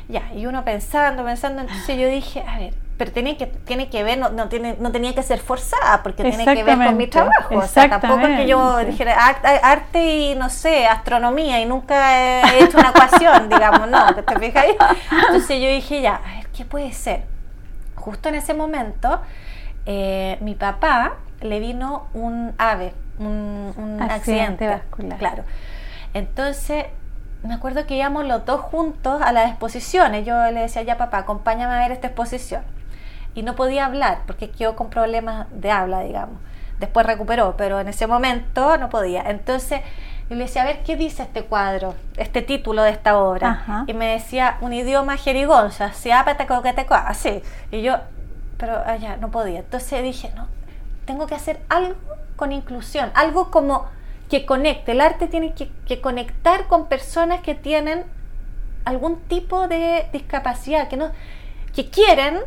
Ya, 0.09 0.33
y 0.33 0.45
uno 0.45 0.65
pensando, 0.65 1.23
pensando, 1.23 1.61
entonces 1.61 1.97
yo 1.97 2.07
dije, 2.07 2.43
a 2.45 2.59
ver, 2.59 2.73
pero 2.97 3.11
tiene 3.11 3.37
que, 3.37 3.47
tiene 3.47 3.89
que 3.89 4.03
ver, 4.03 4.17
no, 4.17 4.29
no, 4.29 4.49
tiene, 4.49 4.75
no 4.79 4.91
tenía 4.91 5.15
que 5.15 5.23
ser 5.23 5.39
forzada, 5.39 6.03
porque 6.03 6.23
tiene 6.23 6.45
que 6.45 6.63
ver 6.63 6.77
con 6.77 6.97
mi 6.97 7.07
trabajo. 7.07 7.57
O 7.57 7.61
sea, 7.63 7.89
tampoco 7.89 8.27
es 8.27 8.37
que 8.37 8.47
yo 8.47 8.77
dijera 8.79 9.15
arte 9.15 10.15
y, 10.15 10.35
no 10.35 10.49
sé, 10.49 10.85
astronomía 10.85 11.59
y 11.59 11.65
nunca 11.65 12.43
he 12.53 12.63
hecho 12.63 12.77
una 12.77 12.89
ecuación, 12.89 13.49
digamos, 13.49 13.89
no, 13.89 14.13
¿te 14.13 14.39
fijas? 14.39 14.65
Entonces 15.11 15.61
yo 15.61 15.69
dije, 15.69 16.01
ya, 16.01 16.15
a 16.15 16.35
ver, 16.35 16.47
¿qué 16.55 16.65
puede 16.65 16.91
ser? 16.91 17.23
Justo 17.95 18.29
en 18.29 18.35
ese 18.35 18.53
momento, 18.53 19.21
eh, 19.85 20.37
mi 20.41 20.55
papá 20.55 21.15
le 21.41 21.59
vino 21.59 22.07
un 22.13 22.53
ave, 22.57 22.93
un, 23.17 23.73
un 23.75 24.01
accidente, 24.01 24.67
vascular. 24.67 25.17
Claro. 25.17 25.43
Entonces, 26.13 26.85
me 27.43 27.53
acuerdo 27.53 27.85
que 27.85 27.95
íbamos 27.95 28.25
los 28.25 28.45
dos 28.45 28.61
juntos 28.61 29.21
a 29.21 29.31
las 29.31 29.49
exposiciones. 29.49 30.25
Yo 30.25 30.35
le 30.51 30.61
decía, 30.61 30.81
ya 30.83 30.97
papá, 30.97 31.19
acompáñame 31.19 31.73
a 31.75 31.79
ver 31.79 31.91
esta 31.91 32.07
exposición 32.07 32.63
y 33.35 33.43
no 33.43 33.55
podía 33.55 33.85
hablar 33.85 34.19
porque 34.25 34.49
quedó 34.49 34.75
con 34.75 34.89
problemas 34.89 35.47
de 35.51 35.71
habla, 35.71 36.01
digamos. 36.01 36.39
Después 36.79 37.05
recuperó, 37.05 37.55
pero 37.57 37.79
en 37.79 37.87
ese 37.87 38.07
momento 38.07 38.77
no 38.77 38.89
podía. 38.89 39.21
Entonces 39.23 39.81
yo 40.29 40.35
le 40.35 40.43
decía, 40.43 40.63
a 40.63 40.65
ver, 40.65 40.83
¿qué 40.83 40.95
dice 40.95 41.23
este 41.23 41.43
cuadro, 41.43 41.95
este 42.17 42.41
título 42.41 42.83
de 42.83 42.91
esta 42.91 43.17
obra? 43.17 43.85
Y 43.87 43.93
me 43.93 44.07
decía, 44.07 44.57
un 44.61 44.73
idioma 44.73 45.17
jerigonza, 45.17 45.91
así. 47.07 47.41
Y 47.71 47.81
yo, 47.81 47.97
pero 48.57 48.81
allá, 48.85 49.17
no 49.17 49.31
podía. 49.31 49.59
Entonces 49.59 50.01
dije, 50.03 50.31
no, 50.35 50.47
tengo 51.05 51.27
que 51.27 51.35
hacer 51.35 51.61
algo 51.69 51.95
con 52.35 52.51
inclusión, 52.51 53.11
algo 53.13 53.51
como 53.51 53.85
que 54.33 54.47
conecte. 54.47 54.93
El 54.93 55.01
arte 55.01 55.27
tiene 55.27 55.53
que, 55.53 55.69
que 55.85 56.01
conectar 56.01 56.65
con 56.65 56.87
personas 56.87 57.41
que 57.41 57.53
tienen 57.53 58.03
algún 58.83 59.19
tipo 59.27 59.67
de 59.67 60.07
discapacidad, 60.11 60.87
que 60.87 60.97
no 60.97 61.11
que 61.75 61.91
quieren 61.91 62.39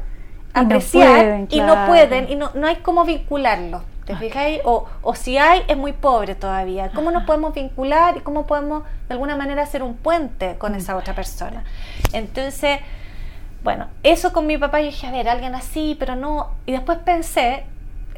apreciar 0.53 1.47
y 1.49 1.61
no 1.61 1.87
pueden 1.87 2.29
y 2.29 2.35
no, 2.35 2.51
no 2.55 2.67
hay 2.67 2.77
cómo 2.77 3.05
vincularlo. 3.05 3.85
¿Te 4.05 4.17
fijáis? 4.17 4.63
O, 4.65 4.87
o, 5.01 5.15
si 5.15 5.39
hay, 5.39 5.63
es 5.69 5.77
muy 5.77 5.93
pobre 5.93 6.35
todavía. 6.35 6.91
¿Cómo 6.93 7.13
nos 7.13 7.23
podemos 7.23 7.55
vincular 7.55 8.17
y 8.17 8.21
cómo 8.21 8.49
podemos 8.49 8.83
de 9.07 9.15
alguna 9.15 9.37
manera 9.37 9.63
hacer 9.63 9.85
un 9.85 9.95
puente 9.95 10.57
con 10.59 10.75
esa 10.75 10.97
otra 10.97 11.15
persona? 11.15 11.63
Entonces, 12.13 12.81
bueno, 13.63 13.87
eso 14.03 14.33
con 14.33 14.49
mi 14.49 14.59
papá 14.59 14.81
yo 14.81 14.87
dije, 14.87 15.07
a 15.07 15.13
ver, 15.13 15.29
alguien 15.29 15.55
así, 15.55 15.95
pero 16.01 16.17
no. 16.17 16.51
Y 16.67 16.73
después 16.73 16.99
pensé, 16.99 17.65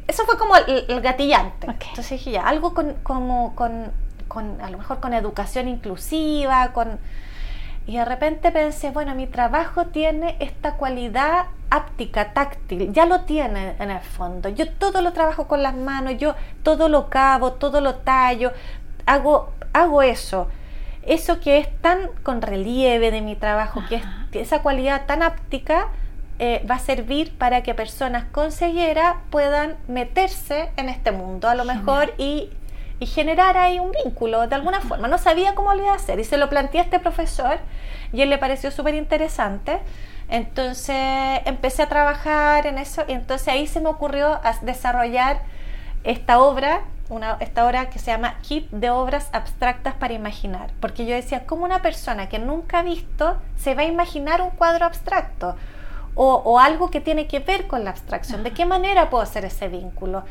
eso 0.09 0.25
fue 0.25 0.37
como 0.37 0.55
el, 0.55 1.01
gatillante. 1.01 1.67
Entonces 1.67 2.09
dije, 2.09 2.31
ya, 2.31 2.47
algo 2.47 2.73
con, 2.73 2.95
como, 3.03 3.55
con, 3.55 3.91
con, 4.27 4.59
a 4.61 4.69
lo 4.69 4.77
mejor 4.77 4.99
con 4.99 5.13
educación 5.13 5.67
inclusiva, 5.67 6.73
con 6.73 6.99
y 7.89 7.97
de 7.97 8.05
repente 8.05 8.51
pensé, 8.51 8.91
bueno, 8.91 9.15
mi 9.15 9.25
trabajo 9.25 9.87
tiene 9.87 10.35
esta 10.39 10.75
cualidad 10.75 11.47
áptica, 11.71 12.33
táctil, 12.33 12.93
ya 12.93 13.07
lo 13.07 13.21
tiene 13.21 13.75
en 13.79 13.89
el 13.89 14.01
fondo. 14.01 14.47
Yo 14.49 14.71
todo 14.73 15.01
lo 15.01 15.11
trabajo 15.11 15.47
con 15.47 15.63
las 15.63 15.75
manos, 15.75 16.17
yo 16.19 16.35
todo 16.61 16.87
lo 16.87 17.09
cavo, 17.09 17.53
todo 17.53 17.81
lo 17.81 17.95
tallo, 17.95 18.51
hago, 19.07 19.53
hago 19.73 20.03
eso. 20.03 20.49
Eso 21.01 21.39
que 21.39 21.57
es 21.57 21.81
tan 21.81 22.09
con 22.21 22.43
relieve 22.43 23.09
de 23.09 23.21
mi 23.21 23.35
trabajo, 23.35 23.81
que 23.89 23.95
es 23.95 24.03
esa 24.33 24.61
cualidad 24.61 25.07
tan 25.07 25.23
áptica, 25.23 25.87
eh, 26.39 26.65
va 26.69 26.75
a 26.75 26.79
servir 26.79 27.37
para 27.37 27.61
que 27.63 27.73
personas 27.73 28.25
con 28.31 28.51
ceguera 28.51 29.21
puedan 29.29 29.77
meterse 29.87 30.71
en 30.77 30.89
este 30.89 31.11
mundo, 31.11 31.47
a 31.49 31.55
lo 31.55 31.65
mejor, 31.65 32.13
y 32.17 32.49
y 32.99 33.05
generar 33.05 33.57
ahí 33.57 33.79
un 33.79 33.91
vínculo 34.03 34.47
de 34.47 34.55
alguna 34.55 34.81
forma. 34.81 35.07
No 35.07 35.17
sabía 35.17 35.55
cómo 35.55 35.73
lo 35.73 35.81
iba 35.81 35.93
a 35.93 35.95
hacer 35.95 36.19
y 36.19 36.23
se 36.23 36.37
lo 36.37 36.49
planteé 36.49 36.81
a 36.81 36.83
este 36.83 36.99
profesor 36.99 37.59
y 38.11 38.21
él 38.21 38.29
le 38.29 38.37
pareció 38.37 38.71
súper 38.71 38.95
interesante. 38.95 39.79
Entonces 40.29 41.41
empecé 41.45 41.83
a 41.83 41.89
trabajar 41.89 42.67
en 42.67 42.77
eso 42.77 43.03
y 43.07 43.13
entonces 43.13 43.47
ahí 43.47 43.67
se 43.67 43.79
me 43.79 43.89
ocurrió 43.89 44.39
desarrollar 44.61 45.41
esta 46.03 46.39
obra, 46.39 46.81
una, 47.09 47.37
esta 47.39 47.65
obra 47.65 47.89
que 47.89 47.99
se 47.99 48.11
llama 48.11 48.37
Kit 48.41 48.69
de 48.69 48.89
Obras 48.89 49.29
Abstractas 49.31 49.95
para 49.95 50.13
Imaginar. 50.13 50.71
Porque 50.79 51.05
yo 51.05 51.15
decía, 51.15 51.45
¿cómo 51.45 51.65
una 51.65 51.81
persona 51.81 52.29
que 52.29 52.37
nunca 52.37 52.79
ha 52.79 52.83
visto 52.83 53.37
se 53.57 53.75
va 53.75 53.83
a 53.83 53.85
imaginar 53.85 54.41
un 54.41 54.51
cuadro 54.51 54.85
abstracto? 54.85 55.55
O, 56.21 56.41
o 56.43 56.59
algo 56.59 56.91
que 56.91 56.99
tiene 56.99 57.27
que 57.27 57.39
ver 57.39 57.67
con 57.67 57.85
la 57.85 57.91
abstracción. 57.91 58.43
¿De 58.43 58.51
qué 58.51 58.65
manera 58.65 59.09
puedo 59.09 59.23
hacer 59.23 59.45
ese 59.45 59.69
vínculo? 59.69 60.23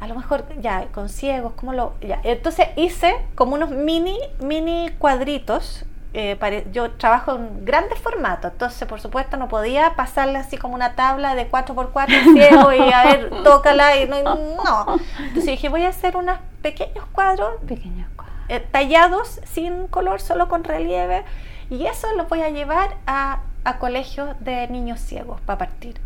a 0.00 0.06
lo 0.06 0.14
mejor 0.14 0.44
ya 0.60 0.86
con 0.86 1.08
ciegos, 1.08 1.52
como 1.52 1.74
lo 1.74 1.92
ya. 2.00 2.20
Entonces 2.24 2.68
hice 2.76 3.14
como 3.34 3.54
unos 3.54 3.70
mini 3.70 4.18
mini 4.40 4.90
cuadritos. 4.98 5.84
Eh, 6.12 6.66
yo 6.72 6.90
trabajo 6.92 7.36
en 7.36 7.64
grandes 7.64 8.00
formatos, 8.00 8.50
entonces 8.50 8.88
por 8.88 9.00
supuesto 9.00 9.36
no 9.36 9.46
podía 9.46 9.94
pasarle 9.94 10.38
así 10.38 10.56
como 10.56 10.74
una 10.74 10.96
tabla 10.96 11.36
de 11.36 11.48
4x4 11.48 12.32
ciego 12.32 12.72
y 12.72 12.92
a 12.92 13.04
ver, 13.04 13.30
tócala 13.44 13.96
y 13.96 14.08
no, 14.08 14.24
no. 14.24 14.98
Entonces 15.18 15.44
dije, 15.44 15.68
voy 15.68 15.84
a 15.84 15.90
hacer 15.90 16.16
unos 16.16 16.38
pequeños 16.62 17.04
cuadros, 17.12 17.60
pequeños 17.68 18.08
cuadros. 18.16 18.34
Eh, 18.48 18.58
tallados 18.58 19.40
sin 19.44 19.86
color, 19.86 20.20
solo 20.20 20.48
con 20.48 20.64
relieve 20.64 21.24
y 21.68 21.86
eso 21.86 22.08
lo 22.16 22.24
voy 22.24 22.42
a 22.42 22.48
llevar 22.48 22.96
a, 23.06 23.42
a 23.64 23.78
colegios 23.78 24.36
de 24.40 24.68
niños 24.68 25.00
ciegos 25.00 25.40
para 25.42 25.58
partir. 25.58 26.00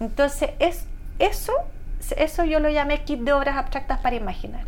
Entonces 0.00 0.50
es 0.58 0.86
eso 1.18 1.52
eso 2.16 2.44
yo 2.44 2.60
lo 2.60 2.68
llamé 2.68 3.02
kit 3.02 3.20
de 3.20 3.32
obras 3.32 3.56
abstractas 3.56 3.98
para 4.00 4.16
imaginar. 4.16 4.62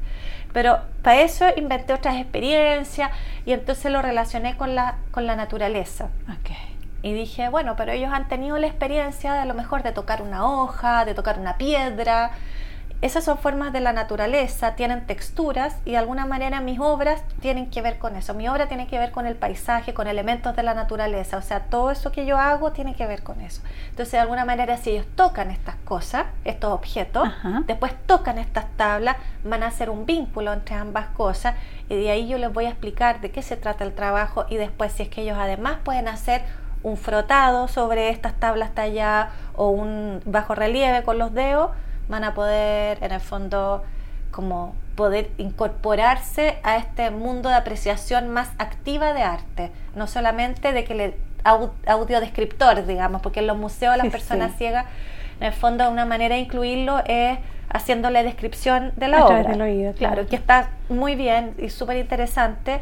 Pero 0.53 0.81
para 1.03 1.21
eso 1.21 1.47
inventé 1.57 1.93
otras 1.93 2.17
experiencias 2.17 3.11
y 3.47 3.53
entonces 3.53 3.91
lo 3.93 4.03
relacioné 4.03 4.57
con 4.57 4.75
la, 4.75 4.97
con 5.13 5.27
la 5.27 5.37
naturaleza. 5.37 6.09
Y 7.03 7.15
dije, 7.15 7.49
bueno, 7.49 7.77
pero 7.77 7.93
ellos 7.93 8.13
han 8.13 8.29
tenido 8.29 8.59
la 8.59 8.67
experiencia 8.67 9.33
de 9.33 9.39
a 9.41 9.45
lo 9.45 9.55
mejor 9.55 9.83
de 9.83 9.93
tocar 9.93 10.23
una 10.23 10.45
hoja, 10.45 11.05
de 11.05 11.15
tocar 11.15 11.39
una 11.39 11.57
piedra, 11.57 12.33
esas 13.03 13.25
son 13.25 13.39
formas 13.39 13.73
de 13.73 13.81
la 13.81 13.95
naturaleza, 13.95 14.75
tienen 14.75 15.07
texturas 15.07 15.77
y 15.87 15.93
de 15.93 15.97
alguna 15.97 16.27
manera 16.27 16.61
mis 16.61 16.79
obras 16.81 17.23
tienen 17.41 17.71
que 17.71 17.81
ver 17.81 17.99
con 17.99 18.15
eso. 18.15 18.35
Mi 18.35 18.47
obra 18.49 18.69
tiene 18.69 18.87
que 18.87 18.99
ver 18.99 19.11
con 19.11 19.27
el 19.27 19.37
paisaje, 19.37 19.95
con 19.95 20.07
elementos 20.07 20.55
de 20.55 20.63
la 20.63 20.75
naturaleza. 20.75 21.39
O 21.39 21.43
sea, 21.43 21.61
todo 21.61 21.91
eso 21.91 22.13
que 22.13 22.27
yo 22.27 22.37
hago 22.37 22.73
tiene 22.73 22.95
que 22.95 23.07
ver 23.07 23.23
con 23.23 23.41
eso. 23.41 23.63
Entonces, 23.89 24.13
de 24.13 24.19
alguna 24.19 24.45
manera, 24.45 24.77
si 24.77 24.91
ellos 24.91 25.07
tocan 25.15 25.51
estas 25.51 25.77
cosas, 25.77 26.27
estos 26.45 26.73
objetos, 26.73 27.27
después 27.67 27.95
tocan 28.07 28.37
estas 28.39 28.67
tablas, 28.77 29.17
van 29.45 29.63
a 29.63 29.69
hacer 29.69 29.89
un 29.89 30.05
vínculo 30.05 30.53
entre 30.53 30.75
ambas 30.75 31.07
cosas 31.09 31.55
y 31.89 31.97
de 31.97 32.11
ahí 32.11 32.29
yo 32.29 32.37
les 32.37 32.53
voy 32.53 32.67
a 32.67 32.71
explicar 32.71 33.23
de 33.23 33.31
qué 33.31 33.41
se 33.41 33.57
trata 33.57 33.85
el 33.85 33.95
trabajo 33.95 34.45
y 34.51 34.57
después 34.57 34.93
si 34.93 35.05
es 35.05 35.09
que 35.09 35.23
ellos 35.23 35.39
además 35.41 35.79
pueden 35.83 36.07
hacer 36.07 36.43
un 36.83 36.97
frotado 36.97 37.69
sobre 37.69 38.11
estas 38.11 38.35
tablas 38.35 38.75
talladas 38.75 39.31
o 39.55 39.69
un 39.69 40.21
bajo 40.25 40.55
relieve 40.55 41.03
con 41.03 41.19
los 41.19 41.33
dedos, 41.33 41.71
van 42.11 42.25
a 42.25 42.35
poder 42.35 42.99
en 43.03 43.13
el 43.13 43.21
fondo 43.21 43.83
como 44.31 44.75
poder 44.97 45.31
incorporarse 45.39 46.59
a 46.63 46.77
este 46.77 47.11
mundo 47.11 47.49
de 47.49 47.55
apreciación 47.55 48.29
más 48.29 48.51
activa 48.59 49.13
de 49.15 49.23
arte, 49.23 49.71
no 49.95 50.07
solamente 50.07 50.73
de 50.73 50.85
que 50.85 50.95
le 50.95 51.17
audiodescriptor, 51.43 52.87
digamos, 52.87 53.23
porque 53.23 53.41
en 53.41 53.47
los 53.47 53.57
museos 53.57 53.97
las 53.97 54.09
personas 54.09 54.57
ciegas, 54.57 54.85
en 55.41 55.47
el 55.47 55.53
fondo 55.55 55.89
una 55.91 56.05
manera 56.05 56.35
de 56.35 56.43
incluirlo 56.43 57.03
es 57.07 57.39
haciéndole 57.73 58.23
descripción 58.23 58.93
de 58.97 59.09
la 59.09 59.25
obra. 59.25 59.95
claro, 59.97 60.27
que 60.27 60.37
está 60.37 60.71
muy 60.89 61.15
bien 61.15 61.55
y 61.59 61.71
súper 61.71 61.97
interesante, 61.97 62.81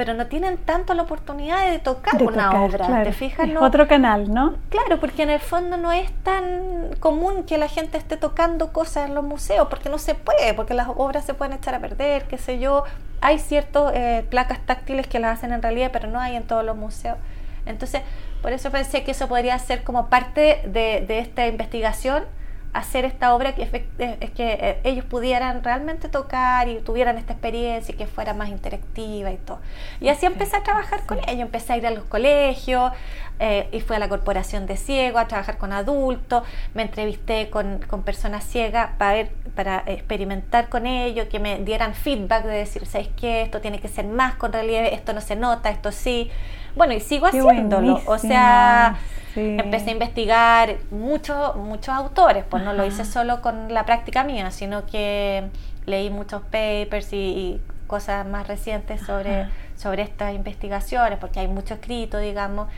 pero 0.00 0.14
no 0.14 0.28
tienen 0.28 0.56
tanto 0.56 0.94
la 0.94 1.02
oportunidad 1.02 1.70
de 1.70 1.78
tocar 1.78 2.22
una 2.22 2.62
obra. 2.64 3.02
¿Te 3.02 3.12
fijas? 3.12 3.46
otro 3.60 3.86
canal, 3.86 4.32
¿no? 4.32 4.54
Claro, 4.70 4.98
porque 4.98 5.24
en 5.24 5.28
el 5.28 5.40
fondo 5.40 5.76
no 5.76 5.92
es 5.92 6.10
tan 6.22 6.94
común 7.00 7.42
que 7.42 7.58
la 7.58 7.68
gente 7.68 7.98
esté 7.98 8.16
tocando 8.16 8.72
cosas 8.72 9.10
en 9.10 9.14
los 9.14 9.22
museos, 9.22 9.68
porque 9.68 9.90
no 9.90 9.98
se 9.98 10.14
puede, 10.14 10.54
porque 10.54 10.72
las 10.72 10.88
obras 10.88 11.26
se 11.26 11.34
pueden 11.34 11.52
echar 11.52 11.74
a 11.74 11.80
perder, 11.80 12.24
qué 12.28 12.38
sé 12.38 12.58
yo. 12.58 12.84
Hay 13.20 13.38
ciertas 13.38 13.92
eh, 13.94 14.24
placas 14.30 14.60
táctiles 14.64 15.06
que 15.06 15.18
las 15.18 15.36
hacen 15.36 15.52
en 15.52 15.60
realidad, 15.60 15.90
pero 15.92 16.08
no 16.08 16.18
hay 16.18 16.34
en 16.34 16.44
todos 16.44 16.64
los 16.64 16.78
museos. 16.78 17.18
Entonces, 17.66 18.00
por 18.40 18.54
eso 18.54 18.70
pensé 18.70 19.04
que 19.04 19.10
eso 19.10 19.28
podría 19.28 19.58
ser 19.58 19.84
como 19.84 20.08
parte 20.08 20.62
de, 20.64 21.04
de 21.06 21.18
esta 21.18 21.46
investigación 21.46 22.24
hacer 22.72 23.04
esta 23.04 23.34
obra 23.34 23.54
que, 23.54 23.62
es 23.62 24.30
que 24.30 24.52
eh, 24.52 24.80
ellos 24.84 25.04
pudieran 25.04 25.64
realmente 25.64 26.08
tocar 26.08 26.68
y 26.68 26.78
tuvieran 26.78 27.18
esta 27.18 27.32
experiencia 27.32 27.94
y 27.94 27.98
que 27.98 28.06
fuera 28.06 28.32
más 28.32 28.48
interactiva 28.48 29.30
y 29.30 29.36
todo. 29.38 29.58
Y 30.00 30.08
así 30.08 30.26
empecé 30.26 30.56
a 30.56 30.62
trabajar 30.62 31.04
con 31.04 31.18
ellos, 31.26 31.40
empecé 31.40 31.72
a 31.72 31.76
ir 31.78 31.86
a 31.86 31.90
los 31.90 32.04
colegios 32.04 32.92
eh, 33.40 33.68
y 33.72 33.80
fui 33.80 33.96
a 33.96 33.98
la 33.98 34.08
corporación 34.08 34.66
de 34.66 34.76
ciegos 34.76 35.20
a 35.20 35.26
trabajar 35.26 35.58
con 35.58 35.72
adultos, 35.72 36.44
me 36.74 36.82
entrevisté 36.82 37.50
con, 37.50 37.80
con 37.80 38.02
personas 38.02 38.44
ciegas 38.44 38.90
para 38.98 39.14
ver, 39.14 39.32
para 39.56 39.82
experimentar 39.86 40.68
con 40.68 40.86
ellos, 40.86 41.26
que 41.26 41.40
me 41.40 41.58
dieran 41.58 41.94
feedback 41.94 42.44
de 42.44 42.52
decir, 42.54 42.86
¿sabes 42.86 43.08
qué? 43.16 43.42
Esto 43.42 43.60
tiene 43.60 43.80
que 43.80 43.88
ser 43.88 44.06
más 44.06 44.36
con 44.36 44.52
relieve, 44.52 44.94
esto 44.94 45.12
no 45.12 45.20
se 45.20 45.34
nota, 45.34 45.70
esto 45.70 45.90
sí. 45.90 46.30
Bueno, 46.76 46.92
y 46.92 47.00
sigo 47.00 47.26
haciéndolo. 47.26 48.00
O 48.06 48.18
sea, 48.18 48.96
empecé 49.36 49.90
a 49.90 49.92
investigar 49.92 50.76
muchos 50.90 51.56
muchos 51.56 51.94
autores, 51.94 52.44
pues 52.48 52.62
no 52.62 52.72
lo 52.72 52.84
hice 52.84 53.04
solo 53.04 53.40
con 53.40 53.72
la 53.72 53.84
práctica 53.84 54.24
mía, 54.24 54.50
sino 54.50 54.86
que 54.86 55.48
leí 55.86 56.10
muchos 56.10 56.42
papers 56.42 57.12
y, 57.12 57.60
cosas 57.86 58.24
más 58.24 58.46
recientes 58.46 59.00
sobre, 59.00 59.48
sobre 59.76 60.02
estas 60.02 60.32
investigaciones, 60.32 61.18
porque 61.18 61.40
hay 61.40 61.48
mucho 61.48 61.74
escrito, 61.74 62.18
digamos, 62.18 62.68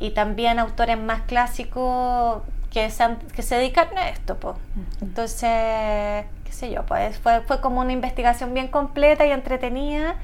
y 0.00 0.12
también 0.12 0.58
autores 0.58 0.98
más 0.98 1.20
clásicos 1.22 2.42
que 2.70 2.88
se, 2.88 3.04
que 3.36 3.42
se 3.42 3.56
dedican 3.56 3.88
a 3.98 4.08
esto. 4.08 4.38
Pues. 4.38 4.56
Entonces, 5.02 6.24
qué 6.44 6.52
sé 6.52 6.72
yo, 6.72 6.86
pues 6.86 7.18
fue, 7.18 7.42
fue 7.42 7.60
como 7.60 7.82
una 7.82 7.92
investigación 7.92 8.54
bien 8.54 8.68
completa 8.68 9.26
y 9.26 9.30
entretenida 9.30 10.16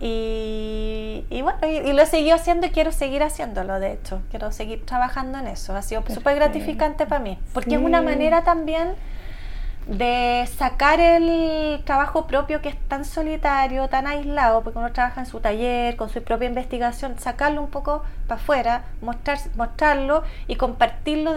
y, 0.00 1.42
bueno, 1.42 1.58
y, 1.62 1.92
lo 1.92 2.02
he 2.02 2.06
seguido 2.06 2.34
haciendo 2.34 2.66
y 2.66 2.70
quiero 2.70 2.90
seguir 2.90 3.22
haciéndolo, 3.22 3.78
de 3.78 3.92
hecho. 3.92 4.20
Quiero 4.30 4.50
seguir 4.50 4.84
trabajando 4.84 5.38
en 5.38 5.46
eso. 5.46 5.76
Ha 5.76 5.82
sido 5.82 6.02
súper 6.08 6.36
gratificante 6.36 7.06
para 7.06 7.22
mí. 7.22 7.38
Porque 7.54 7.76
es 7.76 7.80
una 7.80 8.02
manera 8.02 8.42
también 8.42 8.94
de 9.86 10.48
sacar 10.56 11.00
el 11.00 11.82
trabajo 11.84 12.26
propio 12.26 12.60
que 12.60 12.68
es 12.68 12.76
tan 12.88 13.04
solitario, 13.04 13.88
tan 13.88 14.06
aislado, 14.06 14.62
porque 14.62 14.78
uno 14.78 14.92
trabaja 14.92 15.20
en 15.20 15.26
su 15.26 15.40
taller, 15.40 15.96
con 15.96 16.08
su 16.08 16.22
propia 16.22 16.48
investigación, 16.48 17.18
sacarlo 17.18 17.62
un 17.62 17.70
poco 17.70 18.02
para 18.28 18.40
afuera, 18.40 18.84
mostrar, 19.00 19.38
mostrarlo 19.56 20.22
y 20.46 20.56
compartirlo 20.56 21.34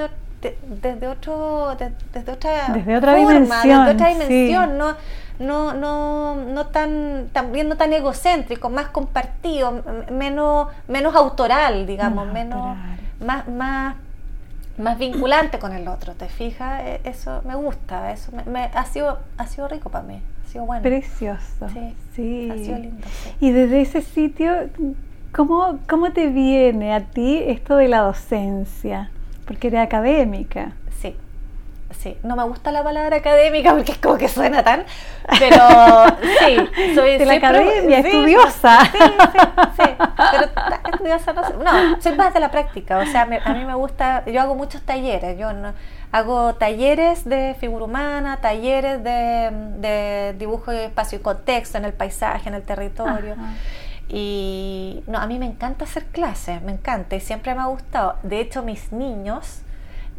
desde 0.81 1.07
otro 1.07 1.75
desde 2.13 2.31
otra 2.31 2.67
desde 2.71 2.97
otra 2.97 3.15
dimensión, 3.15 3.85
desde 3.85 3.93
otra 3.95 4.09
dimensión 4.09 4.77
no 4.77 4.95
no, 5.39 5.73
no, 5.73 6.35
no 6.35 6.67
tan, 6.67 7.29
también 7.33 7.67
no 7.67 7.77
tan 7.77 7.93
egocéntrico, 7.93 8.69
más 8.69 8.87
compartido, 8.87 9.83
menos, 10.11 10.69
menos 10.87 11.15
autoral, 11.15 11.85
digamos, 11.85 12.31
menos, 12.31 12.77
más, 13.19 13.47
más, 13.47 13.95
más 14.77 14.97
vinculante 14.97 15.59
con 15.59 15.73
el 15.73 15.87
otro, 15.87 16.13
¿te 16.13 16.27
fijas? 16.27 16.81
E, 16.83 17.01
eso 17.03 17.41
me 17.45 17.55
gusta, 17.55 18.11
eso 18.11 18.31
me, 18.45 18.63
ha, 18.73 18.85
sido, 18.85 19.19
ha 19.37 19.47
sido 19.47 19.67
rico 19.67 19.89
para 19.89 20.05
mí, 20.05 20.21
ha 20.45 20.51
sido 20.51 20.65
bueno. 20.65 20.83
Precioso. 20.83 21.67
Sí, 22.15 22.49
Ha 22.51 22.55
sido 22.55 22.77
lindo. 22.77 23.07
Y 23.39 23.51
desde 23.51 23.81
ese 23.81 24.01
sitio, 24.01 24.69
¿cómo, 25.33 25.79
¿cómo 25.89 26.11
te 26.11 26.27
viene 26.27 26.93
a 26.93 27.01
ti 27.01 27.41
esto 27.45 27.75
de 27.75 27.87
la 27.87 27.99
docencia? 27.99 29.11
Porque 29.45 29.67
eres 29.67 29.81
académica. 29.81 30.71
Sí, 31.99 32.17
no 32.23 32.35
me 32.35 32.43
gusta 32.43 32.71
la 32.71 32.83
palabra 32.83 33.17
académica 33.17 33.73
porque 33.73 33.93
es 33.93 33.97
como 33.97 34.17
que 34.17 34.27
suena 34.27 34.63
tan, 34.63 34.83
pero 35.39 35.57
sí, 36.39 36.93
soy 36.93 37.17
de 37.17 37.25
la 37.25 37.33
academia, 37.33 37.99
estudiosa. 37.99 38.85
Sí, 38.85 38.97
sí, 38.97 39.83
sí, 39.83 39.83
pero 40.31 40.75
estudiosa 40.91 41.33
no 41.33 41.43
sé. 41.47 41.53
No, 41.63 42.01
soy 42.01 42.15
más 42.15 42.33
de 42.33 42.39
la 42.39 42.51
práctica, 42.51 42.99
o 42.99 43.05
sea, 43.05 43.23
a 43.23 43.53
mí 43.53 43.65
me 43.65 43.73
gusta, 43.73 44.23
yo 44.25 44.39
hago 44.41 44.55
muchos 44.55 44.81
talleres, 44.83 45.37
yo 45.37 45.51
no, 45.53 45.73
hago 46.11 46.55
talleres 46.55 47.25
de 47.25 47.55
figura 47.59 47.85
humana, 47.85 48.37
talleres 48.37 49.03
de, 49.03 49.49
de 49.79 50.35
dibujo 50.37 50.71
de 50.71 50.85
espacio 50.85 51.17
y 51.17 51.21
contexto 51.21 51.77
en 51.77 51.85
el 51.85 51.93
paisaje, 51.93 52.49
en 52.49 52.55
el 52.55 52.63
territorio. 52.63 53.35
Y 54.07 55.03
no, 55.07 55.17
a 55.17 55.25
mí 55.27 55.39
me 55.39 55.45
encanta 55.45 55.85
hacer 55.85 56.05
clases, 56.05 56.61
me 56.61 56.71
encanta 56.71 57.15
y 57.15 57.19
siempre 57.19 57.55
me 57.55 57.61
ha 57.61 57.65
gustado. 57.65 58.15
De 58.23 58.39
hecho, 58.39 58.61
mis 58.61 58.91
niños 58.91 59.61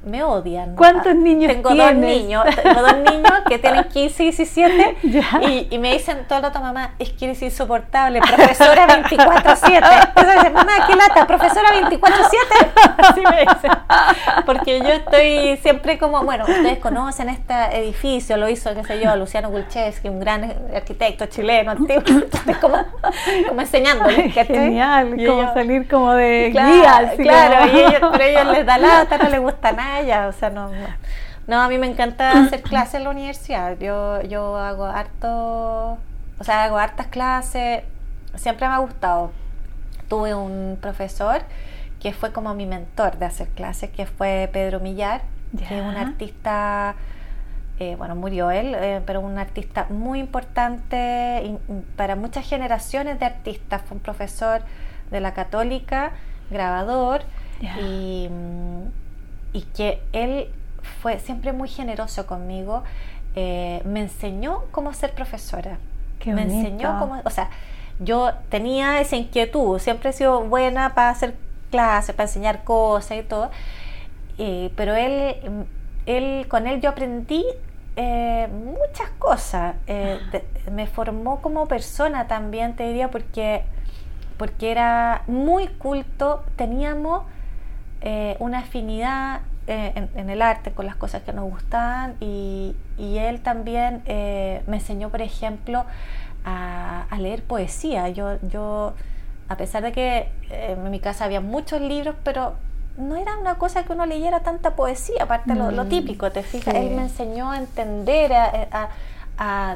me 0.07 0.22
odian. 0.22 0.76
¿Cuántos 0.76 1.14
niños 1.14 1.52
tengo 1.52 1.74
dos 1.74 1.94
niños, 1.94 2.44
tengo 2.62 2.80
dos 2.80 2.96
niños 2.98 3.32
que 3.48 3.59
tienen 3.59 3.84
15 3.92 4.22
y 4.22 4.26
17 4.26 4.96
y, 5.42 5.68
y, 5.70 5.78
me 5.78 5.92
dicen 5.92 6.24
todo 6.28 6.38
el 6.38 6.44
rato, 6.44 6.61
mamá, 6.61 6.94
es 6.98 7.11
que 7.12 7.26
eres 7.26 7.42
insoportable, 7.42 8.20
profesora 8.20 8.86
24-7. 9.02 10.12
Entonces 10.16 10.52
mamá, 10.52 10.72
qué 10.86 10.94
lata, 10.94 11.26
profesora 11.26 11.68
24-7. 11.70 12.00
Así 12.98 13.20
me 13.20 13.40
dicen. 13.40 13.70
Porque 14.46 14.78
yo 14.80 14.88
estoy 14.88 15.57
siempre 15.59 15.98
como, 15.98 16.22
bueno, 16.22 16.44
ustedes 16.44 16.78
conocen 16.78 17.28
este 17.28 17.54
edificio, 17.76 18.36
lo 18.36 18.48
hizo, 18.48 18.74
qué 18.74 18.84
sé 18.84 19.00
yo, 19.00 19.16
Luciano 19.16 19.50
Gulcheski, 19.50 20.09
un 20.09 20.20
gran 20.20 20.54
arquitecto 20.74 21.26
chileno, 21.26 21.72
antiguo. 21.72 22.02
Entonces, 22.07 22.57
como, 22.59 22.78
como 23.48 23.61
enseñándoles. 23.61 24.32
Genial, 24.32 25.16
como 25.26 25.52
salir 25.52 25.88
como 25.88 26.14
de 26.14 26.50
guía. 26.50 27.12
claro, 27.16 27.66
y 27.66 27.80
ellos, 27.80 28.11
pero 28.12 28.24
ellos 28.24 28.46
les 28.52 28.66
da 28.66 28.78
lata, 28.78 29.18
no 29.18 29.28
les 29.28 29.40
gusta 29.40 29.72
nada 29.72 29.95
o 30.28 30.32
sea, 30.32 30.51
no, 30.51 30.70
no. 31.47 31.61
a 31.61 31.68
mí 31.68 31.78
me 31.78 31.86
encanta 31.86 32.32
hacer 32.44 32.62
clases 32.62 32.97
en 32.97 33.05
la 33.05 33.11
universidad. 33.11 33.78
Yo, 33.78 34.22
yo 34.22 34.57
hago 34.57 34.84
harto, 34.84 35.99
o 36.38 36.44
sea, 36.44 36.64
hago 36.64 36.78
hartas 36.78 37.07
clases. 37.07 37.82
Siempre 38.34 38.68
me 38.68 38.74
ha 38.74 38.78
gustado. 38.78 39.32
Tuve 40.09 40.34
un 40.34 40.78
profesor 40.80 41.42
que 42.01 42.12
fue 42.12 42.32
como 42.32 42.55
mi 42.55 42.66
mentor 42.66 43.18
de 43.18 43.26
hacer 43.26 43.49
clases, 43.49 43.90
que 43.90 44.07
fue 44.07 44.49
Pedro 44.53 44.80
Millar, 44.80 45.22
que 45.57 45.64
es 45.64 45.82
un 45.82 45.97
artista, 45.97 46.94
eh, 47.78 47.97
bueno, 47.97 48.14
murió 48.14 48.51
él, 48.51 48.74
eh, 48.76 49.03
pero 49.07 49.20
un 49.20 49.38
artista 49.38 49.86
muy 49.88 50.20
importante 50.20 51.59
para 51.97 52.14
muchas 52.16 52.47
generaciones 52.47 53.18
de 53.18 53.26
artistas. 53.26 53.82
Fue 53.82 53.97
un 53.97 54.03
profesor 54.03 54.62
de 55.11 55.20
la 55.20 55.34
católica, 55.34 56.12
grabador, 56.51 57.22
y 57.80 58.28
mm, 58.30 59.05
y 59.57 59.62
que 59.62 60.02
él 60.12 60.50
fue 61.00 61.18
siempre 61.18 61.52
muy 61.54 61.68
generoso 61.68 62.26
conmigo. 62.26 62.82
Eh, 63.34 63.80
me 63.86 64.00
enseñó 64.00 64.64
cómo 64.70 64.92
ser 64.92 65.12
profesora. 65.14 65.78
me 66.26 66.42
enseñó 66.42 66.98
cómo, 66.98 67.22
o 67.24 67.30
sea, 67.30 67.48
yo 67.98 68.32
tenía 68.50 69.00
esa 69.00 69.16
inquietud, 69.16 69.78
siempre 69.78 70.11
he 70.11 70.12
sido 70.12 70.42
buena 70.42 70.94
para 70.94 71.09
hacer 71.09 71.36
clases, 71.70 72.14
para 72.14 72.28
enseñar 72.28 72.64
cosas 72.64 73.18
y 73.18 73.22
todo, 73.22 73.50
pero 74.36 74.94
él, 74.94 75.66
él, 76.04 76.46
con 76.48 76.66
él 76.66 76.80
yo 76.82 76.90
aprendí 76.90 77.44
eh, 77.96 78.48
muchas 78.52 79.09
cosas, 79.18 79.76
eh, 79.86 80.18
me 80.70 80.86
formó 80.86 81.40
como 81.40 81.66
persona 81.66 82.26
también, 82.26 82.76
te 82.76 82.86
diría, 82.88 83.11
porque, 83.11 83.64
porque 84.36 84.70
era 84.70 85.22
muy 85.26 85.68
culto, 85.68 86.44
teníamos 86.57 87.22
eh, 88.03 88.36
una 88.40 88.59
afinidad 88.59 89.40
eh, 89.66 90.09
en, 90.14 90.30
el 90.30 90.42
arte 90.42 90.70
con 90.72 90.86
las 90.86 90.97
cosas 90.97 91.22
que 91.22 91.32
nos 91.32 91.51
gustaban 91.51 92.14
y, 92.20 92.74
él 92.99 93.40
también 93.40 94.03
eh, 94.07 94.62
me 94.66 94.76
enseñó, 94.76 95.09
por 95.11 95.22
ejemplo, 95.22 95.84
a, 96.44 97.07
leer 97.18 97.42
poesía. 97.42 98.09
Yo, 98.11 98.38
yo, 98.42 98.94
a 99.49 99.57
pesar 99.57 99.82
de 99.82 99.92
que 99.92 100.28
en 100.51 100.90
mi 100.90 101.01
casa 101.01 101.24
había 101.24 101.40
muchos 101.40 101.80
libros, 101.80 102.14
pero 102.22 102.55
no 102.97 103.16
era 103.16 103.36
una 103.38 103.57
cosa 103.57 103.84
que 103.84 103.92
uno 103.92 104.07
leyera 104.07 104.40
tanta 104.40 104.76
poesía, 104.76 105.24
aparte 105.24 105.53
de 105.53 105.59
lo, 105.59 105.84
mm, 105.84 105.88
típico, 105.88 106.30
¿te 106.30 106.42
fijas? 106.42 106.74
Él 106.74 106.90
me 106.90 107.03
enseñó 107.03 107.51
a 107.51 107.59
entender, 107.59 108.32
a, 108.32 108.88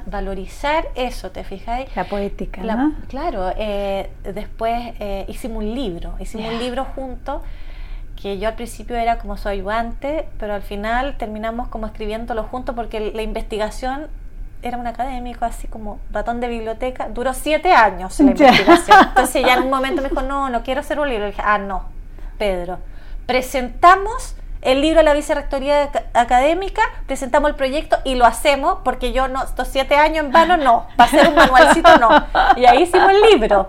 valorizar 0.07 0.87
eso, 0.95 1.31
¿te 1.33 1.45
fijáis? 1.45 1.95
La 1.95 2.05
poética, 2.05 2.63
¿no? 2.63 2.95
Claro, 3.09 3.53
después 4.23 4.95
hicimos 5.29 5.59
un 5.59 5.75
libro, 5.75 6.15
hicimos 6.21 6.53
un 6.53 6.59
libro 6.59 6.85
juntos 6.85 7.43
que 8.21 8.39
yo 8.39 8.49
al 8.49 8.55
principio 8.55 8.97
era 8.97 9.19
como 9.19 9.37
su 9.37 9.49
ayudante, 9.49 10.29
pero 10.39 10.55
al 10.55 10.63
final 10.63 11.17
terminamos 11.17 11.69
como 11.69 11.87
escribiéndolo 11.87 12.45
juntos 12.45 12.75
porque 12.75 13.13
la 13.15 13.23
investigación 13.23 14.09
era 14.63 14.77
un 14.77 14.87
académico 14.87 15.47
así 15.47 15.69
como 15.69 15.99
ratón 16.13 16.41
de 16.41 16.49
biblioteca, 16.49 17.09
duró 17.09 17.33
siete 17.33 17.73
años 17.73 18.21
la 18.21 18.31
investigación. 18.33 18.99
Entonces 19.09 19.43
ya 19.45 19.55
en 19.55 19.63
un 19.63 19.71
momento 19.71 20.03
me 20.03 20.11
dijo, 20.11 20.23
no, 20.23 20.51
no 20.51 20.63
quiero 20.63 20.81
hacer 20.81 21.01
un 21.01 21.09
libro. 21.09 21.27
Y 21.27 21.31
dije, 21.31 21.43
ah, 21.45 21.59
no, 21.59 21.85
Pedro, 22.39 22.79
presentamos 23.27 24.37
el 24.63 24.83
libro 24.83 24.99
de 24.99 25.05
la 25.05 25.15
vicerrectoría 25.15 25.91
académica, 26.13 26.83
presentamos 27.07 27.51
el 27.51 27.57
proyecto 27.57 27.97
y 28.05 28.15
lo 28.15 28.27
hacemos 28.27 28.79
porque 28.85 29.13
yo 29.13 29.27
no, 29.27 29.43
estos 29.43 29.69
siete 29.69 29.95
años 29.95 30.27
en 30.27 30.33
vano 30.33 30.59
no, 30.59 30.87
va 31.01 31.05
a 31.05 31.09
ser 31.09 31.29
un 31.29 31.35
manualcito 31.35 31.97
no. 31.97 32.11
Y 32.57 32.67
ahí 32.67 32.83
hicimos 32.83 33.11
el 33.11 33.21
libro, 33.23 33.69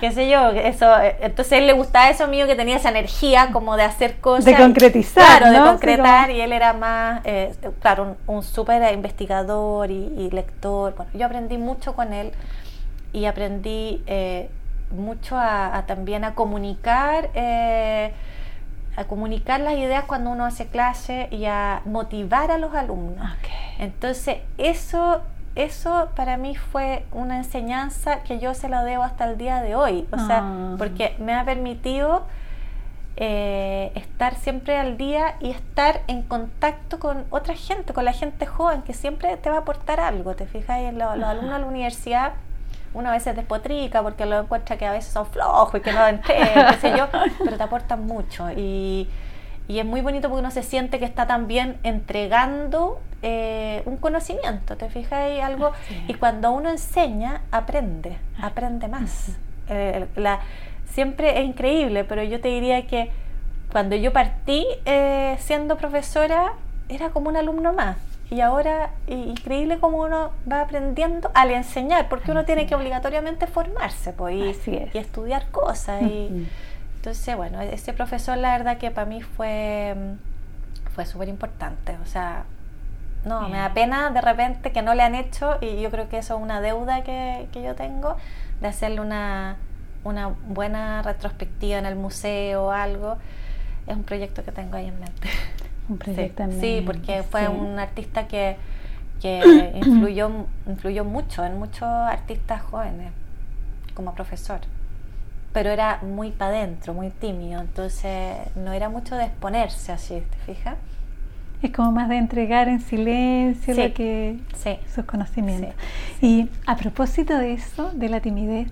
qué 0.00 0.12
sé 0.12 0.28
yo, 0.30 0.48
eso, 0.50 0.90
entonces 1.20 1.52
a 1.52 1.56
él 1.58 1.66
le 1.66 1.74
gustaba 1.74 2.08
eso 2.08 2.26
mío 2.26 2.46
que 2.46 2.54
tenía 2.54 2.76
esa 2.76 2.88
energía 2.88 3.50
como 3.52 3.76
de 3.76 3.82
hacer 3.82 4.16
cosas. 4.20 4.46
De 4.46 4.56
concretizar. 4.56 5.40
Claro, 5.40 5.50
de 5.50 5.70
concretar 5.70 6.30
y 6.30 6.40
él 6.40 6.52
era 6.52 6.72
más, 6.72 7.20
eh, 7.24 7.54
claro, 7.80 8.16
un, 8.26 8.42
súper 8.42 8.94
investigador 8.94 9.90
y, 9.90 10.30
lector. 10.30 10.94
Bueno, 10.96 11.10
yo 11.14 11.26
aprendí 11.26 11.58
mucho 11.58 11.94
con 11.94 12.12
él 12.12 12.32
y 13.12 13.26
aprendí 13.26 14.02
eh, 14.06 14.48
mucho 14.90 15.36
a, 15.38 15.84
también 15.86 16.24
a 16.24 16.34
comunicar. 16.34 17.30
Eh, 17.34 18.12
a 18.96 19.04
comunicar 19.04 19.60
las 19.60 19.74
ideas 19.74 20.04
cuando 20.04 20.30
uno 20.30 20.44
hace 20.44 20.66
clase 20.66 21.28
y 21.30 21.46
a 21.46 21.82
motivar 21.84 22.50
a 22.50 22.58
los 22.58 22.74
alumnos. 22.74 23.26
Entonces, 23.78 24.38
eso, 24.58 25.22
eso 25.56 26.10
para 26.16 26.36
mí 26.36 26.54
fue 26.54 27.04
una 27.12 27.36
enseñanza 27.38 28.22
que 28.22 28.38
yo 28.38 28.54
se 28.54 28.68
la 28.68 28.84
debo 28.84 29.02
hasta 29.02 29.24
el 29.24 29.36
día 29.38 29.60
de 29.62 29.74
hoy. 29.74 30.06
O 30.12 30.18
sea, 30.18 30.40
Ah. 30.44 30.74
porque 30.78 31.16
me 31.18 31.34
ha 31.34 31.44
permitido 31.44 32.24
eh, 33.16 33.92
estar 33.94 34.34
siempre 34.34 34.76
al 34.76 34.96
día 34.96 35.36
y 35.38 35.50
estar 35.50 36.00
en 36.08 36.22
contacto 36.22 36.98
con 36.98 37.24
otra 37.30 37.54
gente, 37.54 37.92
con 37.94 38.04
la 38.04 38.12
gente 38.12 38.44
joven 38.44 38.82
que 38.82 38.92
siempre 38.92 39.36
te 39.36 39.50
va 39.50 39.56
a 39.56 39.58
aportar 39.60 40.00
algo. 40.00 40.34
Te 40.34 40.46
fijas, 40.46 40.80
en 40.80 40.98
lo- 40.98 41.14
los 41.14 41.28
alumnos 41.28 41.52
de 41.54 41.58
la 41.60 41.66
universidad 41.66 42.32
uno 42.94 43.10
a 43.10 43.12
veces 43.12 43.36
despotrica 43.36 44.02
porque 44.02 44.24
lo 44.24 44.40
encuentra 44.40 44.76
que 44.76 44.86
a 44.86 44.92
veces 44.92 45.12
son 45.12 45.26
flojos 45.26 45.74
y 45.74 45.80
que 45.80 45.92
no 45.92 46.06
entregan, 46.06 46.74
qué 46.74 46.80
sé 46.80 46.96
yo, 46.96 47.08
pero 47.44 47.56
te 47.56 47.62
aportan 47.62 48.06
mucho. 48.06 48.50
Y, 48.50 49.08
y 49.68 49.78
es 49.78 49.84
muy 49.84 50.00
bonito 50.00 50.28
porque 50.28 50.40
uno 50.40 50.50
se 50.50 50.62
siente 50.62 50.98
que 50.98 51.04
está 51.04 51.26
también 51.26 51.78
entregando 51.82 53.00
eh, 53.22 53.82
un 53.86 53.96
conocimiento, 53.96 54.76
te 54.76 54.90
fijas 54.90 55.32
y 55.34 55.40
algo 55.40 55.72
y 56.08 56.14
cuando 56.14 56.52
uno 56.52 56.70
enseña 56.70 57.40
aprende, 57.50 58.18
aprende 58.40 58.88
más. 58.88 59.30
Eh, 59.68 60.06
la, 60.16 60.40
siempre 60.90 61.40
es 61.40 61.46
increíble, 61.46 62.04
pero 62.04 62.22
yo 62.22 62.40
te 62.40 62.48
diría 62.48 62.86
que 62.86 63.10
cuando 63.72 63.96
yo 63.96 64.12
partí 64.12 64.66
eh, 64.84 65.36
siendo 65.40 65.76
profesora 65.76 66.52
era 66.88 67.10
como 67.10 67.30
un 67.30 67.36
alumno 67.36 67.72
más. 67.72 67.96
Y 68.30 68.40
ahora, 68.40 68.90
i- 69.06 69.12
increíble 69.30 69.78
como 69.78 69.98
uno 69.98 70.30
va 70.50 70.62
aprendiendo 70.62 71.30
al 71.34 71.50
enseñar, 71.50 72.08
porque 72.08 72.30
uno 72.30 72.44
tiene 72.44 72.66
que 72.66 72.74
obligatoriamente 72.74 73.46
formarse 73.46 74.12
pues, 74.12 74.34
y, 74.34 74.50
Así 74.50 74.76
es. 74.76 74.94
y 74.94 74.98
estudiar 74.98 75.46
cosas. 75.50 76.02
Y, 76.02 76.48
entonces, 76.96 77.36
bueno, 77.36 77.60
ese 77.60 77.92
profesor 77.92 78.38
la 78.38 78.56
verdad 78.56 78.78
que 78.78 78.90
para 78.90 79.04
mí 79.06 79.20
fue, 79.22 79.94
mm, 79.96 80.90
fue 80.94 81.04
súper 81.06 81.28
importante. 81.28 81.96
O 82.02 82.06
sea, 82.06 82.44
no, 83.24 83.48
me 83.48 83.58
da 83.58 83.72
pena 83.74 84.10
de 84.10 84.20
repente 84.20 84.72
que 84.72 84.82
no 84.82 84.94
le 84.94 85.02
han 85.02 85.14
hecho 85.14 85.56
y 85.60 85.80
yo 85.80 85.90
creo 85.90 86.08
que 86.08 86.18
eso 86.18 86.36
es 86.36 86.42
una 86.42 86.60
deuda 86.60 87.02
que, 87.04 87.46
que 87.52 87.62
yo 87.62 87.74
tengo 87.74 88.16
de 88.60 88.68
hacerle 88.68 89.00
una, 89.00 89.56
una 90.02 90.28
buena 90.28 91.02
retrospectiva 91.02 91.78
en 91.78 91.86
el 91.86 91.94
museo 91.96 92.64
o 92.66 92.70
algo. 92.70 93.16
Es 93.86 93.94
un 93.96 94.02
proyecto 94.02 94.42
que 94.44 94.52
tengo 94.52 94.76
ahí 94.76 94.88
en 94.88 94.98
mente. 94.98 95.28
Un 95.88 95.98
sí, 96.60 96.82
porque 96.86 97.22
fue 97.22 97.42
sí. 97.42 97.46
un 97.52 97.78
artista 97.78 98.26
que, 98.26 98.56
que 99.20 99.72
influyó, 99.76 100.30
influyó 100.66 101.04
mucho 101.04 101.44
en 101.44 101.58
muchos 101.58 101.82
artistas 101.82 102.62
jóvenes 102.62 103.12
como 103.94 104.14
profesor. 104.14 104.60
Pero 105.52 105.70
era 105.70 106.00
muy 106.02 106.30
para 106.32 106.56
adentro, 106.56 106.94
muy 106.94 107.10
tímido, 107.10 107.60
entonces 107.60 108.36
no 108.56 108.72
era 108.72 108.88
mucho 108.88 109.14
de 109.14 109.24
exponerse 109.24 109.92
así, 109.92 110.14
¿te 110.20 110.52
fijas? 110.54 110.76
Es 111.62 111.70
como 111.70 111.92
más 111.92 112.08
de 112.08 112.16
entregar 112.18 112.68
en 112.68 112.80
silencio 112.80 113.74
Sí. 113.74 113.82
lo 113.88 113.94
que 113.94 114.38
Sí. 114.56 114.78
sus 114.92 115.04
conocimientos. 115.04 115.74
Y 116.20 116.48
a 116.66 116.76
propósito 116.76 117.38
de 117.38 117.52
eso, 117.54 117.90
de 117.92 118.08
la 118.08 118.20
timidez, 118.20 118.68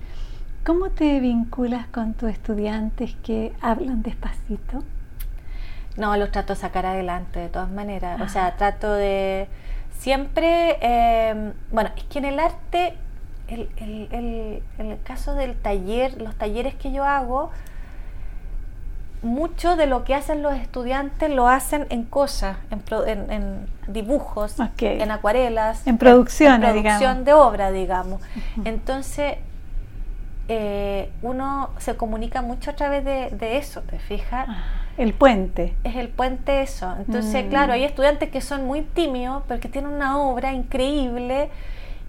¿cómo 0.65 0.91
te 0.91 1.21
vinculas 1.21 1.87
con 1.87 2.15
tus 2.15 2.31
estudiantes 2.31 3.15
que 3.23 3.53
hablan 3.61 4.03
despacito? 4.03 4.83
No, 5.97 6.17
los 6.17 6.31
trato 6.31 6.55
de 6.55 6.59
sacar 6.61 6.87
adelante 6.87 7.39
de 7.41 7.49
todas 7.49 7.71
maneras. 7.71 8.21
O 8.21 8.25
Ah. 8.25 8.29
sea, 8.29 8.57
trato 8.57 8.93
de 8.95 9.47
siempre, 9.99 10.79
eh, 10.81 11.53
bueno, 11.71 11.91
es 11.97 12.05
que 12.05 12.19
en 12.19 12.25
el 12.25 12.41
arte, 12.41 12.95
el, 13.49 13.69
el- 13.77 14.09
el- 14.13 14.63
en 14.79 14.91
el 14.93 15.03
caso 15.03 15.35
del 15.35 15.55
taller, 15.55 16.21
los 16.23 16.35
talleres 16.37 16.75
que 16.75 16.93
yo 16.93 17.05
hago, 17.05 17.51
mucho 19.23 19.77
de 19.77 19.87
lo 19.87 20.03
que 20.03 20.15
hacen 20.17 20.43
los 20.43 20.55
estudiantes 20.55 21.31
lo 21.31 21.47
hacen 21.47 21.87
en 21.91 22.03
cosas, 22.05 22.57
en, 22.73 22.81
pro- 22.81 23.07
en- 23.07 23.31
en 23.31 23.67
dibujos, 23.87 24.57
en 24.81 25.11
acuarelas, 25.13 25.87
En 25.87 25.97
producciones, 25.99 26.55
en 26.57 26.61
producción 26.83 26.99
digamos. 26.99 27.25
de 27.27 27.33
obra, 27.35 27.71
digamos. 27.71 28.21
Entonces, 28.65 29.35
eh, 30.49 31.13
uno 31.23 31.71
se 31.79 31.97
comunica 31.97 32.43
mucho 32.43 32.73
a 32.73 32.75
través 32.75 33.05
de, 33.05 33.31
de 33.31 33.59
eso, 33.59 33.83
¿te 33.83 33.99
fijas? 34.01 34.47
Ah, 34.49 34.65
el 34.99 35.15
puente. 35.15 35.75
es 35.85 35.97
el 35.97 36.09
puente 36.09 36.63
eso. 36.63 36.95
Entonces, 36.99 37.45
Mm. 37.47 37.49
claro, 37.49 37.73
hay 37.73 37.85
estudiantes 37.85 38.31
que 38.31 38.41
son 38.41 38.67
muy 38.67 38.83
tímidos, 38.83 39.43
pero 39.49 39.61
que 39.61 39.69
tienen 39.69 39.91
una 39.93 40.19
obra 40.19 40.53
increíble 40.53 41.51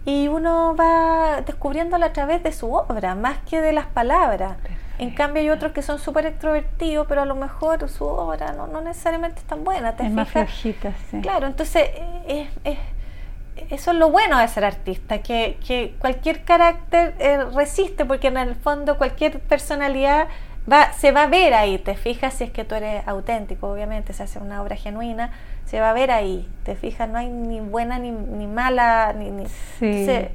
y 0.06 0.28
uno 0.28 0.76
va 0.76 1.42
descubriéndola 1.46 2.08
a 2.08 2.14
través 2.14 2.44
de 2.44 2.52
su 2.52 2.74
obra, 2.74 3.16
más 3.16 3.38
que 3.50 3.62
de 3.62 3.72
las 3.74 3.86
palabras. 3.86 4.58
En 5.00 5.12
cambio, 5.12 5.42
hay 5.42 5.50
otros 5.50 5.72
que 5.72 5.82
son 5.82 5.98
súper 5.98 6.26
extrovertidos, 6.28 7.08
pero 7.08 7.22
a 7.22 7.26
lo 7.26 7.36
mejor 7.36 7.90
su 7.90 8.06
obra 8.06 8.52
no, 8.54 8.68
no 8.68 8.80
necesariamente 8.82 9.40
es 9.40 9.46
tan 9.46 9.64
buena, 9.64 9.96
¿te 9.96 10.06
Es 10.06 10.12
más 10.12 10.30
flojita, 10.30 10.92
sí. 11.10 11.20
Claro, 11.22 11.48
entonces 11.48 11.90
eh, 11.96 12.48
es- 12.66 12.74
es- 12.76 13.72
eso 13.72 13.92
es 13.92 13.98
lo 13.98 14.10
bueno 14.10 14.38
de 14.40 14.48
ser 14.48 14.66
artista, 14.66 15.20
que, 15.20 15.58
que 15.66 15.96
cualquier 16.00 16.44
carácter 16.44 17.16
eh, 17.20 17.44
resiste, 17.56 18.04
porque 18.06 18.28
en 18.28 18.38
el 18.38 18.56
fondo 18.56 18.98
cualquier 18.98 19.40
personalidad 19.40 20.28
va, 20.72 20.94
se 20.94 21.12
va 21.12 21.24
a 21.24 21.28
ver 21.28 21.54
ahí, 21.54 21.78
te 21.78 21.96
fijas 21.96 22.34
si 22.34 22.46
es 22.46 22.52
que 22.52 22.64
tú 22.64 22.76
eres 22.76 23.08
auténtico, 23.08 23.70
obviamente, 23.72 24.14
se 24.14 24.24
hace 24.24 24.40
una 24.40 24.62
obra 24.62 24.76
genuina, 24.76 25.32
se 25.66 25.80
va 25.80 25.90
a 25.90 25.94
ver 25.94 26.12
ahí, 26.12 26.48
te 26.64 26.76
fijas, 26.76 27.10
no 27.10 27.18
hay 27.18 27.30
ni 27.30 27.60
buena 27.62 28.00
ni, 28.00 28.12
ni 28.12 28.48
mala, 28.48 29.14
ni, 29.14 29.30
ni- 29.32 29.48
Sí. 29.48 30.26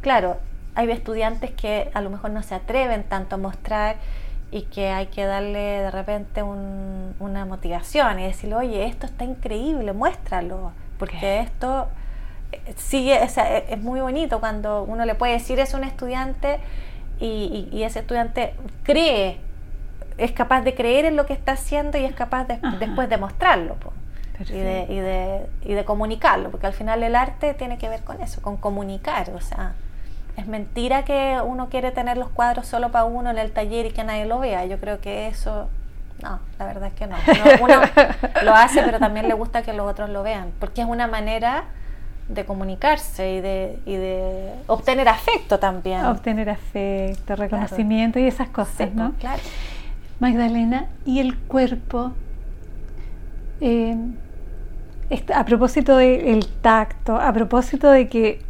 claro, 0.00 0.36
hay 0.74 0.90
estudiantes 0.90 1.50
que 1.52 1.90
a 1.94 2.00
lo 2.00 2.10
mejor 2.10 2.30
no 2.30 2.42
se 2.42 2.54
atreven 2.54 3.02
tanto 3.04 3.36
a 3.36 3.38
mostrar 3.38 3.96
y 4.50 4.62
que 4.62 4.90
hay 4.90 5.06
que 5.06 5.24
darle 5.24 5.58
de 5.58 5.90
repente 5.90 6.42
un- 6.42 7.14
una 7.18 7.44
motivación 7.44 8.20
y 8.20 8.24
decirle, 8.24 8.54
oye, 8.56 8.84
esto 8.86 9.06
está 9.06 9.24
increíble, 9.24 9.92
muéstralo, 9.92 10.72
porque 10.98 11.40
esto 11.40 11.88
eh, 12.52 12.74
sigue, 12.76 13.20
o 13.22 13.28
sea, 13.28 13.58
e- 13.58 13.64
es 13.74 13.80
muy 13.82 14.00
bonito 14.00 14.38
cuando 14.38 14.84
uno 14.84 15.04
le 15.04 15.14
puede 15.16 15.32
decir 15.32 15.58
eso 15.58 15.76
a 15.76 15.80
un 15.80 15.84
estudiante 15.86 16.58
y, 17.20 17.68
y- 17.72 17.76
y 17.76 17.82
ese 17.84 18.00
estudiante 18.00 18.54
cree, 18.82 19.38
es 20.18 20.32
capaz 20.32 20.62
de 20.62 20.74
creer 20.74 21.04
en 21.04 21.16
lo 21.16 21.26
que 21.26 21.32
está 21.34 21.52
haciendo 21.52 21.98
y 21.98 22.04
es 22.04 22.14
capaz 22.14 22.44
de, 22.44 22.58
después 22.78 23.08
de 23.08 23.16
mostrarlo. 23.18 23.74
po 23.74 23.92
y 24.40 24.58
de, 24.58 24.86
y, 24.90 24.96
de, 24.98 25.46
y 25.64 25.72
de 25.72 25.84
comunicarlo, 25.86 26.50
porque 26.50 26.66
al 26.66 26.74
final 26.74 27.02
el 27.02 27.16
arte 27.16 27.54
tiene 27.54 27.78
que 27.78 27.88
ver 27.88 28.02
con 28.04 28.20
eso, 28.20 28.42
con 28.42 28.58
comunicar, 28.58 29.30
o 29.30 29.40
sea, 29.40 29.72
es 30.36 30.46
mentira 30.46 31.04
que 31.06 31.38
uno 31.42 31.70
quiere 31.70 31.90
tener 31.90 32.18
los 32.18 32.28
cuadros 32.28 32.66
solo 32.66 32.90
para 32.90 33.06
uno 33.06 33.30
en 33.30 33.38
el 33.38 33.52
taller 33.52 33.86
y 33.86 33.90
que 33.92 34.04
nadie 34.04 34.26
lo 34.26 34.38
vea, 34.38 34.66
yo 34.66 34.78
creo 34.78 35.00
que 35.00 35.26
eso, 35.28 35.70
no, 36.22 36.38
la 36.58 36.66
verdad 36.66 36.88
es 36.88 36.92
que 36.92 37.06
no, 37.06 37.16
uno, 37.62 37.64
uno 37.64 37.80
lo 38.42 38.54
hace 38.54 38.82
pero 38.82 38.98
también 38.98 39.26
le 39.26 39.32
gusta 39.32 39.62
que 39.62 39.72
los 39.72 39.90
otros 39.90 40.10
lo 40.10 40.22
vean, 40.22 40.52
porque 40.60 40.82
es 40.82 40.86
una 40.86 41.06
manera 41.06 41.64
de 42.28 42.44
comunicarse 42.44 43.34
y 43.36 43.40
de, 43.40 43.78
y 43.86 43.94
de 43.96 44.52
obtener 44.66 45.08
afecto 45.08 45.58
también. 45.58 46.04
Obtener 46.06 46.50
afecto, 46.50 47.36
reconocimiento 47.36 48.18
y 48.18 48.24
esas 48.26 48.48
cosas, 48.48 48.88
Sí, 48.88 48.92
¿no? 48.94 49.08
pues, 49.10 49.20
claro. 49.20 49.42
Magdalena, 50.18 50.86
¿y 51.04 51.20
el 51.20 51.36
cuerpo? 51.36 52.12
Eh, 53.60 53.96
a 55.34 55.44
propósito 55.44 55.96
del 55.96 56.46
tacto, 56.60 57.16
a 57.16 57.32
propósito 57.32 57.90
de 57.90 58.08
que 58.08 58.40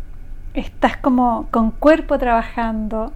estás 0.54 0.96
como 0.96 1.48
con 1.50 1.70
cuerpo 1.70 2.18
trabajando 2.18 3.12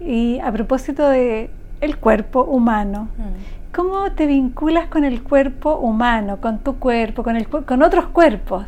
y 0.00 0.38
a 0.40 0.52
propósito 0.52 1.08
de 1.08 1.50
el 1.80 1.96
cuerpo 1.96 2.42
humano, 2.44 3.08
Mm. 3.16 3.74
¿cómo 3.74 4.12
te 4.12 4.26
vinculas 4.26 4.88
con 4.88 5.04
el 5.04 5.22
cuerpo 5.22 5.76
humano, 5.76 6.36
con 6.38 6.58
tu 6.58 6.78
cuerpo, 6.78 7.22
con, 7.22 7.36
el, 7.36 7.48
con 7.48 7.82
otros 7.82 8.06
cuerpos? 8.06 8.66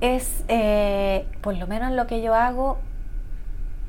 Es, 0.00 0.44
eh, 0.48 1.26
por 1.40 1.56
lo 1.56 1.66
menos 1.66 1.92
lo 1.92 2.06
que 2.06 2.22
yo 2.22 2.34
hago, 2.34 2.78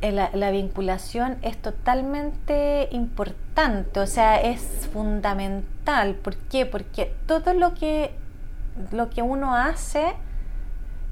eh, 0.01 0.11
la, 0.11 0.29
la 0.33 0.51
vinculación 0.51 1.37
es 1.41 1.57
totalmente 1.61 2.87
importante, 2.91 3.99
o 3.99 4.07
sea, 4.07 4.41
es 4.41 4.89
fundamental. 4.93 6.15
¿Por 6.15 6.37
qué? 6.37 6.65
Porque 6.65 7.13
todo 7.27 7.53
lo 7.53 7.73
que, 7.73 8.11
lo 8.91 9.09
que 9.09 9.21
uno 9.21 9.55
hace 9.55 10.13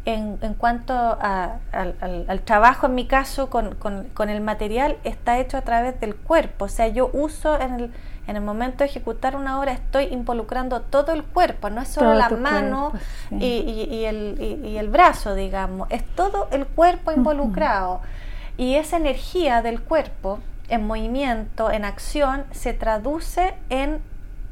en, 0.05 0.37
en 0.41 0.53
cuanto 0.53 0.93
a- 0.93 1.57
al 1.73 2.41
trabajo, 2.45 2.85
en 2.87 2.95
mi 2.95 3.07
caso, 3.07 3.49
con, 3.49 3.75
con- 3.75 4.05
con 4.13 4.29
el 4.29 4.39
material, 4.41 4.97
está 5.03 5.37
hecho 5.39 5.57
a 5.57 5.61
través 5.61 5.99
del 5.99 6.15
cuerpo. 6.15 6.65
O 6.65 6.69
sea, 6.69 6.87
yo 6.87 7.09
uso 7.13 7.59
en 7.59 7.73
el, 7.73 7.91
en 8.27 8.35
el 8.35 8.41
momento 8.43 8.79
de 8.79 8.85
ejecutar 8.89 9.35
una 9.35 9.59
obra, 9.59 9.71
estoy 9.71 10.05
involucrando 10.05 10.81
todo 10.81 11.13
el 11.13 11.23
cuerpo, 11.23 11.69
no 11.69 11.81
es 11.81 11.87
solo 11.87 12.09
Todo 12.11 12.19
la 12.19 12.29
mano 12.29 12.89
cuerpo, 12.91 13.07
sí. 13.29 13.35
y, 13.39 13.47
y- 13.89 13.95
y 13.95 14.05
el, 14.05 14.61
y- 14.65 14.77
el 14.77 14.89
brazo, 14.89 15.33
digamos. 15.33 15.87
Es 15.89 16.05
todo 16.15 16.47
el 16.51 16.65
cuerpo 16.67 17.11
involucrado. 17.11 18.01
Y 18.57 18.75
esa 18.75 18.97
energía 18.97 19.61
del 19.61 19.81
cuerpo 19.81 20.39
en 20.69 20.85
movimiento, 20.85 21.71
en 21.71 21.85
acción, 21.85 22.43
se 22.51 22.73
traduce 22.73 23.53
en 23.69 23.99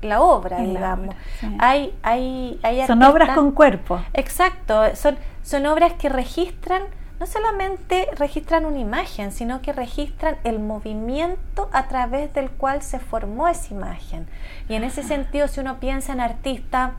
la 0.01 0.21
obra, 0.21 0.59
En 0.59 0.73
la 0.73 0.79
digamos. 0.79 1.07
obra, 1.09 1.17
sí. 1.39 1.57
Hay, 1.59 1.93
hay, 2.03 2.59
hay 2.63 2.85
Son 2.87 3.01
obras 3.03 3.29
con 3.31 3.51
cuerpo. 3.51 3.99
Exacto, 4.13 4.95
son, 4.95 5.17
son 5.43 5.65
obras 5.65 5.93
que 5.93 6.09
registran 6.09 6.83
no 7.19 7.25
solamente 7.25 8.07
registran 8.17 8.65
una 8.65 8.79
imagen, 8.79 9.31
sino 9.31 9.61
que 9.61 9.73
registran 9.73 10.37
el 10.43 10.59
movimiento 10.59 11.69
a 11.71 11.87
través 11.87 12.33
del 12.33 12.49
cual 12.49 12.81
se 12.81 12.99
formó 12.99 13.47
esa 13.47 13.73
imagen. 13.73 14.27
Y 14.67 14.75
en 14.75 14.83
ese 14.83 15.03
sentido, 15.03 15.47
si 15.47 15.61
uno 15.61 15.79
piensa 15.79 16.13
en 16.13 16.19
artistas, 16.19 16.91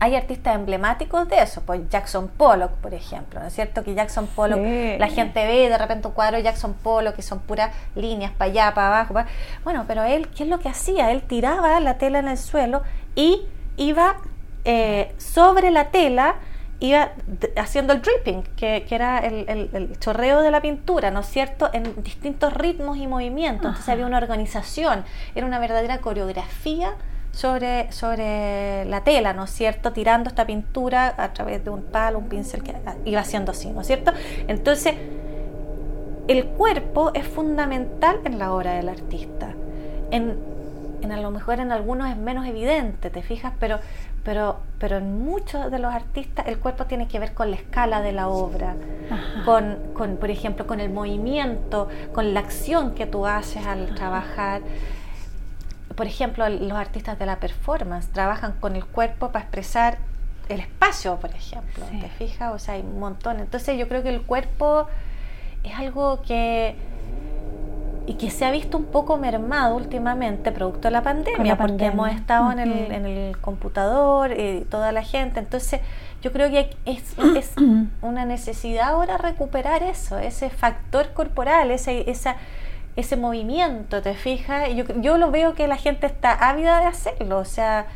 hay 0.00 0.16
artistas 0.16 0.56
emblemáticos 0.56 1.28
de 1.28 1.40
eso, 1.40 1.62
pues 1.64 1.88
Jackson 1.88 2.26
Pollock, 2.26 2.72
por 2.72 2.92
ejemplo, 2.92 3.38
¿no 3.38 3.46
es 3.46 3.54
cierto? 3.54 3.84
Que 3.84 3.94
Jackson 3.94 4.26
Pollock, 4.26 4.58
la 4.98 5.06
gente 5.06 5.46
ve 5.46 5.68
de 5.68 5.78
repente 5.78 6.08
un 6.08 6.14
cuadro 6.14 6.38
de 6.38 6.42
Jackson 6.42 6.74
Pollock 6.74 7.14
que 7.14 7.22
son 7.22 7.38
puras 7.38 7.72
líneas 7.94 8.32
para 8.32 8.50
allá, 8.50 8.74
para 8.74 8.88
abajo. 8.88 9.14
Bueno, 9.62 9.84
pero 9.86 10.02
él, 10.02 10.26
¿qué 10.30 10.42
es 10.42 10.48
lo 10.48 10.58
que 10.58 10.68
hacía? 10.68 11.12
Él 11.12 11.22
tiraba 11.22 11.78
la 11.78 11.98
tela 11.98 12.18
en 12.18 12.26
el 12.26 12.36
suelo 12.36 12.82
y 13.14 13.46
iba 13.76 14.16
eh, 14.64 15.14
sobre 15.18 15.70
la 15.70 15.90
tela 15.90 16.34
iba 16.82 17.12
haciendo 17.56 17.92
el 17.92 18.02
dripping, 18.02 18.42
que, 18.56 18.84
era 18.90 19.20
el, 19.20 19.96
chorreo 20.00 20.40
de 20.42 20.50
la 20.50 20.60
pintura, 20.60 21.12
¿no 21.12 21.20
es 21.20 21.26
cierto?, 21.26 21.70
en 21.72 22.02
distintos 22.02 22.52
ritmos 22.52 22.98
y 22.98 23.06
movimientos. 23.06 23.66
Entonces 23.66 23.88
había 23.88 24.04
una 24.04 24.18
organización, 24.18 25.04
era 25.36 25.46
una 25.46 25.60
verdadera 25.60 25.98
coreografía 25.98 26.94
sobre, 27.30 27.90
sobre 27.92 28.84
la 28.86 29.04
tela, 29.04 29.32
¿no 29.32 29.44
es 29.44 29.50
cierto?, 29.50 29.92
tirando 29.92 30.28
esta 30.28 30.44
pintura 30.44 31.14
a 31.16 31.32
través 31.32 31.62
de 31.62 31.70
un 31.70 31.84
palo, 31.84 32.18
un 32.18 32.28
pincel 32.28 32.64
que 32.64 32.74
iba 33.04 33.20
haciendo 33.20 33.52
así, 33.52 33.70
¿no 33.70 33.82
es 33.82 33.86
cierto? 33.86 34.12
Entonces, 34.48 34.96
el 36.26 36.46
cuerpo 36.46 37.12
es 37.14 37.28
fundamental 37.28 38.18
en 38.24 38.40
la 38.40 38.52
obra 38.52 38.72
del 38.72 38.88
artista. 38.88 39.54
En, 40.10 40.36
en 41.00 41.12
a 41.12 41.20
lo 41.20 41.30
mejor 41.30 41.60
en 41.60 41.70
algunos 41.70 42.10
es 42.10 42.16
menos 42.16 42.44
evidente, 42.44 43.08
¿te 43.08 43.22
fijas? 43.22 43.52
Pero 43.60 43.78
pero, 44.24 44.60
pero 44.78 44.98
en 44.98 45.24
muchos 45.24 45.70
de 45.70 45.78
los 45.78 45.92
artistas 45.92 46.46
el 46.46 46.58
cuerpo 46.58 46.86
tiene 46.86 47.08
que 47.08 47.18
ver 47.18 47.34
con 47.34 47.50
la 47.50 47.56
escala 47.56 48.02
de 48.02 48.12
la 48.12 48.28
obra, 48.28 48.76
con, 49.44 49.78
con, 49.94 50.16
por 50.16 50.30
ejemplo, 50.30 50.66
con 50.66 50.80
el 50.80 50.90
movimiento, 50.90 51.88
con 52.12 52.34
la 52.34 52.40
acción 52.40 52.94
que 52.94 53.06
tú 53.06 53.26
haces 53.26 53.66
al 53.66 53.94
trabajar. 53.94 54.62
Por 55.96 56.06
ejemplo, 56.06 56.48
los 56.48 56.72
artistas 56.72 57.18
de 57.18 57.26
la 57.26 57.40
performance 57.40 58.08
trabajan 58.08 58.52
con 58.60 58.76
el 58.76 58.84
cuerpo 58.84 59.30
para 59.32 59.44
expresar 59.44 59.98
el 60.48 60.60
espacio, 60.60 61.16
por 61.16 61.30
ejemplo, 61.30 61.84
¿te 62.00 62.08
fijas? 62.08 62.52
O 62.54 62.58
sea, 62.58 62.74
hay 62.74 62.82
un 62.82 62.98
montón. 62.98 63.40
Entonces 63.40 63.78
yo 63.78 63.88
creo 63.88 64.02
que 64.02 64.10
el 64.10 64.22
cuerpo 64.22 64.86
es 65.64 65.74
algo 65.74 66.22
que 66.22 66.76
y 68.06 68.14
que 68.14 68.30
se 68.30 68.44
ha 68.44 68.50
visto 68.50 68.76
un 68.76 68.84
poco 68.86 69.16
mermado 69.16 69.76
últimamente 69.76 70.52
producto 70.52 70.88
de 70.88 70.92
la 70.92 71.02
pandemia, 71.02 71.56
porque 71.56 71.86
hemos 71.86 72.10
estado 72.10 72.50
en, 72.52 72.58
el, 72.58 72.92
en, 72.92 73.06
el, 73.06 73.38
computador, 73.38 74.32
y 74.38 74.62
toda 74.70 74.92
la 74.92 75.02
gente, 75.02 75.40
entonces 75.40 75.80
yo 76.20 76.32
creo 76.32 76.50
que 76.50 76.70
es, 76.84 77.14
es 77.36 77.52
una 78.02 78.24
necesidad 78.24 78.90
ahora 78.90 79.18
recuperar 79.18 79.82
eso, 79.82 80.18
ese 80.18 80.50
factor 80.50 81.12
corporal, 81.12 81.70
ese, 81.70 82.10
esa, 82.10 82.36
ese 82.96 83.16
movimiento, 83.16 84.02
¿te 84.02 84.14
fijas? 84.14 84.68
Yo, 84.74 84.84
yo 85.00 85.18
lo 85.18 85.30
veo 85.30 85.54
que 85.54 85.68
la 85.68 85.76
gente 85.76 86.06
está 86.06 86.32
ávida 86.32 86.80
de 86.80 86.86
hacerlo, 86.86 87.38
o 87.38 87.44
sea, 87.44 87.86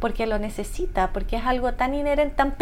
porque 0.00 0.26
lo 0.26 0.38
necesita, 0.38 1.12
porque 1.12 1.36
es 1.36 1.46
algo 1.46 1.74
tan 1.74 1.94
inherente, 1.94 2.34
tan 2.34 2.52